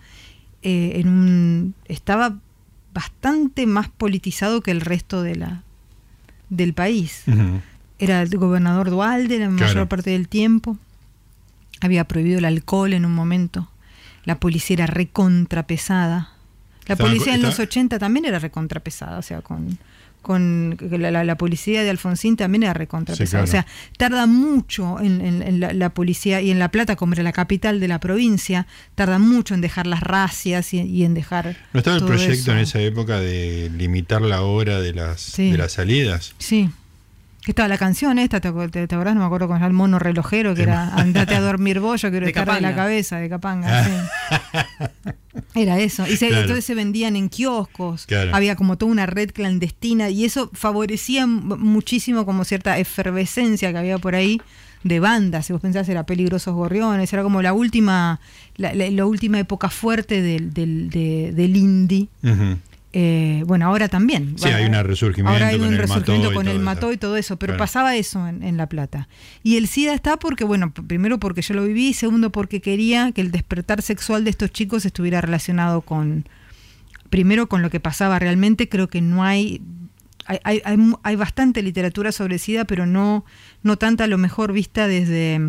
eh, 0.63 0.93
en 0.95 1.07
un, 1.09 1.75
estaba 1.85 2.37
bastante 2.93 3.67
más 3.67 3.87
politizado 3.89 4.61
que 4.61 4.71
el 4.71 4.81
resto 4.81 5.21
de 5.23 5.35
la 5.35 5.63
del 6.49 6.73
país. 6.73 7.23
Era 7.99 8.21
el 8.21 8.29
gobernador 8.37 8.89
Dualde 8.89 9.37
la 9.39 9.47
Claro. 9.49 9.67
mayor 9.73 9.87
parte 9.87 10.09
del 10.11 10.27
tiempo. 10.29 10.77
Había 11.81 12.05
prohibido 12.05 12.39
el 12.39 12.45
alcohol 12.45 12.93
en 12.93 13.05
un 13.05 13.13
momento. 13.13 13.69
La 14.29 14.39
policía 14.39 14.75
era 14.75 14.85
recontrapesada. 14.87 16.29
La 16.87 16.95
policía 16.95 17.33
en 17.33 17.41
los 17.41 17.51
estaba- 17.51 17.65
80 17.67 17.97
también 17.99 18.25
era 18.25 18.37
recontrapesada, 18.39 19.17
o 19.17 19.21
sea, 19.23 19.41
con, 19.41 19.79
con 20.21 20.77
la, 20.91 21.09
la- 21.11 21.23
la 21.23 21.35
policía 21.37 21.81
de 21.83 21.89
Alfonsín 21.89 22.35
también 22.35 22.61
era 22.63 22.73
recontrapesada. 22.73 23.25
Sí, 23.25 23.31
claro. 23.31 23.43
O 23.43 23.47
sea, 23.47 23.65
tarda 23.97 24.25
mucho 24.27 24.99
en, 24.99 25.21
en- 25.21 25.41
en 25.41 25.59
la, 25.59 25.73
la 25.73 25.89
policía 25.95 26.41
y 26.41 26.51
en 26.51 26.59
La 26.59 26.69
Plata, 26.69 26.95
como 26.95 27.13
era 27.13 27.23
la 27.23 27.31
capital 27.31 27.79
de 27.79 27.87
la 27.87 27.99
provincia, 27.99 28.67
tarda 28.95 29.17
mucho 29.17 29.53
en 29.55 29.61
dejar 29.61 29.87
las 29.87 30.01
racias 30.01 30.73
y, 30.73 30.81
y 30.81 31.03
en 31.05 31.13
dejar. 31.15 31.57
¿No 31.73 31.79
estaba 31.79 31.97
el 31.97 32.03
proyecto 32.05 32.33
eso. 32.33 32.51
en 32.53 32.57
esa 32.59 32.79
época 32.81 33.19
de 33.19 33.71
limitar 33.75 34.21
la 34.21 34.41
hora 34.41 34.79
de 34.79 34.93
las, 34.93 35.21
Sí. 35.21 35.51
de 35.51 35.57
las 35.57 35.71
salidas? 35.73 36.33
Sí. 36.37 36.69
Que 37.49 37.51
estaba 37.51 37.67
la 37.67 37.79
canción 37.79 38.19
esta, 38.19 38.39
¿te, 38.39 38.51
te, 38.69 38.85
te 38.87 38.93
acordás? 38.93 39.15
No 39.15 39.21
me 39.21 39.25
acuerdo 39.25 39.47
con 39.47 39.63
el 39.63 39.73
mono 39.73 39.97
relojero, 39.97 40.53
que 40.53 40.61
era 40.61 40.89
Andate 40.95 41.33
a 41.33 41.41
dormir 41.41 41.79
vos, 41.79 41.99
yo 41.99 42.11
quiero 42.11 42.27
De 42.27 42.29
estar 42.29 42.53
de 42.53 42.61
la 42.61 42.75
cabeza, 42.75 43.17
de 43.17 43.27
Capanga. 43.27 43.85
sí. 43.85 43.91
Era 45.55 45.79
eso. 45.79 46.05
Y 46.07 46.15
se, 46.15 46.27
Claro. 46.27 46.41
entonces 46.43 46.63
se 46.65 46.75
vendían 46.75 47.15
en 47.15 47.27
kioscos, 47.27 48.05
Claro. 48.05 48.35
había 48.35 48.55
como 48.55 48.77
toda 48.77 48.91
una 48.91 49.07
red 49.07 49.31
clandestina 49.31 50.11
y 50.11 50.25
eso 50.25 50.51
favorecía 50.53 51.25
muchísimo 51.25 52.23
como 52.23 52.43
cierta 52.45 52.77
efervescencia 52.77 53.71
que 53.71 53.77
había 53.79 53.97
por 53.97 54.13
ahí 54.13 54.39
de 54.83 54.99
bandas, 54.99 55.47
si 55.47 55.53
vos 55.53 55.61
pensás 55.63 55.89
era 55.89 56.05
Peligrosos 56.05 56.53
Gorriones, 56.53 57.11
era 57.11 57.23
como 57.23 57.41
la 57.41 57.53
última, 57.53 58.19
la, 58.57 58.75
la- 58.75 58.91
la 58.91 59.05
última 59.07 59.39
época 59.39 59.71
fuerte 59.71 60.21
del, 60.21 60.53
del, 60.53 60.91
de- 60.91 61.31
del 61.33 61.55
indie. 61.57 62.09
Ujú. 62.21 62.59
Eh, 62.91 63.43
bueno, 63.45 63.67
ahora 63.67 63.87
también. 63.87 64.33
Sí, 64.37 64.47
hay 64.49 64.65
un 64.65 64.73
resurgimiento 64.73 65.31
Ahora 65.33 65.47
hay 65.49 65.57
con 65.59 65.67
un 65.67 65.73
el 65.73 65.79
resurgimiento 65.79 66.29
Mató 66.29 66.31
y 66.31 66.35
con 66.35 66.43
todo 66.45 66.51
el 66.51 66.57
eso. 66.57 66.65
mató 66.65 66.91
y 66.93 66.97
todo 66.97 67.17
eso, 67.17 67.37
pero 67.37 67.51
Claro. 67.51 67.59
pasaba 67.63 67.95
eso 67.95 68.27
en, 68.27 68.41
en 68.41 68.57
La 68.57 68.67
Plata. 68.67 69.07
Y 69.43 69.57
el 69.57 69.67
SIDA 69.67 69.93
está 69.93 70.17
porque, 70.17 70.43
bueno, 70.43 70.73
primero 70.73 71.19
porque 71.19 71.43
yo 71.43 71.53
lo 71.53 71.63
viví, 71.65 71.89
y 71.89 71.93
segundo 71.93 72.31
porque 72.31 72.61
quería 72.61 73.11
que 73.11 73.21
el 73.21 73.29
despertar 73.31 73.83
sexual 73.83 74.23
de 74.23 74.31
estos 74.31 74.51
chicos 74.51 74.85
estuviera 74.85 75.21
relacionado 75.21 75.81
con, 75.81 76.27
primero 77.11 77.47
con 77.47 77.61
lo 77.61 77.69
que 77.69 77.79
pasaba 77.79 78.17
realmente, 78.17 78.69
creo 78.69 78.87
que 78.87 79.01
no 79.01 79.23
hay... 79.23 79.61
Hay, 80.25 80.61
hay, 80.63 80.77
hay 81.01 81.15
bastante 81.15 81.63
literatura 81.63 82.11
sobre 82.11 82.37
SIDA, 82.37 82.65
pero 82.65 82.85
no, 82.85 83.25
no 83.63 83.77
tanta 83.77 84.03
a 84.03 84.07
lo 84.07 84.19
mejor 84.19 84.53
vista 84.53 84.87
desde, 84.87 85.41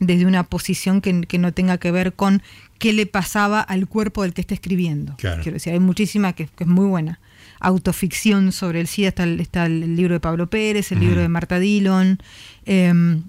desde 0.00 0.26
una 0.26 0.44
posición 0.44 1.00
que, 1.00 1.22
que 1.22 1.38
no 1.38 1.52
tenga 1.52 1.78
que 1.78 1.90
ver 1.90 2.12
con 2.14 2.42
qué 2.78 2.92
le 2.92 3.06
pasaba 3.06 3.60
al 3.60 3.86
cuerpo 3.86 4.22
del 4.22 4.32
que 4.34 4.40
está 4.40 4.54
escribiendo. 4.54 5.16
Claro. 5.16 5.42
Quiero 5.42 5.54
decir, 5.54 5.72
hay 5.72 5.80
muchísima 5.80 6.32
que, 6.32 6.46
que 6.46 6.64
es 6.64 6.68
muy 6.68 6.86
buena. 6.86 7.20
Autoficción 7.60 8.52
sobre 8.52 8.80
el 8.80 8.88
SIDA, 8.88 9.08
está 9.08 9.24
el, 9.24 9.40
está 9.40 9.66
el 9.66 9.96
libro 9.96 10.14
de 10.14 10.20
Pablo 10.20 10.48
Pérez, 10.48 10.92
el 10.92 11.00
libro 11.00 11.20
de 11.20 11.28
Marta 11.28 11.58
Dillon. 11.58 12.18
eh, 12.66 13.20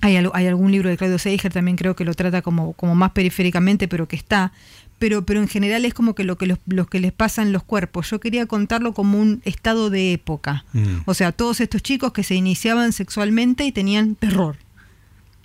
hay, 0.00 0.16
hay 0.16 0.46
algún 0.46 0.70
libro 0.70 0.88
de 0.88 0.96
Claudio 0.96 1.18
Seiger 1.18 1.52
también 1.52 1.76
creo 1.76 1.96
que 1.96 2.04
lo 2.04 2.14
trata 2.14 2.42
como, 2.42 2.72
como 2.74 2.94
más 2.94 3.10
periféricamente, 3.12 3.88
pero 3.88 4.06
que 4.06 4.16
está. 4.16 4.52
Pero, 4.98 5.24
pero 5.24 5.40
en 5.40 5.48
general 5.48 5.84
es 5.84 5.94
como 5.94 6.14
que 6.14 6.24
lo 6.24 6.36
que 6.36 6.46
los, 6.46 6.58
los 6.66 6.88
que 6.88 6.98
les 7.00 7.12
pasa 7.12 7.42
en 7.42 7.52
los 7.52 7.62
cuerpos. 7.62 8.10
Yo 8.10 8.18
quería 8.18 8.46
contarlo 8.46 8.94
como 8.94 9.20
un 9.20 9.42
estado 9.44 9.90
de 9.90 10.12
época. 10.12 10.64
Mm. 10.72 10.98
O 11.06 11.14
sea, 11.14 11.30
todos 11.32 11.60
estos 11.60 11.82
chicos 11.82 12.12
que 12.12 12.24
se 12.24 12.34
iniciaban 12.34 12.92
sexualmente 12.92 13.64
y 13.64 13.72
tenían 13.72 14.16
terror. 14.16 14.56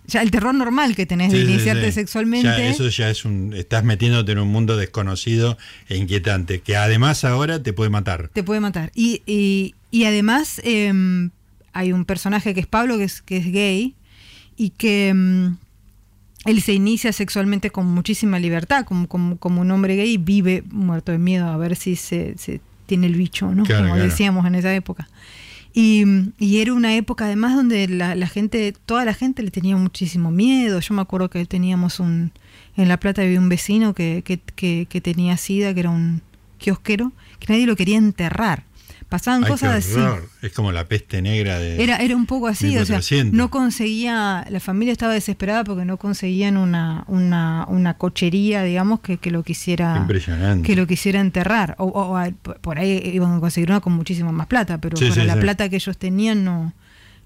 Ya 0.06 0.22
el 0.22 0.32
terror 0.32 0.54
normal 0.54 0.96
que 0.96 1.06
tenés 1.06 1.32
Sí, 1.32 1.38
de 1.40 1.44
iniciarte 1.46 1.86
sí. 1.86 1.92
sexualmente. 1.94 2.48
Ya 2.48 2.68
eso 2.68 2.88
ya 2.90 3.10
es 3.10 3.24
un. 3.24 3.54
Estás 3.54 3.84
metiéndote 3.84 4.34
en 4.34 4.40
un 4.40 4.50
mundo 4.50 4.76
desconocido 4.76 5.58
e 5.88 5.96
inquietante, 5.98 6.60
que 6.62 6.76
además 6.76 7.24
ahora 7.24 7.64
te 7.64 7.72
puede 7.74 7.90
matar. 7.90 8.30
te 8.34 8.44
puede 8.44 8.60
matar. 8.60 8.92
Y, 8.96 9.22
y, 9.26 9.76
y 9.92 10.04
además 10.06 10.60
em, 10.66 11.30
hay 11.72 11.94
un 11.94 12.04
personaje 12.06 12.54
que 12.54 12.60
es 12.60 12.68
Pablo, 12.68 12.98
que 12.98 13.06
es, 13.06 13.22
que 13.22 13.38
es 13.38 13.52
gay, 13.52 13.96
y 14.58 14.72
que 14.72 15.08
em, 15.08 15.56
él 16.46 16.62
se 16.62 16.74
inicia 16.74 17.14
sexualmente 17.14 17.70
con 17.70 17.86
muchísima 17.86 18.40
libertad, 18.40 18.84
como, 18.86 19.08
como, 19.08 19.38
como 19.38 19.62
un 19.62 19.72
hombre 19.72 19.96
gay, 19.96 20.18
vive 20.18 20.64
muerto 20.70 21.14
de 21.14 21.18
miedo 21.18 21.48
a 21.48 21.56
ver 21.56 21.78
si 21.78 21.96
se, 21.96 22.38
se 22.38 22.60
tiene 22.88 23.08
el 23.08 23.16
bicho, 23.16 23.56
¿no? 23.56 23.64
Claro, 23.64 23.84
como 23.84 23.94
claro. 23.96 24.10
decíamos 24.10 24.46
en 24.46 24.56
esa 24.56 24.76
época. 24.76 25.08
Y, 25.74 26.06
era 26.40 26.74
una 26.74 26.96
época 26.96 27.26
además 27.26 27.56
donde 27.56 27.88
la, 27.88 28.14
la 28.14 28.28
gente, 28.28 28.74
toda 28.86 29.06
la 29.06 29.14
gente 29.14 29.42
le 29.42 29.50
tenía 29.50 29.76
muchísimo 29.76 30.30
miedo. 30.30 30.80
Yo 30.80 30.94
me 30.94 31.02
acuerdo 31.02 31.30
que 31.30 31.46
teníamos 31.46 32.00
un, 32.00 32.32
en 32.76 32.88
La 32.88 33.00
Plata 33.00 33.24
había 33.24 33.40
un 33.40 33.50
vecino 33.50 33.94
que, 33.94 34.22
que, 34.24 34.40
que, 34.40 34.88
que 34.90 35.02
tenía 35.02 35.38
sida, 35.38 35.74
que 35.74 35.80
era 35.80 35.90
un 35.90 36.22
kiosquero, 36.60 37.12
que 37.40 37.52
nadie 37.52 37.66
lo 37.66 37.76
quería 37.76 37.98
enterrar. 37.98 38.64
Pasaban 39.14 39.44
Ay, 39.44 39.52
cosas 39.52 39.86
así. 39.86 40.00
Es 40.42 40.54
como 40.54 40.72
la 40.72 40.86
peste 40.88 41.22
negra 41.22 41.60
de. 41.60 41.84
Era, 41.84 41.98
era 41.98 42.16
un 42.16 42.26
poco 42.26 42.48
así, 42.48 42.70
o 42.78 42.84
sea, 42.84 42.96
1400. 42.98 43.38
no 43.38 43.52
conseguía, 43.52 44.44
la 44.50 44.60
familia 44.60 44.92
estaba 44.92 45.14
desesperada 45.14 45.64
porque 45.64 45.86
no 45.86 45.98
conseguían 45.98 46.58
una, 46.58 47.04
una, 47.08 47.66
una 47.70 47.94
cochería, 48.00 48.64
digamos, 48.64 49.02
que, 49.02 49.18
que 49.18 49.30
lo 49.30 49.44
quisiera 49.44 49.98
Impresionante. 49.98 50.66
que 50.66 50.76
lo 50.76 50.88
quisiera 50.88 51.20
enterrar. 51.20 51.76
O, 51.78 51.86
o- 51.86 52.18
o 52.20 52.32
por 52.62 52.80
ahí 52.80 53.12
iban 53.14 53.36
a 53.38 53.40
conseguir 53.40 53.70
una 53.70 53.82
con 53.82 53.94
muchísima 53.94 54.32
más 54.32 54.48
plata, 54.48 54.80
pero 54.80 54.98
Sí, 54.98 55.10
para 55.10 55.22
sí, 55.22 55.28
la 55.28 55.34
sí. 55.36 55.40
plata 55.42 55.70
que 55.70 55.76
ellos 55.76 55.96
tenían 55.98 56.44
no, 56.44 56.74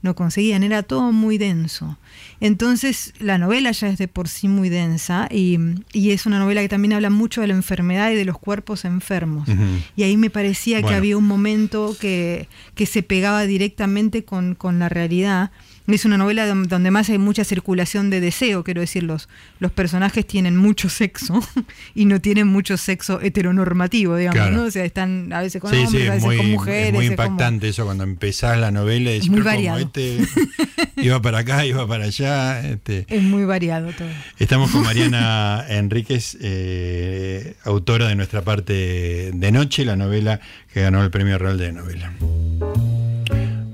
no 0.02 0.16
conseguían, 0.16 0.64
era 0.64 0.84
todo 0.84 1.12
muy 1.12 1.38
denso. 1.38 1.98
Entonces 2.40 3.14
la 3.20 3.38
novela 3.38 3.72
ya 3.72 3.90
es 3.90 3.98
de 3.98 4.08
por 4.08 4.28
sí 4.28 4.48
muy 4.48 4.70
densa 4.70 5.28
y, 5.32 5.58
y 5.92 6.12
es 6.12 6.26
una 6.26 6.40
novela 6.40 6.62
que 6.62 6.70
también 6.70 6.94
habla 6.94 7.10
mucho 7.10 7.42
de 7.42 7.48
la 7.48 7.54
enfermedad 7.54 8.12
y 8.12 8.16
de 8.16 8.26
los 8.26 8.38
cuerpos 8.38 8.86
enfermos. 8.86 9.50
Y 9.96 10.04
ahí 10.04 10.18
me 10.18 10.30
parecía 10.30 10.82
que 10.82 10.94
había 10.94 11.18
un 11.18 11.26
momento 11.26 11.96
que, 12.00 12.48
que 12.76 12.86
se 12.86 13.04
pegaba 13.04 13.44
directamente 13.44 14.24
con, 14.24 14.56
con 14.56 14.80
la 14.80 14.90
realidad. 14.90 15.52
Es 15.88 16.04
una 16.04 16.18
novela 16.18 16.46
don- 16.46 16.68
donde 16.68 16.92
más 16.92 17.10
hay 17.10 17.18
mucha 17.18 17.46
circulación 17.46 18.10
de 18.10 18.20
deseo, 18.20 18.64
quiero 18.66 18.82
decir, 18.82 19.04
los, 19.04 19.30
los 19.60 19.72
personajes 19.72 20.28
tienen 20.28 20.58
mucho 20.58 20.90
sexo 20.90 21.42
y 21.96 22.04
no 22.06 22.20
tienen 22.20 22.46
mucho 22.48 22.76
sexo 22.76 23.22
heteronormativo, 23.22 24.18
digamos, 24.18 24.36
Claro. 24.36 24.56
¿no? 24.58 24.64
O 24.64 24.72
sea, 24.72 24.84
están 24.84 25.32
a 25.32 25.40
veces 25.42 25.62
con 25.62 25.72
Sí, 25.72 25.78
sí, 25.78 25.86
hombres, 25.86 26.10
a 26.10 26.16
es 26.16 26.24
veces 26.24 26.26
muy, 26.26 26.38
con 26.38 26.46
es 26.46 26.52
mujeres. 26.52 26.94
muy 26.94 27.06
es 27.06 27.12
como- 27.16 27.24
impactante 27.26 27.70
eso 27.70 27.86
cuando 27.86 28.04
empezás 28.04 28.58
la 28.60 28.70
novela 28.72 29.12
y 29.14 29.20
Muy 29.22 29.30
"Pero 29.30 29.44
¿cómo? 29.44 29.46
variado. 29.46 29.78
este 29.80 30.18
iba 30.98 31.22
para 31.22 31.38
acá, 31.40 31.66
iba 31.66 31.88
para 31.88 32.04
allá. 32.06 32.68
Este. 32.68 33.06
Es 33.08 33.24
muy 33.24 33.46
variado 33.46 33.92
todo. 33.94 34.10
Estamos 34.40 34.70
con 34.72 34.84
Mariana 34.84 35.64
Enríquez, 35.70 36.38
eh, 36.42 37.56
autora 37.64 38.08
de 38.10 38.16
nuestra 38.16 38.42
parte 38.42 39.32
de 39.34 39.52
noche, 39.54 39.86
la 39.86 39.96
novela 39.96 40.42
que 40.74 40.82
ganó 40.82 41.02
el 41.02 41.12
Premio 41.12 41.38
Real 41.38 41.58
de 41.58 41.72
Novela. 41.72 42.12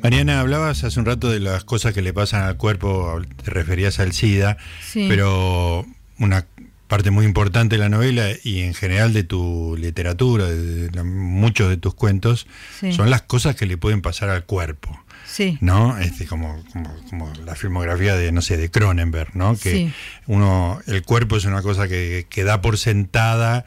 Mariana, 0.03 0.41
hablabas 0.41 0.83
hace 0.83 0.99
un 0.99 1.05
rato 1.05 1.29
de 1.29 1.39
las 1.39 1.63
cosas 1.63 1.93
que 1.93 2.01
le 2.01 2.13
pasan 2.13 2.43
al 2.43 2.57
cuerpo, 2.57 3.21
te 3.43 3.49
referías 3.51 3.99
al 3.99 4.11
SIDA, 4.11 4.57
Sí. 4.91 5.05
pero 5.07 5.85
una 6.19 6.45
parte 6.89 7.09
muy 7.09 7.25
importante 7.25 7.75
de 7.77 7.79
la 7.79 7.89
novela 7.89 8.27
y 8.43 8.61
en 8.61 8.73
general 8.73 9.13
de 9.13 9.23
tu 9.23 9.75
literatura, 9.79 10.45
de, 10.49 10.91
la- 10.91 11.03
muchos 11.05 11.69
de 11.69 11.77
tus 11.77 11.93
cuentos, 11.95 12.47
Sí. 12.79 12.91
son 12.91 13.09
las 13.09 13.21
cosas 13.21 13.55
que 13.55 13.65
le 13.65 13.77
pueden 13.77 14.01
pasar 14.01 14.29
al 14.29 14.43
cuerpo. 14.45 14.99
Sí. 15.25 15.57
¿no? 15.61 15.97
Este, 15.97 16.25
como, 16.27 16.61
como, 16.73 16.93
como 17.09 17.33
la 17.45 17.55
filmografía 17.55 18.15
de, 18.15 18.31
no 18.33 18.41
sé, 18.41 18.57
de 18.57 18.69
Cronenberg, 18.69 19.35
¿no? 19.35 19.57
Que 19.57 19.91
uno, 20.27 20.79
el 20.85 21.01
cuerpo 21.03 21.37
es 21.37 21.45
una 21.45 21.61
cosa 21.63 21.87
que, 21.87 22.27
que 22.29 22.43
da 22.43 22.61
por 22.61 22.77
sentada 22.77 23.63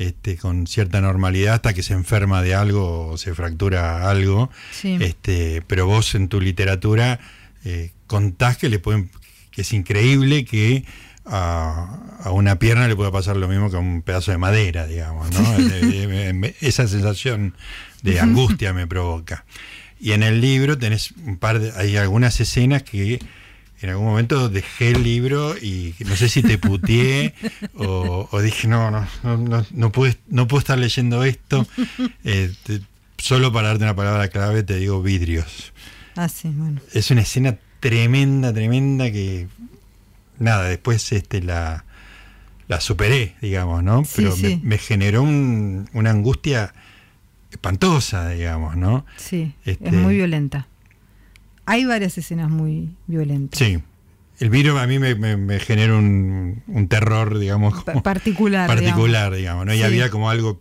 este, 0.00 0.38
con 0.38 0.66
cierta 0.66 1.02
normalidad 1.02 1.56
hasta 1.56 1.74
que 1.74 1.82
se 1.82 1.92
enferma 1.92 2.42
de 2.42 2.54
algo 2.54 3.08
o 3.08 3.18
se 3.18 3.34
fractura 3.34 4.08
algo. 4.08 4.50
Sí. 4.72 4.96
Este, 4.98 5.62
pero 5.66 5.86
vos 5.86 6.14
en 6.14 6.28
tu 6.28 6.40
literatura 6.40 7.20
eh, 7.66 7.90
contás 8.06 8.56
que 8.56 8.70
le 8.70 8.78
pueden, 8.78 9.10
que 9.50 9.60
es 9.60 9.72
increíble 9.74 10.46
que 10.46 10.86
a, 11.26 11.98
a 12.24 12.30
una 12.30 12.58
pierna 12.58 12.88
le 12.88 12.96
pueda 12.96 13.12
pasar 13.12 13.36
lo 13.36 13.46
mismo 13.46 13.70
que 13.70 13.76
a 13.76 13.80
un 13.80 14.00
pedazo 14.00 14.30
de 14.30 14.38
madera, 14.38 14.86
digamos, 14.86 15.30
¿no? 15.32 15.56
Esa 16.62 16.88
sensación 16.88 17.54
de 18.02 18.20
angustia 18.20 18.72
me 18.72 18.86
provoca. 18.86 19.44
Y 20.00 20.12
en 20.12 20.22
el 20.22 20.40
libro 20.40 20.78
tenés 20.78 21.12
un 21.26 21.36
par 21.36 21.60
de, 21.60 21.72
hay 21.76 21.98
algunas 21.98 22.40
escenas 22.40 22.84
que 22.84 23.20
en 23.82 23.90
algún 23.90 24.06
momento 24.06 24.48
dejé 24.48 24.90
el 24.90 25.02
libro 25.02 25.56
y 25.56 25.94
no 26.00 26.14
sé 26.16 26.28
si 26.28 26.42
te 26.42 26.58
puteé 26.58 27.34
o, 27.74 28.28
o 28.30 28.40
dije 28.42 28.68
no, 28.68 28.90
no, 28.90 29.06
no, 29.22 29.36
no, 29.38 29.66
no, 29.70 29.92
puedo, 29.92 30.14
no 30.28 30.46
puedo 30.48 30.58
estar 30.60 30.78
leyendo 30.78 31.24
esto. 31.24 31.66
Eh, 32.24 32.52
te- 32.64 32.82
solo 33.18 33.52
para 33.52 33.68
darte 33.68 33.84
una 33.84 33.96
palabra 33.96 34.28
clave 34.28 34.62
te 34.62 34.76
digo 34.76 35.02
vidrios. 35.02 35.72
Ah, 36.16 36.28
sí, 36.28 36.48
bueno. 36.54 36.80
Es 36.92 37.10
una 37.10 37.22
escena 37.22 37.56
tremenda, 37.80 38.52
tremenda 38.52 39.10
que 39.10 39.48
nada, 40.38 40.64
después 40.68 41.12
este 41.12 41.42
la, 41.42 41.84
la 42.68 42.80
superé, 42.80 43.36
digamos, 43.40 43.82
¿no? 43.82 44.04
Sí, 44.04 44.12
Pero 44.16 44.36
sí. 44.36 44.60
Me, 44.62 44.70
me 44.70 44.78
generó 44.78 45.22
un- 45.22 45.88
una 45.92 46.10
angustia 46.10 46.74
espantosa, 47.50 48.28
digamos, 48.30 48.76
¿no? 48.76 49.04
Sí, 49.16 49.54
Este- 49.64 49.88
es 49.88 49.92
muy 49.92 50.16
violenta. 50.16 50.66
Hay 51.70 51.84
varias 51.84 52.16
escenas 52.18 52.50
muy 52.50 52.90
violentas. 53.06 53.58
Sí. 53.58 53.78
El 54.38 54.50
vidrio 54.50 54.78
a 54.78 54.86
mí 54.86 54.98
me, 54.98 55.14
me- 55.14 55.36
me 55.36 55.60
genera 55.60 55.94
un, 55.96 56.62
un 56.66 56.88
terror, 56.88 57.38
digamos, 57.38 57.82
como 57.84 58.02
particular. 58.02 58.66
particular, 58.66 59.34
digamos, 59.34 59.66
¿no? 59.66 59.74
Y 59.74 59.78
Sí. 59.78 59.82
había 59.84 60.08
como 60.10 60.30
algo 60.30 60.56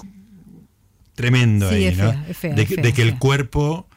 tremendo 1.15 1.69
Sí, 1.69 1.75
ahí, 1.75 1.85
es 1.85 1.97
¿no? 1.97 2.11
fea, 2.11 2.25
es 2.29 2.37
fea, 2.37 2.55
de 2.55 2.61
es 2.61 2.67
que, 2.69 2.75
fea, 2.75 2.83
de 2.83 2.93
que 2.93 3.01
es 3.01 3.07
el 3.07 3.17
cuerpo 3.19 3.87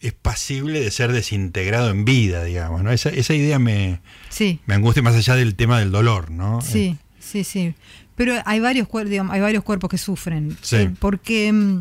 es 0.00 0.12
pasible 0.12 0.80
de 0.80 0.90
ser 0.90 1.12
desintegrado 1.12 1.90
en 1.90 2.04
vida, 2.04 2.44
digamos, 2.44 2.82
¿no? 2.82 2.90
Esa, 2.92 3.08
esa 3.08 3.34
idea 3.34 3.58
me, 3.58 4.00
Sí, 4.28 4.60
me 4.66 4.74
angustia 4.74 5.02
más 5.02 5.14
allá 5.14 5.34
del 5.34 5.54
tema 5.54 5.78
del 5.78 5.90
dolor, 5.92 6.30
¿no? 6.30 6.60
sí, 6.60 6.96
sí, 7.20 7.42
sí. 7.44 7.74
Pero 8.16 8.34
hay 8.44 8.60
varios, 8.60 8.86
cuer- 8.88 9.08
digamos, 9.08 9.32
hay 9.34 9.40
varios 9.40 9.64
cuerpos 9.64 9.90
que 9.90 9.98
sufren. 9.98 10.56
Sí. 10.60 10.76
Eh, 10.76 10.94
Porque 11.00 11.52
mm, 11.52 11.80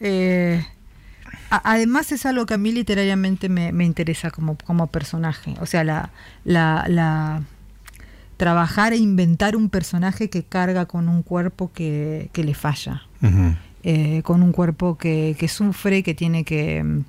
eh, 0.00 0.64
además 1.64 2.10
es 2.12 2.26
algo 2.26 2.46
que 2.46 2.54
a 2.54 2.58
mí 2.58 2.72
literariamente 2.72 3.48
me, 3.48 3.72
me 3.72 3.84
interesa 3.84 4.30
como, 4.30 4.56
como 4.64 4.86
personaje. 4.88 5.54
O 5.60 5.66
sea, 5.66 5.84
la, 5.84 6.10
la, 6.44 6.84
la- 6.88 7.42
trabajar 8.36 8.92
e 8.92 8.96
inventar 8.96 9.54
un 9.56 9.68
personaje 9.70 10.28
que 10.28 10.42
carga 10.42 10.86
con 10.86 11.08
un 11.08 11.22
cuerpo 11.22 11.70
que, 11.72 12.30
que 12.32 12.42
le 12.44 12.54
falla. 12.54 13.02
Eh, 13.82 14.22
con 14.22 14.42
un 14.42 14.52
cuerpo 14.52 14.96
que, 14.98 15.36
que 15.38 15.46
sufre, 15.48 16.02
que 16.02 16.14
tiene 16.14 16.44
que... 16.44 16.82
mm, 16.82 17.04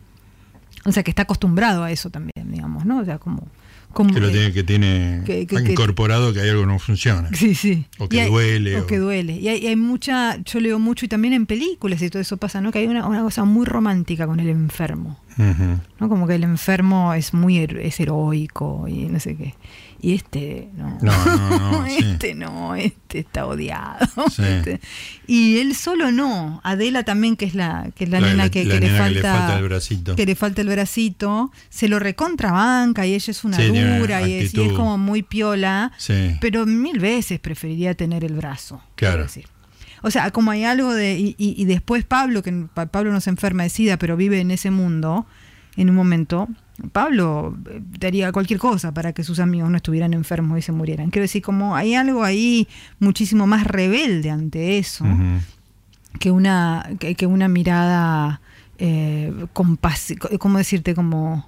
O 0.85 0.91
sea, 0.91 1.03
que 1.03 1.09
está 1.11 1.23
acostumbrado 1.23 1.83
a 1.83 1.91
eso 1.91 2.09
también, 2.09 2.51
digamos, 2.51 2.85
¿no? 2.85 2.99
O 2.99 3.05
sea, 3.05 3.17
como... 3.17 3.47
como 3.95 4.13
Que 4.13 4.19
lo 4.19 4.29
tiene, 4.29 4.51
que 4.51 4.63
tiene 4.65 5.21
que- 5.25 5.47
que- 5.47 5.71
incorporado 5.71 6.33
que 6.33 6.41
hay 6.41 6.49
algo 6.49 6.63
que 6.63 6.67
no 6.67 6.79
funciona. 6.79 7.29
Sí, 7.33 7.55
sí. 7.55 7.85
O 7.97 8.09
que 8.09 8.21
hay- 8.21 8.29
duele, 8.29 8.75
O, 8.75 8.83
o- 8.83 8.87
que 8.87 8.97
duele. 8.97 9.37
Y 9.39 9.47
hay, 9.47 9.59
y 9.63 9.67
hay 9.67 9.75
mucha, 9.77 10.37
yo 10.43 10.59
leo 10.59 10.77
mucho 10.79 11.05
y 11.05 11.07
también 11.07 11.33
en 11.33 11.45
películas 11.45 12.01
y 12.01 12.09
todo 12.09 12.21
eso 12.21 12.35
pasa, 12.35 12.59
¿no? 12.59 12.71
Que 12.73 12.79
hay 12.79 12.87
una, 12.87 13.07
una 13.07 13.21
cosa 13.21 13.45
muy 13.45 13.65
romántica 13.65 14.27
con 14.27 14.41
el 14.41 14.49
enfermo, 14.49 15.17
Ujú. 15.37 15.79
¿no? 15.99 16.09
Como 16.09 16.27
que 16.27 16.35
el 16.35 16.43
enfermo 16.43 17.13
es 17.13 17.33
muy 17.33 17.57
es 17.57 17.99
heroico 18.01 18.85
y 18.89 19.05
no 19.05 19.19
sé 19.21 19.37
qué. 19.37 19.55
Y 20.01 20.13
este 20.13 20.69
no. 20.75 20.97
No, 21.01 21.25
no, 21.25 21.59
no, 21.81 21.87
sí. 21.87 21.97
este 21.99 22.35
no, 22.35 22.75
este 22.75 23.19
está 23.19 23.45
odiado. 23.47 24.05
Sí. 24.29 24.43
Este- 24.43 24.79
Y 25.27 25.57
él 25.59 25.75
solo 25.75 26.11
no. 26.11 26.61
Adela 26.63 27.03
también, 27.03 27.35
que 27.35 27.45
es 27.45 27.55
la, 27.55 27.89
que 27.95 28.03
es 28.03 28.09
la, 28.09 28.19
La- 28.19 28.27
nena 28.27 28.43
la- 28.43 28.49
que, 28.51 28.65
la 28.65 28.75
que 28.75 28.79
le 28.81 28.97
falta, 28.97 29.07
que 29.07 29.13
le 29.15 29.21
falta 29.21 29.57
el 29.57 29.63
bracito. 29.63 30.15
que 30.15 30.25
le 30.25 30.35
falta 30.35 30.61
el 30.61 30.67
bracito, 30.69 31.51
se 31.69 31.87
lo 31.87 31.97
recontrabanca 31.99 33.05
y 33.07 33.13
ella 33.15 33.31
es 33.31 33.43
una 33.43 33.57
Sí, 33.57 33.67
dura 33.67 34.21
y 34.27 34.33
es, 34.33 34.41
y 34.41 34.45
es 34.45 34.53
actitud. 34.53 34.75
como 34.75 34.97
muy 34.97 35.23
piola. 35.23 35.91
Pero 36.41 36.65
mil 36.65 36.99
veces 36.99 37.39
preferiría 37.39 37.95
tener 37.95 38.23
el 38.23 38.33
brazo. 38.33 38.81
Claro. 38.95 39.23
decir. 39.23 39.45
O 40.03 40.11
sea, 40.11 40.29
como 40.29 40.51
hay 40.51 40.65
algo 40.65 40.93
de. 40.93 41.17
Y, 41.17 41.35
y- 41.39 41.55
y 41.59 41.65
después 41.65 42.03
Pablo, 42.05 42.43
que 42.43 42.51
Pa- 42.73 42.85
Pablo 42.87 43.11
no 43.11 43.21
se 43.21 43.31
enferma 43.31 43.63
de 43.63 43.69
SIDA, 43.69 43.97
pero 43.97 44.15
vive 44.17 44.39
en 44.39 44.51
ese 44.51 44.69
mundo, 44.69 45.25
en 45.77 45.89
un 45.89 45.95
momento, 45.95 46.47
Pablo 46.91 47.57
eh, 47.69 47.81
daría 47.99 48.31
cualquier 48.31 48.59
cosa 48.59 48.93
para 48.93 49.13
que 49.13 49.23
sus 49.23 49.39
amigos 49.39 49.69
no 49.69 49.77
estuvieran 49.77 50.13
enfermos 50.13 50.59
y 50.59 50.61
se 50.61 50.71
murieran. 50.71 51.09
Quiero 51.09 51.23
decir, 51.23 51.41
como 51.41 51.75
hay 51.75 51.95
algo 51.95 52.23
ahí 52.23 52.67
muchísimo 52.99 53.47
más 53.47 53.65
rebelde 53.65 54.29
ante 54.29 54.77
eso 54.77 55.05
que 56.19 56.31
una 56.31 56.89
que, 56.99 57.15
que 57.15 57.25
una 57.25 57.47
mirada 57.47 58.41
eh, 58.77 59.33
cómo 59.53 60.57
decirte 60.57 60.95
como 60.95 61.47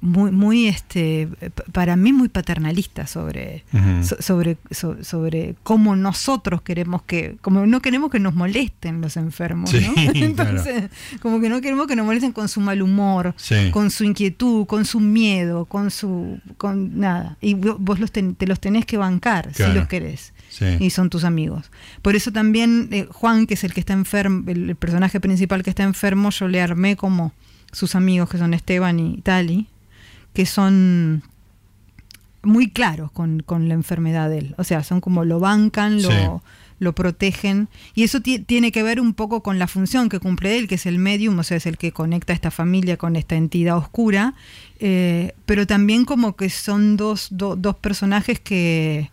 muy 0.00 0.30
muy 0.30 0.66
este 0.68 1.28
para 1.72 1.96
mí 1.96 2.12
muy 2.12 2.28
paternalista 2.28 3.06
sobre 3.06 3.64
so- 4.02 4.16
sobre 4.20 4.56
so- 4.70 5.02
sobre 5.02 5.56
cómo 5.62 5.96
nosotros 5.96 6.62
queremos 6.62 7.02
que 7.02 7.36
como 7.40 7.66
no 7.66 7.80
queremos 7.80 8.10
que 8.10 8.20
nos 8.20 8.34
molesten 8.34 9.00
los 9.00 9.16
enfermos 9.16 9.70
Sí, 9.70 9.80
¿no? 9.86 9.94
claro. 9.94 10.12
entonces 10.14 10.90
como 11.20 11.40
que 11.40 11.48
no 11.48 11.60
queremos 11.60 11.86
que 11.86 11.96
nos 11.96 12.06
molesten 12.06 12.32
con 12.32 12.48
su 12.48 12.60
mal 12.60 12.82
humor 12.82 13.34
Sí. 13.36 13.70
con 13.72 13.90
su 13.90 14.04
inquietud 14.04 14.66
con 14.66 14.84
su 14.84 15.00
miedo 15.00 15.64
con 15.64 15.90
su 15.90 16.38
con 16.56 16.98
nada 16.98 17.36
y 17.40 17.54
vo- 17.54 17.76
vos 17.78 17.98
los 18.00 18.12
ten- 18.12 18.34
te 18.34 18.46
los 18.46 18.60
tenés 18.60 18.86
que 18.86 18.96
bancar 18.98 19.50
Claro. 19.52 19.72
si 19.72 19.78
los 19.78 19.88
querés 19.88 20.32
Sí. 20.50 20.64
y 20.80 20.90
son 20.90 21.10
tus 21.10 21.24
amigos. 21.24 21.70
Por 22.00 22.16
eso 22.16 22.32
también 22.32 22.88
eh, 22.90 23.06
Juan, 23.10 23.46
que 23.46 23.54
es 23.54 23.64
el 23.64 23.74
que 23.74 23.80
está 23.80 23.92
enfermo, 23.92 24.44
el, 24.48 24.70
el 24.70 24.76
personaje 24.76 25.20
principal 25.20 25.62
que 25.62 25.68
está 25.70 25.82
enfermo, 25.82 26.30
yo 26.30 26.48
le 26.48 26.62
armé 26.62 26.96
como 26.96 27.32
sus 27.70 27.94
amigos, 27.94 28.30
que 28.30 28.38
son 28.38 28.54
Esteban 28.54 28.98
y 28.98 29.18
Tali, 29.20 29.66
que 30.38 30.46
son 30.46 31.24
muy 32.44 32.70
claros 32.70 33.10
con, 33.10 33.40
con 33.40 33.66
la 33.66 33.74
enfermedad 33.74 34.30
de 34.30 34.38
él. 34.38 34.54
O 34.56 34.62
sea, 34.62 34.84
son 34.84 35.00
como 35.00 35.24
lo 35.24 35.40
bancan, 35.40 36.00
lo, 36.00 36.10
Sí. 36.10 36.16
lo 36.78 36.94
protegen. 36.94 37.68
Y 37.96 38.04
eso 38.04 38.20
ti- 38.20 38.38
tiene 38.38 38.70
que 38.70 38.84
ver 38.84 39.00
un 39.00 39.14
poco 39.14 39.42
con 39.42 39.58
la 39.58 39.66
función 39.66 40.08
que 40.08 40.20
cumple 40.20 40.56
él, 40.56 40.68
que 40.68 40.76
es 40.76 40.86
el 40.86 40.98
medium, 40.98 41.36
o 41.36 41.42
sea, 41.42 41.56
es 41.56 41.66
el 41.66 41.76
que 41.76 41.90
conecta 41.90 42.32
a 42.32 42.36
esta 42.36 42.52
familia 42.52 42.96
con 42.96 43.16
esta 43.16 43.34
entidad 43.34 43.76
oscura. 43.76 44.34
eh, 44.78 45.32
pero 45.44 45.66
también 45.66 46.04
como 46.04 46.36
que 46.36 46.50
son 46.50 46.96
dos, 46.96 47.26
do- 47.32 47.56
dos 47.56 47.74
personajes 47.74 48.38
que, 48.38 49.10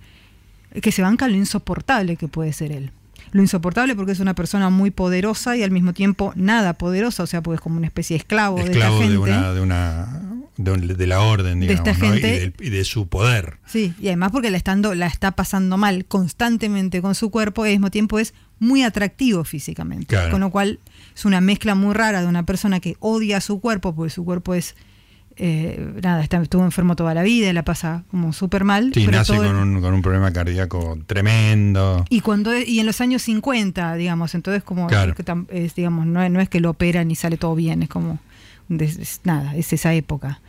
que 0.80 0.92
se 0.92 1.02
bancan 1.02 1.32
lo 1.32 1.38
insoportable 1.38 2.18
que 2.18 2.28
puede 2.28 2.54
ser 2.54 2.72
él. 2.72 2.92
lo 3.32 3.42
insoportable 3.42 3.96
porque 3.96 4.12
es 4.14 4.20
una 4.20 4.36
persona 4.36 4.70
muy 4.70 4.92
poderosa 4.92 5.58
y 5.58 5.64
al 5.64 5.72
mismo 5.72 5.92
tiempo 5.94 6.32
nada 6.36 6.74
poderosa, 6.74 7.24
o 7.24 7.26
sea, 7.28 7.42
porque 7.42 7.56
es 7.56 7.62
como 7.62 7.78
una 7.78 7.88
especie 7.88 8.14
de 8.14 8.20
esclavo, 8.20 8.60
Esclavo 8.60 9.00
de 9.00 9.06
esta 9.06 9.10
gente. 9.10 9.18
una, 9.18 9.54
de, 9.54 9.60
una 9.62 10.22
de, 10.58 11.08
la 11.08 11.22
orden, 11.22 11.60
De 11.60 11.68
digamos, 11.68 11.88
esta 11.90 12.06
¿no? 12.08 12.16
y, 12.16 12.70
de 12.70 12.84
su 12.86 13.08
poder. 13.08 13.58
Sí, 13.66 13.94
y 14.00 14.08
además 14.08 14.32
porque 14.32 14.52
la, 14.52 14.58
estando, 14.58 14.96
la 14.96 15.08
está 15.08 15.32
pasando 15.32 15.78
mal 15.78 16.06
constantemente 16.06 17.02
con 17.02 17.16
su 17.16 17.30
cuerpo 17.32 17.66
y 17.66 17.70
al 17.70 17.76
mismo 17.76 17.92
tiempo 17.92 18.20
es 18.20 18.34
muy 18.60 18.84
atractivo 18.84 19.44
físicamente. 19.44 20.06
Claro. 20.08 20.32
Con 20.32 20.42
lo 20.42 20.50
cual 20.50 20.80
es 21.16 21.26
una 21.26 21.42
mezcla 21.42 21.76
muy 21.76 21.94
rara 21.94 22.22
de 22.22 22.28
una 22.28 22.46
persona 22.46 22.80
que 22.80 22.96
odia 23.00 23.42
su 23.42 23.60
cuerpo 23.60 23.94
porque 23.94 24.10
su 24.12 24.24
cuerpo 24.24 24.54
es... 24.54 24.76
eh, 25.38 25.94
nada, 26.02 26.24
está, 26.24 26.42
estuvo 26.42 26.64
enfermo 26.64 26.96
toda 26.96 27.14
la 27.14 27.22
vida 27.22 27.50
y 27.50 27.54
la 27.54 27.66
pasa 27.66 28.06
como 28.10 28.32
súper 28.32 28.64
mal. 28.64 28.92
Sí, 28.94 29.02
pero 29.06 29.18
nace 29.18 29.34
todo- 29.36 29.46
con 29.48 29.56
un, 29.58 29.82
con 29.82 29.94
un 29.94 30.02
problema 30.02 30.32
cardíaco 30.32 30.98
tremendo. 31.06 32.06
Y 32.10 32.22
cuando 32.22 32.58
y 32.58 32.80
en 32.80 32.86
los 32.86 33.02
años 33.02 33.22
50, 33.24 33.96
digamos, 33.96 34.34
entonces 34.36 34.64
como 34.64 34.88
Claro. 34.88 35.14
es, 35.50 35.76
digamos, 35.76 36.06
no, 36.06 36.24
es- 36.24 36.32
no 36.32 36.40
es 36.40 36.48
que 36.48 36.62
lo 36.62 36.70
operan 36.70 37.12
y 37.12 37.16
sale 37.16 37.36
todo 37.36 37.56
bien, 37.56 37.84
es 37.84 37.90
como 37.90 38.20
es 38.70 39.22
nada, 39.24 39.56
es 39.56 39.72
esa 39.74 39.94
época. 39.94 40.42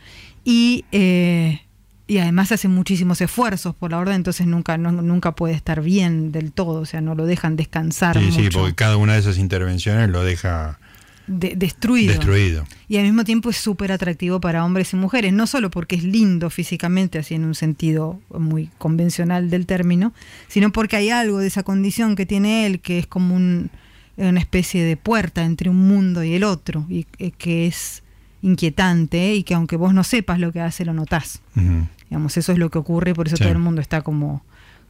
Y 0.43 0.85
eh, 0.91 1.61
y 2.09 2.19
además 2.19 2.53
hace 2.53 2.69
muchísimos 2.69 3.19
esfuerzos 3.19 3.75
por 3.75 3.91
la 3.91 3.97
orden, 3.97 4.15
entonces 4.15 4.47
nunca 4.47 4.77
no- 4.77 4.93
nunca 4.93 5.33
puede 5.35 5.53
estar 5.53 5.81
bien 5.81 6.31
del 6.31 6.53
todo, 6.53 6.79
o 6.79 6.85
sea, 6.85 7.01
no 7.01 7.15
lo 7.15 7.25
dejan 7.25 7.57
descansar 7.57 8.17
Sí, 8.17 8.31
sí, 8.31 8.47
porque 8.53 8.75
cada 8.75 8.95
una 8.95 9.13
de 9.13 9.19
esas 9.19 9.37
intervenciones 9.37 10.09
lo 10.09 10.23
deja 10.23 10.79
de- 11.27 11.55
destruido. 11.57 12.13
destruido. 12.13 12.63
Y 12.87 12.95
al 12.95 13.03
mismo 13.03 13.25
tiempo 13.25 13.49
es 13.49 13.57
súper 13.57 13.91
atractivo 13.91 14.39
para 14.39 14.63
hombres 14.63 14.93
y 14.93 14.95
mujeres, 14.95 15.33
no 15.33 15.47
solo 15.47 15.69
porque 15.69 15.97
es 15.97 16.03
lindo 16.05 16.49
físicamente, 16.49 17.19
así 17.19 17.35
en 17.35 17.43
un 17.43 17.55
sentido 17.55 18.21
muy 18.29 18.69
convencional 18.77 19.49
del 19.49 19.65
término, 19.65 20.13
sino 20.47 20.71
porque 20.71 20.95
hay 20.95 21.09
algo 21.09 21.39
de 21.39 21.47
esa 21.47 21.63
condición 21.63 22.15
que 22.15 22.25
tiene 22.25 22.65
él 22.65 22.79
que 22.79 22.99
es 22.99 23.07
como 23.07 23.35
un- 23.35 23.69
una 24.15 24.39
especie 24.39 24.81
de 24.85 24.95
puerta 24.95 25.43
entre 25.43 25.69
un 25.69 25.85
mundo 25.89 26.23
y 26.23 26.33
el 26.35 26.45
otro, 26.45 26.85
y 26.87 27.05
eh, 27.19 27.31
que 27.37 27.67
es 27.67 28.01
inquietante 28.41 29.33
y 29.35 29.43
que 29.43 29.53
aunque 29.55 29.75
vos 29.75 29.93
no 29.93 30.03
sepas 30.03 30.39
lo 30.39 30.51
que 30.51 30.61
hace, 30.61 30.85
lo 30.85 30.93
notás. 30.93 31.41
Digamos, 32.09 32.37
eso 32.37 32.51
es 32.51 32.57
lo 32.57 32.69
que 32.69 32.77
ocurre 32.77 33.11
y 33.11 33.13
por 33.13 33.27
eso 33.27 33.37
Sí. 33.37 33.43
todo 33.43 33.51
el 33.53 33.59
mundo 33.59 33.81
está 33.81 34.01
como, 34.01 34.43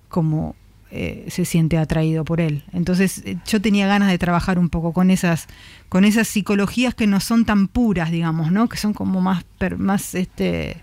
como 0.09 0.55
eh, 0.91 1.25
se 1.29 1.43
siente 1.45 1.77
atraído 1.77 2.23
por 2.23 2.39
él. 2.39 2.63
Entonces 2.71 3.21
eh, 3.25 3.37
yo 3.47 3.59
tenía 3.61 3.87
ganas 3.87 4.09
de 4.09 4.17
trabajar 4.17 4.57
un 4.59 4.69
poco 4.69 4.93
con 4.93 5.09
esas, 5.11 5.47
con 5.89 6.05
esas 6.05 6.27
psicologías 6.27 6.93
que 6.95 7.07
no 7.07 7.19
son 7.19 7.43
tan 7.45 7.67
puras, 7.67 8.11
digamos, 8.11 8.51
¿no? 8.51 8.69
Que 8.69 8.77
son 8.77 8.93
como 8.93 9.19
más, 9.19 9.43
per- 9.57 9.77
más 9.77 10.15
este 10.15 10.81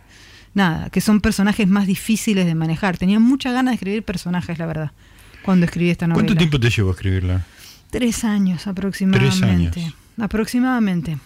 nada, 0.53 0.91
que 0.91 1.01
son 1.01 1.21
personajes 1.21 1.67
más 1.69 1.87
difíciles 1.87 2.45
de 2.47 2.55
manejar. 2.55 2.97
Tenía 2.99 3.19
mucha 3.19 3.51
ganas 3.53 3.73
de 3.73 3.75
escribir 3.77 4.03
personajes, 4.03 4.59
la 4.59 4.67
verdad, 4.67 4.93
cuando 5.43 5.65
escribí 5.67 5.91
esta 5.91 6.07
novela. 6.07 6.27
¿Cuánto 6.27 6.37
tiempo 6.39 6.61
te 6.61 6.71
llevó 6.71 6.91
a 6.91 6.93
escribirla? 6.93 7.45
Tres 7.91 8.25
años 8.25 8.67
aproximadamente. 8.67 9.81
años. 9.81 9.95
Aproximadamente. 10.21 11.17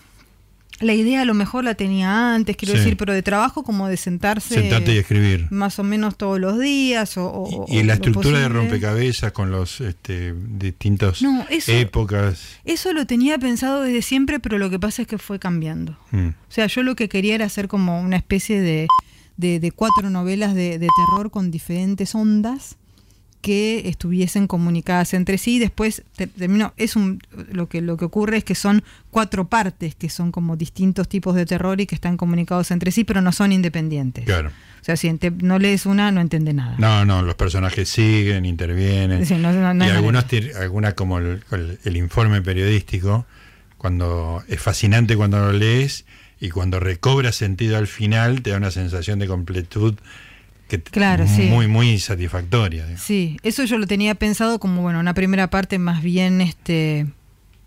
La 0.80 0.94
idea 0.94 1.22
a 1.22 1.24
lo 1.24 1.34
mejor 1.34 1.64
la 1.64 1.74
tenía 1.74 2.34
antes, 2.34 2.56
quiero 2.56 2.74
Sí. 2.74 2.78
decir, 2.78 2.96
pero 2.96 3.12
de 3.12 3.22
trabajo 3.22 3.64
como 3.64 3.88
de 3.88 3.96
sentarse 3.96 4.54
Sentarte 4.54 4.94
y 4.94 4.98
escribir. 4.98 5.48
más 5.50 5.78
o 5.80 5.82
menos 5.82 6.16
todos 6.16 6.38
los 6.38 6.58
días 6.60 7.16
o, 7.16 7.26
o- 7.26 7.66
Y, 7.68 7.82
la 7.82 7.94
estructura 7.94 8.38
de 8.38 8.48
rompecabezas 8.48 9.32
con 9.32 9.50
los 9.50 9.80
este, 9.80 10.34
distintos 10.34 11.20
No, 11.20 11.44
eso- 11.50 11.72
épocas. 11.72 12.40
Eso 12.64 12.92
lo 12.92 13.06
tenía 13.06 13.38
pensado 13.38 13.82
desde 13.82 14.02
siempre, 14.02 14.38
pero 14.38 14.56
lo 14.58 14.70
que 14.70 14.78
pasa 14.78 15.02
es 15.02 15.08
que 15.08 15.18
fue 15.18 15.38
cambiando. 15.40 15.98
Mm. 16.12 16.28
O 16.28 16.34
sea, 16.50 16.66
yo 16.68 16.82
lo 16.84 16.94
que 16.94 17.08
quería 17.08 17.34
era 17.34 17.46
hacer 17.46 17.66
como 17.66 18.00
una 18.00 18.16
especie 18.16 18.60
de, 18.60 18.86
de- 19.36 19.58
de 19.60 19.72
cuatro 19.72 20.10
novelas 20.10 20.54
de, 20.54 20.78
de 20.78 20.86
terror 21.08 21.30
con 21.32 21.50
diferentes 21.50 22.14
ondas 22.14 22.76
que 23.40 23.88
estuviesen 23.88 24.46
comunicadas 24.46 25.14
entre 25.14 25.38
sí. 25.38 25.58
Después 25.58 26.02
te- 26.16 26.26
termino, 26.26 26.74
es 26.76 26.96
un 26.96 27.20
lo 27.52 27.68
que 27.68 27.80
lo 27.80 27.96
que 27.96 28.04
ocurre 28.04 28.38
es 28.38 28.44
que 28.44 28.54
son 28.54 28.82
cuatro 29.10 29.46
partes 29.48 29.94
que 29.94 30.08
son 30.10 30.32
como 30.32 30.56
distintos 30.56 31.08
tipos 31.08 31.34
de 31.34 31.46
terror 31.46 31.80
y 31.80 31.86
que 31.86 31.94
están 31.94 32.16
comunicados 32.16 32.70
entre 32.70 32.90
sí, 32.90 33.04
pero 33.04 33.20
no 33.20 33.32
son 33.32 33.52
independientes. 33.52 34.24
Claro. 34.24 34.48
O 34.80 34.84
sea, 34.84 34.96
si 34.96 35.10
no 35.42 35.58
lees 35.58 35.86
una, 35.86 36.10
no 36.12 36.20
entiende 36.20 36.52
nada. 36.54 36.76
No, 36.78 37.04
no, 37.04 37.22
los 37.22 37.34
personajes 37.34 37.88
siguen, 37.88 38.44
intervienen. 38.44 39.26
Sí, 39.26 39.34
no- 39.34 39.52
no- 39.52 39.74
no 39.74 39.86
y 39.86 39.90
algunos, 39.90 40.24
algunas 40.60 40.94
como 40.94 41.18
el, 41.18 41.42
el- 41.52 41.78
el 41.84 41.96
informe 41.96 42.42
periodístico, 42.42 43.26
cuando 43.76 44.42
es 44.48 44.60
fascinante 44.60 45.16
cuando 45.16 45.38
lo 45.38 45.52
lees 45.52 46.04
y 46.40 46.50
cuando 46.50 46.80
recobra 46.80 47.32
sentido 47.32 47.76
al 47.76 47.86
final, 47.86 48.42
te 48.42 48.50
da 48.50 48.56
una 48.56 48.70
sensación 48.70 49.18
de 49.18 49.26
completud 49.26 49.94
que 50.68 50.80
Claro, 50.80 51.26
sí. 51.26 51.42
muy, 51.42 51.66
muy 51.66 51.98
satisfactoria. 51.98 52.82
digamos. 52.84 53.02
Sí, 53.02 53.38
eso 53.42 53.64
yo 53.64 53.78
lo 53.78 53.86
tenía 53.86 54.14
pensado 54.14 54.60
como, 54.60 54.82
bueno, 54.82 55.00
una 55.00 55.14
primera 55.14 55.48
parte 55.50 55.78
más 55.78 56.02
bien, 56.02 56.40
este, 56.40 57.06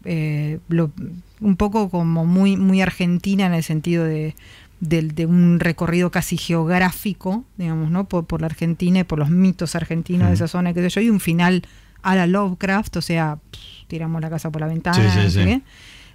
eh, 0.05 0.59
lo- 0.69 0.91
un 1.39 1.55
poco 1.57 1.89
como 1.89 2.25
muy, 2.25 2.55
muy 2.57 2.81
argentina 2.81 3.45
en 3.47 3.53
el 3.53 3.63
sentido 3.63 4.03
de, 4.05 4.35
del- 4.79 5.13
de 5.15 5.25
un 5.25 5.59
recorrido 5.59 6.11
casi 6.11 6.37
geográfico, 6.37 7.43
digamos, 7.57 7.91
¿no? 7.91 8.05
Por, 8.05 8.25
por 8.25 8.41
la 8.41 8.47
Argentina 8.47 8.99
y 8.99 9.03
por 9.03 9.19
los 9.19 9.29
mitos 9.29 9.75
argentinos 9.75 10.27
de 10.29 10.35
esa 10.35 10.47
zona, 10.47 10.73
que 10.73 10.81
sé 10.81 10.89
yo, 10.89 11.01
y 11.01 11.09
un 11.09 11.19
final 11.19 11.63
a 12.03 12.15
la 12.15 12.25
Lovecraft, 12.27 12.97
o 12.97 13.01
sea, 13.01 13.37
pff, 13.51 13.59
tiramos 13.87 14.21
la 14.21 14.29
casa 14.29 14.49
por 14.49 14.61
la 14.61 14.67
ventana, 14.67 15.13
Sí, 15.13 15.29
sí, 15.31 15.43
sí. 15.43 15.61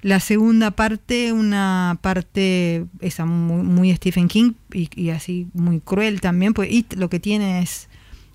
La 0.03 0.21
segunda 0.21 0.71
parte, 0.71 1.33
una 1.33 1.99
parte 2.01 2.85
esa 3.01 3.25
muy, 3.27 3.63
muy 3.63 3.95
Stephen 3.97 4.29
King 4.29 4.53
y, 4.73 4.89
y 4.95 5.11
así 5.11 5.49
muy 5.55 5.81
cruel 5.81 6.21
también, 6.21 6.55
pues 6.55 6.71
It 6.71 6.95
lo 6.95 7.09
que 7.11 7.19
tiene 7.21 7.61
es 7.63 7.89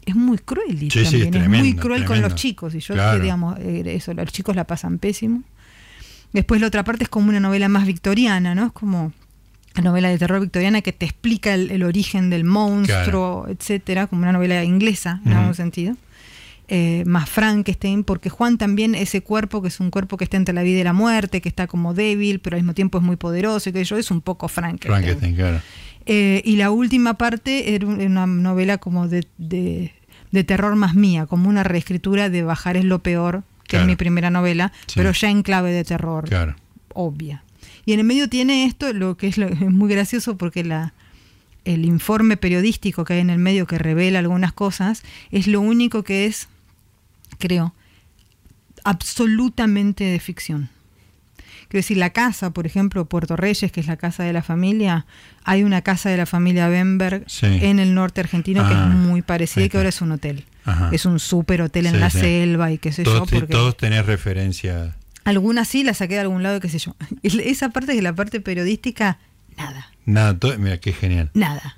es 0.06 0.16
muy 0.16 0.40
cruel 0.40 0.80
Sí, 0.80 0.90
sí, 0.92 1.00
es 1.00 1.04
también, 1.12 1.22
es, 1.22 1.32
muy 1.32 1.32
tremendo, 1.50 1.82
cruel 1.82 2.00
con 2.02 2.08
tremendo. 2.16 2.30
los 2.30 2.36
chicos 2.42 2.74
y 2.76 2.80
yo 2.80 2.96
Claro. 2.96 3.18
que, 3.18 3.24
digamos 3.24 3.60
eh, 3.60 3.84
eso, 3.86 4.14
los 4.14 4.32
chicos 4.32 4.56
la 4.56 4.66
pasan 4.66 4.98
pésimo. 4.98 5.44
Después 6.34 6.60
la 6.62 6.68
otra 6.68 6.84
parte 6.84 7.04
es 7.04 7.10
como 7.10 7.30
una 7.30 7.40
novela 7.40 7.70
más 7.70 7.86
victoriana, 7.86 8.56
¿no? 8.56 8.66
Es 8.68 8.72
como 8.72 9.12
una 9.76 9.84
novela 9.84 10.10
de 10.10 10.18
terror 10.18 10.42
victoriana 10.42 10.82
que 10.82 10.92
te 10.92 11.06
explica 11.06 11.54
el, 11.54 11.70
el 11.72 11.84
origen 11.84 12.30
del 12.30 12.44
monstruo, 12.44 13.46
etcétera, 13.48 14.08
como 14.08 14.24
una 14.24 14.32
novela 14.32 14.64
inglesa 14.64 15.22
en 15.26 15.34
algún 15.34 15.56
sentido 15.56 15.96
eh, 16.74 17.04
más 17.06 17.30
Frankenstein, 17.30 18.06
porque 18.06 18.30
Juan 18.30 18.58
también 18.58 18.96
ese 18.96 19.22
cuerpo 19.22 19.62
que 19.62 19.68
es 19.68 19.82
un 19.82 19.92
cuerpo 19.92 20.16
que 20.16 20.24
está 20.24 20.38
entre 20.38 20.54
la 20.54 20.64
vida 20.64 20.80
y 20.80 20.84
la 20.86 20.94
muerte, 20.94 21.42
que 21.42 21.50
está 21.50 21.68
como 21.68 21.94
débil, 21.94 22.40
pero 22.40 22.56
al 22.56 22.62
mismo 22.62 22.74
tiempo 22.74 22.98
es 22.98 23.04
muy 23.04 23.18
poderoso 23.18 23.70
y 23.70 23.74
que 23.74 23.84
yo 23.84 23.98
es 23.98 24.10
un 24.10 24.22
poco 24.22 24.48
Frankenstein. 24.48 24.94
Frankenstein, 24.94 25.36
claro. 25.36 25.62
Eh, 26.06 26.42
y 26.46 26.56
la 26.56 26.72
última 26.72 27.16
parte 27.16 27.76
era 27.76 27.86
un- 27.86 28.00
una 28.02 28.26
novela 28.26 28.78
como 28.78 29.10
de, 29.10 29.28
de- 29.38 29.92
de 30.32 30.44
terror 30.46 30.76
más 30.78 30.96
mía, 30.96 31.26
como 31.26 31.50
una 31.50 31.64
reescritura 31.64 32.30
de 32.30 32.42
Bajar 32.44 32.78
es 32.78 32.86
lo 32.86 33.00
peor, 33.04 33.44
que 33.64 33.72
Claro. 33.72 33.84
es 33.84 33.88
mi 33.88 33.96
primera 33.98 34.30
novela, 34.30 34.72
Sí. 34.88 34.94
pero 34.96 35.12
ya 35.12 35.30
en 35.30 35.44
clave 35.44 35.74
de 35.74 35.84
terror 35.84 36.30
Claro. 36.30 36.56
obvia. 36.94 37.44
Y 37.86 37.92
en 37.92 38.00
el 38.00 38.06
medio 38.06 38.30
tiene 38.30 38.64
esto, 38.64 38.94
lo 38.94 39.18
que 39.18 39.28
es, 39.28 39.38
lo- 39.38 39.48
es 39.50 39.60
muy 39.60 39.90
gracioso 39.92 40.38
porque 40.38 40.64
la, 40.64 40.94
el 41.66 41.84
informe 41.84 42.38
periodístico 42.38 43.04
que 43.04 43.14
hay 43.16 43.20
en 43.20 43.30
el 43.30 43.40
medio 43.40 43.68
que 43.68 43.78
revela 43.78 44.20
algunas 44.20 44.54
cosas 44.54 45.04
es 45.32 45.48
lo 45.48 45.60
único 45.60 46.04
que 46.04 46.26
es, 46.28 46.48
creo, 47.42 47.74
absolutamente 48.84 50.04
de 50.06 50.20
ficción. 50.20 50.70
Quiero 51.68 51.80
decir, 51.84 51.98
la 51.98 52.10
casa, 52.10 52.50
por 52.52 52.66
ejemplo, 52.66 53.06
Puerto 53.06 53.38
Reyes, 53.38 53.72
que 53.72 53.80
es 53.80 53.88
la 53.88 53.96
casa 53.96 54.24
de 54.24 54.34
la 54.34 54.42
familia, 54.44 55.06
hay 55.46 55.64
una 55.64 55.82
casa 55.82 56.10
de 56.10 56.18
la 56.18 56.26
familia 56.26 56.68
Bemberg 56.68 57.24
Sí. 57.28 57.46
en 57.46 57.80
el 57.80 57.94
norte 57.94 58.20
argentino 58.20 58.68
que 58.68 58.74
Ah, 58.74 58.88
es 58.90 58.96
muy 58.96 59.22
parecida 59.22 59.64
y 59.66 59.70
que 59.70 59.78
ahora 59.78 59.88
es 59.90 60.02
un 60.02 60.12
hotel. 60.12 60.44
Ajá. 60.66 60.90
Es 60.92 61.06
un 61.06 61.20
súper 61.20 61.62
hotel 61.62 61.86
en 61.86 61.94
Sí, 61.94 62.00
la 62.00 62.10
sí. 62.10 62.20
selva 62.20 62.72
y 62.72 62.78
qué 62.78 62.92
sé 62.92 63.04
Todos, 63.04 63.30
yo. 63.32 63.40
Porque... 63.40 63.52
todos 63.54 63.78
tenés 63.78 64.06
referencia. 64.06 64.96
Algunas 65.24 65.68
sí 65.70 65.84
las 65.84 65.98
saqué 65.98 66.16
de 66.16 66.22
algún 66.22 66.44
lado, 66.44 66.60
qué 66.60 66.68
sé 66.68 66.78
yo. 66.80 66.94
Esa 67.24 67.70
parte 67.70 67.94
que 67.94 68.00
es 68.00 68.04
la 68.04 68.14
parte 68.16 68.42
periodística, 68.42 69.20
nada, 69.58 69.88
Nada, 70.06 70.38
todo, 70.38 70.58
mira 70.58 70.78
qué 70.80 70.92
genial. 70.92 71.30
nada. 71.34 71.78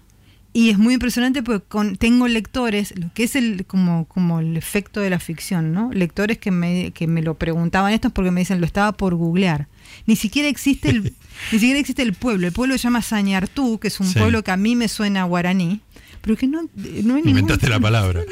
Y 0.55 0.69
es 0.69 0.77
muy 0.77 0.93
impresionante 0.93 1.41
porque 1.41 1.65
con, 1.67 1.95
tengo 1.95 2.27
lectores, 2.27 2.93
lo 2.95 3.11
que 3.15 3.23
es 3.23 3.35
el 3.35 3.65
como, 3.65 4.05
como 4.07 4.39
el 4.39 4.55
efecto 4.55 4.99
de 4.99 5.09
la 5.09 5.19
ficción, 5.19 5.73
¿no? 5.73 5.91
Lectores 5.91 6.37
que 6.37 6.51
me, 6.51 6.91
que 6.91 7.07
me 7.07 7.23
lo 7.23 7.33
preguntaban 7.39 7.91
esto 7.91 8.09
es 8.09 8.13
porque 8.13 8.29
me 8.29 8.41
dicen, 8.41 8.59
lo 8.59 8.67
estaba 8.67 8.91
por 8.91 9.15
googlear. 9.15 9.67
Ni 10.05 10.15
siquiera 10.15 10.47
existe 10.47 10.89
el, 10.89 11.03
ni 11.51 11.57
siquiera 11.59 11.79
existe 11.79 12.03
el 12.03 12.13
pueblo. 12.13 12.45
El 12.45 12.53
pueblo 12.53 12.77
se 12.77 12.83
llama 12.83 13.01
Sañartú, 13.01 13.79
que 13.79 13.87
es 13.87 13.99
un 13.99 14.05
Sí. 14.07 14.19
pueblo 14.19 14.43
que 14.43 14.51
a 14.51 14.57
mí 14.57 14.75
me 14.75 14.87
suena 14.89 15.23
guaraní, 15.23 15.81
pero 16.21 16.37
que 16.37 16.45
no, 16.45 16.61
no 16.61 16.69
hay 17.15 17.23
ningún- 17.23 17.29
Inventaste 17.29 17.67
la 17.67 17.79
palabra. 17.79 18.21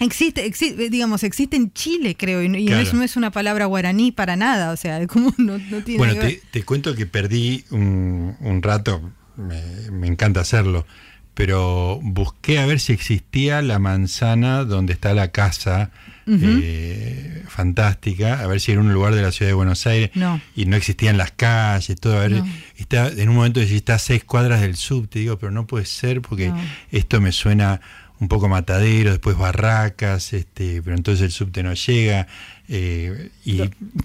Existe, 0.00 0.44
existe, 0.46 0.90
digamos, 0.90 1.22
existe 1.22 1.54
en 1.56 1.72
Chile, 1.72 2.16
creo, 2.16 2.42
y, 2.42 2.48
no, 2.48 2.58
y 2.58 2.64
no 2.64 2.72
es, 2.76 2.84
Claro. 2.88 2.98
no 2.98 3.04
es 3.04 3.16
una 3.16 3.30
palabra 3.30 3.66
guaraní 3.66 4.10
para 4.10 4.34
nada, 4.34 4.72
o 4.72 4.76
sea, 4.76 5.06
como 5.06 5.32
no, 5.38 5.58
no 5.58 5.82
tiene 5.84 5.98
Bueno, 5.98 6.14
nada 6.14 6.26
que 6.26 6.32
ver. 6.34 6.40
te, 6.50 6.58
te 6.60 6.62
cuento 6.64 6.96
que 6.96 7.06
perdí 7.06 7.64
un, 7.70 8.34
un 8.40 8.62
rato, 8.62 9.12
me, 9.36 9.62
me 9.90 10.06
encanta 10.06 10.40
hacerlo, 10.40 10.86
pero 11.34 11.98
busqué 12.02 12.58
a 12.58 12.66
ver 12.66 12.78
si 12.80 12.92
existía 12.92 13.62
la 13.62 13.78
manzana 13.78 14.64
donde 14.64 14.92
está 14.92 15.14
la 15.14 15.28
casa 15.32 15.90
eh, 16.26 17.42
fantástica, 17.48 18.40
a 18.40 18.46
ver 18.46 18.60
si 18.60 18.72
era 18.72 18.80
un 18.80 18.92
lugar 18.92 19.14
de 19.14 19.22
la 19.22 19.32
ciudad 19.32 19.50
de 19.50 19.54
Buenos 19.54 19.86
Aires, 19.86 20.10
No. 20.14 20.40
y 20.54 20.66
no 20.66 20.76
existían 20.76 21.16
las 21.16 21.32
calles, 21.32 21.98
todo, 22.00 22.16
a 22.16 22.20
ver, 22.20 22.30
No. 22.32 22.46
está, 22.76 23.08
en 23.08 23.28
un 23.28 23.36
momento 23.36 23.60
decís, 23.60 23.76
está 23.76 23.94
a 23.94 23.98
seis 23.98 24.24
cuadras 24.24 24.60
del 24.60 24.76
subte, 24.76 25.18
digo, 25.20 25.38
pero 25.38 25.50
no 25.52 25.66
puede 25.66 25.86
ser 25.86 26.20
porque 26.22 26.48
No. 26.48 26.60
esto 26.90 27.20
me 27.20 27.32
suena 27.32 27.80
un 28.20 28.28
poco 28.28 28.48
matadero, 28.48 29.10
después 29.10 29.36
barracas, 29.36 30.32
este, 30.32 30.80
pero 30.82 30.94
entonces 30.96 31.24
el 31.24 31.32
subte 31.32 31.62
no 31.64 31.74
llega. 31.74 32.28
Eh, 32.74 33.28
y 33.44 33.60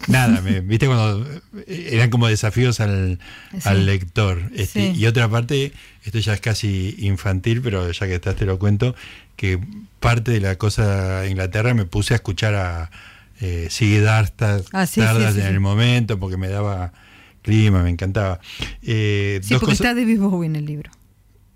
nada, 0.07 0.41
me- 0.41 0.59
viste 0.59 0.87
cuando 0.87 1.25
eh, 1.67 1.89
eran 1.93 2.09
como 2.09 2.27
desafíos 2.27 2.81
al, 2.81 3.17
Sí. 3.53 3.59
al 3.63 3.85
lector. 3.85 4.51
Este, 4.53 4.93
Sí. 4.93 4.99
Y 4.99 5.05
otra 5.05 5.29
parte, 5.29 5.71
esto 6.03 6.19
ya 6.19 6.33
es 6.33 6.41
casi 6.41 6.95
infantil, 6.99 7.61
pero 7.61 7.89
ya 7.89 8.07
que 8.07 8.15
estás 8.15 8.35
te 8.35 8.45
lo 8.45 8.59
cuento, 8.59 8.93
que 9.37 9.57
parte 10.01 10.31
de 10.31 10.41
la 10.41 10.57
cosa 10.57 11.21
de 11.21 11.29
Inglaterra 11.29 11.73
me 11.73 11.85
puse 11.85 12.13
a 12.13 12.17
escuchar 12.17 12.55
a 12.55 12.91
eh, 13.39 13.67
Sigue 13.69 14.01
Dartas 14.01 14.63
Ah, 14.73 14.85
sí, 14.85 14.99
Dardas 14.99 15.33
sí, 15.33 15.39
sí, 15.39 15.45
en 15.45 15.47
sí. 15.47 15.53
el 15.53 15.59
momento, 15.61 16.19
porque 16.19 16.35
me 16.37 16.49
daba 16.49 16.91
clima, 17.43 17.83
me 17.83 17.89
encantaba. 17.91 18.39
Eh, 18.81 19.39
Sí, 19.43 19.49
dos 19.53 19.59
porque 19.61 19.75
cosas- 19.77 19.87
está 19.87 19.93
David 19.95 20.19
Bowie 20.19 20.47
en 20.47 20.55
el 20.57 20.65
libro. 20.65 20.91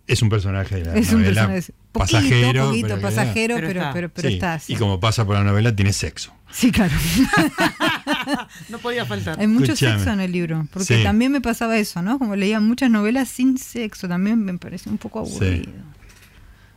es 0.07 0.21
un 0.21 0.29
personaje 0.29 0.75
de 0.75 0.85
la 0.85 0.95
Es 0.95 1.11
un 1.11 1.21
novela 1.21 1.47
personaje 1.47 1.73
poquito, 1.91 2.17
pasajero. 2.19 2.67
poquito 2.67 2.87
pero 2.87 3.01
pasajero, 3.01 3.55
Pero 3.55 3.67
pero, 3.67 3.79
está. 3.81 3.93
pero, 3.93 4.09
pero 4.09 4.27
sí, 4.29 4.33
está. 4.35 4.59
sí. 4.59 4.73
Y 4.73 4.75
como 4.77 4.99
pasa 4.99 5.25
por 5.25 5.35
la 5.35 5.43
novela, 5.43 5.75
tiene 5.75 5.91
sexo. 5.93 6.33
Sí, 6.51 6.71
claro. 6.71 6.93
No 8.69 8.77
podía 8.79 9.05
faltar. 9.05 9.39
Hay 9.39 9.47
mucho 9.47 9.73
Escuchame. 9.73 9.97
sexo 9.97 10.11
en 10.13 10.19
el 10.19 10.31
libro. 10.31 10.67
Porque 10.71 10.97
Sí. 10.97 11.03
también 11.03 11.31
me 11.31 11.41
pasaba 11.41 11.77
eso, 11.77 12.01
¿no? 12.01 12.19
Como 12.19 12.35
leía 12.35 12.59
muchas 12.59 12.89
novelas 12.89 13.29
sin 13.29 13.57
sexo, 13.57 14.07
también 14.07 14.43
me 14.43 14.57
parece 14.57 14.89
un 14.89 14.97
poco 14.97 15.25
Sí. 15.25 15.31
aburrido. 15.35 15.71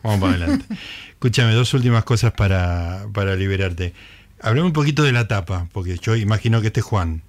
Vamos 0.02 0.20
para 0.20 0.32
adelante. 0.34 0.66
Escúchame, 1.12 1.52
dos 1.54 1.72
últimas 1.74 2.04
cosas 2.04 2.32
para, 2.32 3.06
para 3.12 3.34
liberarte. 3.36 3.94
Hablame 4.40 4.66
un 4.66 4.72
poquito 4.72 5.02
de 5.02 5.12
la 5.12 5.26
tapa, 5.28 5.66
porque 5.72 5.96
yo 6.00 6.14
imagino 6.16 6.60
que 6.60 6.68
este 6.68 6.80
es 6.80 6.86
Juan. 6.86 7.22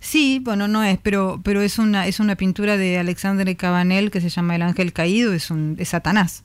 Sí, 0.00 0.40
bueno, 0.44 0.68
no 0.68 0.84
es, 0.84 0.98
pero, 1.02 1.40
pero 1.42 1.60
es 1.62 1.78
una, 1.78 2.06
es 2.06 2.20
una 2.20 2.36
pintura 2.36 2.76
de 2.76 2.98
Alexandre 2.98 3.56
Cabanel 3.56 4.10
que 4.10 4.20
se 4.20 4.28
llama 4.28 4.54
El 4.54 4.62
Ángel 4.62 4.92
Caído, 4.92 5.32
es 5.32 5.50
un, 5.50 5.76
es 5.78 5.88
Satanás. 5.88 6.44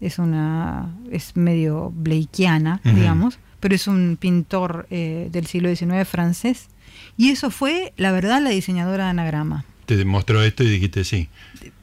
Es 0.00 0.18
una, 0.18 0.94
es 1.12 1.36
medio 1.36 1.90
bleikiana, 1.94 2.80
digamos, 2.84 3.38
pero 3.60 3.74
es 3.74 3.86
un 3.86 4.16
pintor 4.18 4.86
eh, 4.90 5.28
del 5.30 5.46
siglo 5.46 5.74
XIX 5.74 6.06
francés. 6.08 6.68
Y 7.16 7.30
eso 7.30 7.50
fue, 7.50 7.92
la 7.96 8.12
verdad, 8.12 8.42
la 8.42 8.50
diseñadora 8.50 9.04
de 9.04 9.10
anagrama. 9.10 9.64
Te 9.86 10.04
mostró 10.04 10.42
esto 10.42 10.62
y 10.62 10.70
dijiste 10.70 11.04
sí. 11.04 11.28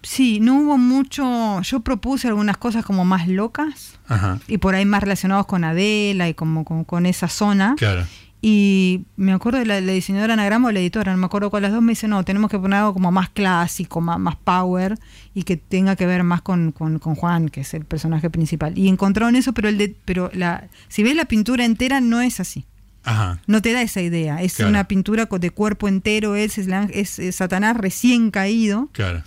Sí, 0.01 0.39
no 0.39 0.61
hubo 0.61 0.77
mucho, 0.77 1.61
yo 1.61 1.79
propuse 1.81 2.27
algunas 2.27 2.57
cosas 2.57 2.85
como 2.85 3.03
más 3.03 3.27
locas 3.27 3.99
Ajá. 4.07 4.39
y 4.47 4.59
por 4.59 4.75
ahí 4.75 4.85
más 4.85 5.01
relacionados 5.01 5.45
con 5.45 5.65
Adela 5.65 6.29
y 6.29 6.33
como 6.33 6.63
con, 6.63 6.85
con 6.85 7.05
esa 7.05 7.27
zona. 7.27 7.75
Claro. 7.77 8.05
Y 8.41 9.05
me 9.15 9.33
acuerdo 9.33 9.57
de 9.59 9.65
la, 9.65 9.81
la 9.81 9.91
diseñadora 9.93 10.33
anagrama 10.33 10.67
o 10.67 10.71
la 10.71 10.79
editora, 10.79 11.11
no 11.11 11.17
me 11.17 11.25
acuerdo 11.25 11.49
cuál 11.49 11.63
las 11.63 11.71
dos, 11.71 11.81
me 11.81 11.93
dice, 11.93 12.07
no, 12.07 12.23
tenemos 12.23 12.51
que 12.51 12.59
poner 12.59 12.79
algo 12.79 12.93
como 12.93 13.11
más 13.11 13.29
clásico, 13.29 13.99
más, 13.99 14.19
más 14.19 14.35
power 14.35 14.97
y 15.33 15.41
que 15.43 15.57
tenga 15.57 15.95
que 15.95 16.05
ver 16.05 16.23
más 16.23 16.41
con, 16.43 16.71
con- 16.71 16.99
con 16.99 17.15
Juan, 17.15 17.49
que 17.49 17.61
es 17.61 17.73
el 17.73 17.83
personaje 17.85 18.29
principal. 18.29 18.77
Y 18.77 18.89
encontraron 18.89 19.35
eso, 19.35 19.53
pero 19.53 19.69
el 19.69 19.77
de, 19.79 19.95
pero 20.05 20.29
la, 20.33 20.67
si 20.87 21.01
ves 21.01 21.15
la 21.15 21.25
pintura 21.25 21.65
entera 21.65 21.99
no 21.99 22.21
es 22.21 22.39
así. 22.39 22.65
Ajá. 23.03 23.39
No 23.47 23.61
te 23.61 23.71
da 23.73 23.81
esa 23.81 24.01
idea. 24.01 24.41
Es 24.43 24.55
Claro. 24.55 24.69
una 24.69 24.83
pintura 24.87 25.25
de 25.25 25.49
cuerpo 25.51 25.87
entero, 25.87 26.35
es, 26.35 26.57
es, 26.59 26.67
la- 26.67 26.83
es- 26.93 27.17
es 27.19 27.37
Satanás 27.37 27.75
recién 27.75 28.29
caído 28.31 28.89
Claro. 28.91 29.23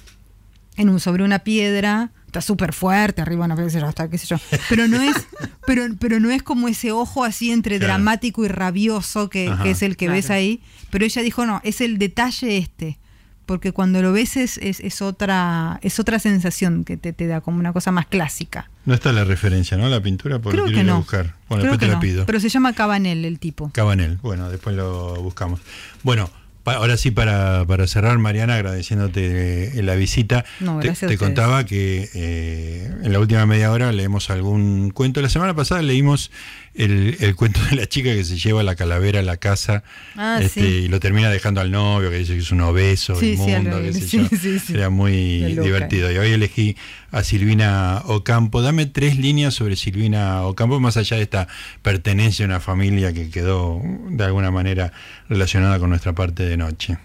en 0.76 0.88
un, 0.88 1.00
sobre 1.00 1.24
una 1.24 1.40
piedra. 1.40 2.11
Está 2.30 2.40
súper 2.40 2.72
fuerte, 2.72 3.20
arriba 3.22 3.44
una 3.44 3.56
piedra, 3.56 3.88
hasta 3.88 4.08
qué 4.08 4.16
sé 4.16 4.28
yo. 4.28 4.36
Pero 4.68 4.86
no 4.86 5.02
es, 5.02 5.16
pero, 5.66 5.82
pero 5.98 6.20
no 6.20 6.30
es 6.30 6.44
como 6.44 6.68
ese 6.68 6.92
ojo 6.92 7.24
así 7.24 7.50
entre 7.50 7.78
Claro. 7.78 7.94
dramático 7.94 8.44
y 8.44 8.48
rabioso 8.48 9.28
que, 9.28 9.52
es 9.64 9.82
el 9.82 9.96
que 9.96 10.06
Claro. 10.06 10.16
ves 10.16 10.30
ahí. 10.30 10.62
Pero 10.90 11.04
ella 11.04 11.22
dijo, 11.22 11.44
no, 11.44 11.60
es 11.64 11.80
el 11.80 11.98
detalle 11.98 12.56
este. 12.58 12.98
Porque 13.46 13.72
cuando 13.72 14.00
lo 14.00 14.12
ves 14.12 14.36
es, 14.36 14.58
es, 14.58 14.78
es 14.78 15.02
otra, 15.02 15.80
es 15.82 15.98
otra 15.98 16.20
sensación 16.20 16.84
que 16.84 16.96
te, 16.96 17.12
te 17.12 17.26
da, 17.26 17.40
como 17.40 17.58
una 17.58 17.72
cosa 17.72 17.90
más 17.90 18.06
clásica. 18.06 18.70
No 18.86 18.94
está 18.94 19.10
la 19.12 19.24
referencia, 19.24 19.76
¿no? 19.76 19.88
La 19.88 20.00
pintura, 20.00 20.38
porque 20.38 20.56
Creo 20.58 20.66
que 20.66 20.72
ir 20.74 20.78
a 20.80 20.84
no. 20.84 20.98
buscar. 20.98 21.34
Bueno, 21.48 21.62
Creo 21.62 21.72
después 21.72 21.78
que 21.80 21.86
te 21.86 21.88
la 21.88 21.94
no. 21.94 22.00
pido. 22.00 22.26
Pero 22.26 22.38
se 22.38 22.48
llama 22.48 22.72
Cabanel 22.74 23.24
el 23.24 23.40
tipo. 23.40 23.70
Cabanel. 23.72 24.18
Bueno, 24.22 24.48
después 24.50 24.76
lo 24.76 25.20
buscamos. 25.20 25.58
Bueno, 26.04 26.30
ahora 26.74 26.96
sí, 26.96 27.10
para, 27.10 27.64
para 27.66 27.86
cerrar, 27.86 28.18
Mariana, 28.18 28.54
agradeciéndote 28.54 29.78
eh, 29.78 29.82
la 29.82 29.94
visita. 29.94 30.44
No, 30.60 30.80
te, 30.80 30.92
te 30.92 31.18
contaba 31.18 31.64
que 31.64 32.08
eh, 32.14 32.90
en 33.02 33.12
la 33.12 33.18
última 33.18 33.46
media 33.46 33.70
hora 33.72 33.92
leemos 33.92 34.30
algún 34.30 34.90
cuento. 34.90 35.20
La 35.20 35.28
semana 35.28 35.54
pasada 35.54 35.82
leímos 35.82 36.30
el, 36.74 37.16
el 37.20 37.34
cuento 37.34 37.60
de 37.68 37.76
la 37.76 37.86
chica 37.86 38.10
que 38.14 38.24
se 38.24 38.38
lleva 38.38 38.62
la 38.62 38.76
calavera 38.76 39.20
a 39.20 39.22
la 39.22 39.36
casa 39.38 39.82
Ah, 40.16 40.38
este, 40.40 40.60
sí. 40.60 40.66
y 40.84 40.88
lo 40.88 41.00
termina 41.00 41.28
dejando 41.28 41.60
al 41.60 41.70
novio, 41.70 42.10
que 42.10 42.18
dice 42.18 42.34
que 42.34 42.38
es 42.38 42.50
un 42.52 42.60
obeso, 42.60 43.16
Sí, 43.16 43.32
inmundo, 43.32 43.80
qué 43.82 43.92
sé 43.92 44.18
yo. 44.18 44.28
sí, 44.40 44.58
sí. 44.60 44.74
Era 44.74 44.88
muy 44.88 45.42
divertido. 45.56 46.10
Y 46.12 46.16
hoy 46.18 46.30
elegí 46.30 46.76
a 47.10 47.24
Silvina 47.24 48.02
Ocampo. 48.06 48.62
Dame 48.62 48.86
tres 48.86 49.16
líneas 49.16 49.52
sobre 49.54 49.74
Silvina 49.76 50.42
Ocampo, 50.44 50.78
más 50.80 50.96
allá 50.96 51.16
de 51.16 51.24
esta 51.24 51.48
pertenencia 51.82 52.44
a 52.44 52.48
una 52.48 52.60
familia 52.60 53.12
que 53.12 53.30
quedó 53.30 53.82
de 54.10 54.24
alguna 54.24 54.50
manera 54.52 54.92
relacionada 55.28 55.78
con 55.80 55.90
nuestra 55.90 56.14
parte 56.14 56.44
de 56.44 56.56
noche. 56.56 56.98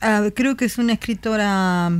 Ah, 0.00 0.24
creo 0.34 0.56
que 0.56 0.64
es 0.64 0.78
una 0.78 0.92
escritora 0.92 1.90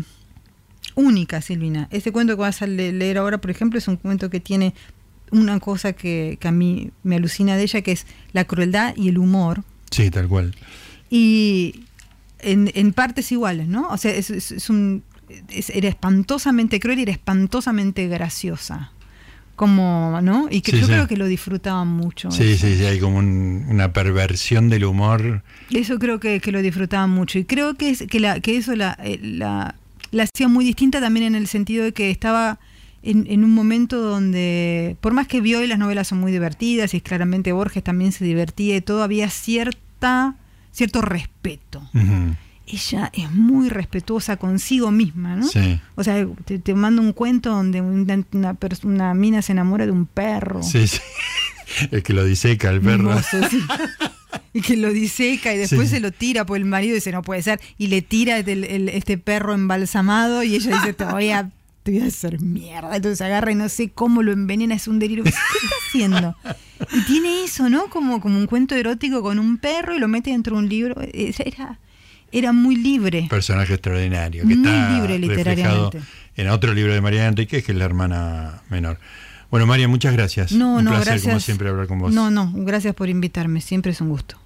única, 0.94 1.40
Silvina. 1.42 1.88
Este 1.90 2.12
cuento 2.12 2.34
que 2.36 2.40
vas 2.42 2.62
a 2.62 2.66
le- 2.66 2.92
leer 2.92 3.18
ahora, 3.18 3.38
por 3.38 3.50
ejemplo, 3.50 3.78
es 3.78 3.88
un 3.88 3.96
cuento 3.96 4.30
que 4.30 4.40
tiene 4.40 4.74
una 5.32 5.60
cosa 5.60 5.92
que, 5.92 6.38
que 6.40 6.48
a 6.48 6.52
mí 6.52 6.90
me 7.02 7.16
alucina 7.16 7.56
de 7.56 7.62
ella, 7.62 7.82
que 7.82 7.92
es 7.92 8.06
la 8.32 8.44
crueldad 8.44 8.94
y 8.96 9.08
el 9.08 9.18
humor. 9.18 9.64
Sí, 9.90 10.10
tal 10.10 10.28
cual. 10.28 10.54
Y 11.10 11.84
en, 12.40 12.70
en 12.74 12.92
partes 12.92 13.32
iguales, 13.32 13.68
¿no? 13.68 13.88
O 13.88 13.96
sea, 13.96 14.14
es, 14.14 14.30
es- 14.30 14.52
es 14.52 14.70
un, 14.70 15.02
es- 15.50 15.70
era 15.70 15.88
espantosamente 15.88 16.78
cruel 16.80 16.98
y 16.98 17.02
era 17.02 17.12
espantosamente 17.12 18.06
graciosa. 18.08 18.92
Como, 19.56 20.20
¿no? 20.22 20.46
Y 20.50 20.60
que 20.60 20.70
Sí, 20.70 20.78
yo 20.80 20.86
sí. 20.86 20.92
creo 20.92 21.08
que 21.08 21.16
lo 21.16 21.26
disfrutaban 21.26 21.88
mucho. 21.88 22.30
Sí, 22.30 22.44
eso. 22.52 22.66
sí, 22.68 22.76
sí, 22.76 22.84
hay 22.84 23.00
como 23.00 23.18
un- 23.18 23.66
una 23.68 23.92
perversión 23.92 24.68
del 24.68 24.84
humor. 24.84 25.42
Eso 25.70 25.98
creo 25.98 26.20
que, 26.20 26.40
que 26.40 26.52
lo 26.52 26.62
disfrutaban 26.62 27.10
mucho. 27.10 27.40
Y 27.40 27.44
creo 27.44 27.74
que, 27.74 27.90
es, 27.90 28.04
que, 28.08 28.20
la, 28.20 28.38
que 28.38 28.56
eso 28.56 28.76
la, 28.76 28.96
eh, 29.02 29.18
la, 29.20 29.74
la 30.12 30.22
hacía 30.22 30.46
muy 30.46 30.64
distinta 30.64 31.00
también 31.00 31.26
en 31.26 31.34
el 31.34 31.48
sentido 31.48 31.82
de 31.84 31.92
que 31.92 32.08
estaba 32.12 32.60
en, 33.02 33.26
en 33.28 33.44
un 33.44 33.50
momento 33.52 34.00
donde, 34.00 34.96
por 35.00 35.12
más 35.12 35.26
que 35.28 35.40
vio 35.40 35.62
y 35.62 35.66
las 35.66 35.78
novelas 35.78 36.08
son 36.08 36.18
muy 36.20 36.32
divertidas 36.32 36.94
y 36.94 37.00
claramente 37.00 37.52
Borges 37.52 37.82
también 37.84 38.12
se 38.12 38.24
divertía 38.24 38.76
y 38.76 38.80
todo, 38.80 39.02
había 39.02 39.30
cierta, 39.30 40.34
cierto 40.72 41.00
respeto. 41.02 41.82
Ella 42.66 43.10
es 43.14 43.30
muy 43.32 43.70
respetuosa 43.70 44.36
consigo 44.36 44.90
misma, 44.90 45.36
¿no? 45.36 45.46
Sí. 45.48 45.80
O 45.94 46.04
sea, 46.04 46.26
te, 46.44 46.58
te 46.58 46.74
mando 46.74 47.00
un 47.00 47.12
cuento 47.14 47.48
donde 47.50 47.80
una, 47.80 48.22
una, 48.32 48.56
una 48.82 49.14
mina 49.14 49.40
se 49.40 49.52
enamora 49.52 49.86
de 49.86 49.92
un 49.92 50.04
perro. 50.04 50.62
Sí, 50.62 50.86
sí. 50.86 50.98
El 51.90 52.02
que 52.02 52.12
lo 52.12 52.24
diseca, 52.24 52.70
el 52.70 52.80
perro. 52.80 53.18
Sí. 53.22 53.58
Y 54.52 54.60
que 54.62 54.76
lo 54.76 54.90
diseca 54.92 55.54
y 55.54 55.58
después 55.58 55.88
Sí. 55.88 55.96
se 55.96 56.00
lo 56.00 56.10
tira, 56.10 56.44
pues 56.44 56.60
el 56.60 56.66
marido 56.66 56.94
dice, 56.94 57.12
no 57.12 57.22
puede 57.22 57.42
ser, 57.42 57.60
y 57.76 57.86
le 57.88 58.02
tira 58.02 58.38
el- 58.38 58.64
el- 58.64 58.88
este 58.88 59.16
perro 59.18 59.54
embalsamado 59.54 60.42
y 60.42 60.54
ella 60.56 60.74
dice, 60.78 60.92
te 60.94 61.04
voy 61.04 61.30
a, 61.30 61.50
te 61.88 61.98
voy 61.98 62.02
a 62.02 62.08
hacer 62.08 62.40
mierda. 62.42 62.96
Entonces 62.96 63.20
agarra 63.22 63.50
y 63.50 63.54
no 63.54 63.68
sé 63.70 63.88
cómo 63.90 64.22
lo 64.22 64.32
envenena, 64.32 64.74
es 64.74 64.88
un 64.88 64.98
delirio. 64.98 65.24
¿Qué 65.24 65.30
está 65.30 65.76
haciendo? 65.88 66.36
Y 66.92 67.00
tiene 67.06 67.44
eso, 67.44 67.70
¿no? 67.70 67.88
Como, 67.88 68.20
como 68.20 68.38
un 68.38 68.46
cuento 68.46 68.74
erótico 68.74 69.22
con 69.22 69.38
un 69.38 69.56
perro 69.56 69.96
y 69.96 69.98
lo 69.98 70.06
mete 70.06 70.30
dentro 70.30 70.56
de 70.56 70.62
un 70.62 70.68
libro. 70.68 70.96
Era, 71.00 71.78
era 72.30 72.52
muy 72.52 72.76
libre. 72.76 73.26
Personaje 73.30 73.72
extraordinario. 73.72 74.46
Que 74.46 74.54
Muy 74.54 74.68
está 74.68 74.92
libre 74.92 75.18
literariamente. 75.18 76.00
en 76.36 76.48
otro 76.48 76.74
libro 76.74 76.92
de 76.92 77.00
Mariana 77.00 77.28
Enriquez, 77.28 77.64
que 77.64 77.72
es 77.72 77.78
la 77.78 77.86
hermana 77.86 78.62
menor. 78.68 78.98
Bueno, 79.50 79.66
María, 79.66 79.88
muchas 79.88 80.12
gracias. 80.12 80.52
No, 80.52 80.76
un 80.76 80.84
no, 80.84 80.90
placer, 80.90 81.06
gracias. 81.06 81.30
como 81.30 81.40
siempre, 81.40 81.70
hablar 81.70 81.86
con 81.86 81.98
vos. 81.98 82.12
No, 82.12 82.30
no, 82.30 82.52
gracias 82.54 82.94
por 82.94 83.08
invitarme, 83.08 83.62
siempre 83.62 83.92
es 83.92 84.00
un 84.02 84.10
gusto. 84.10 84.38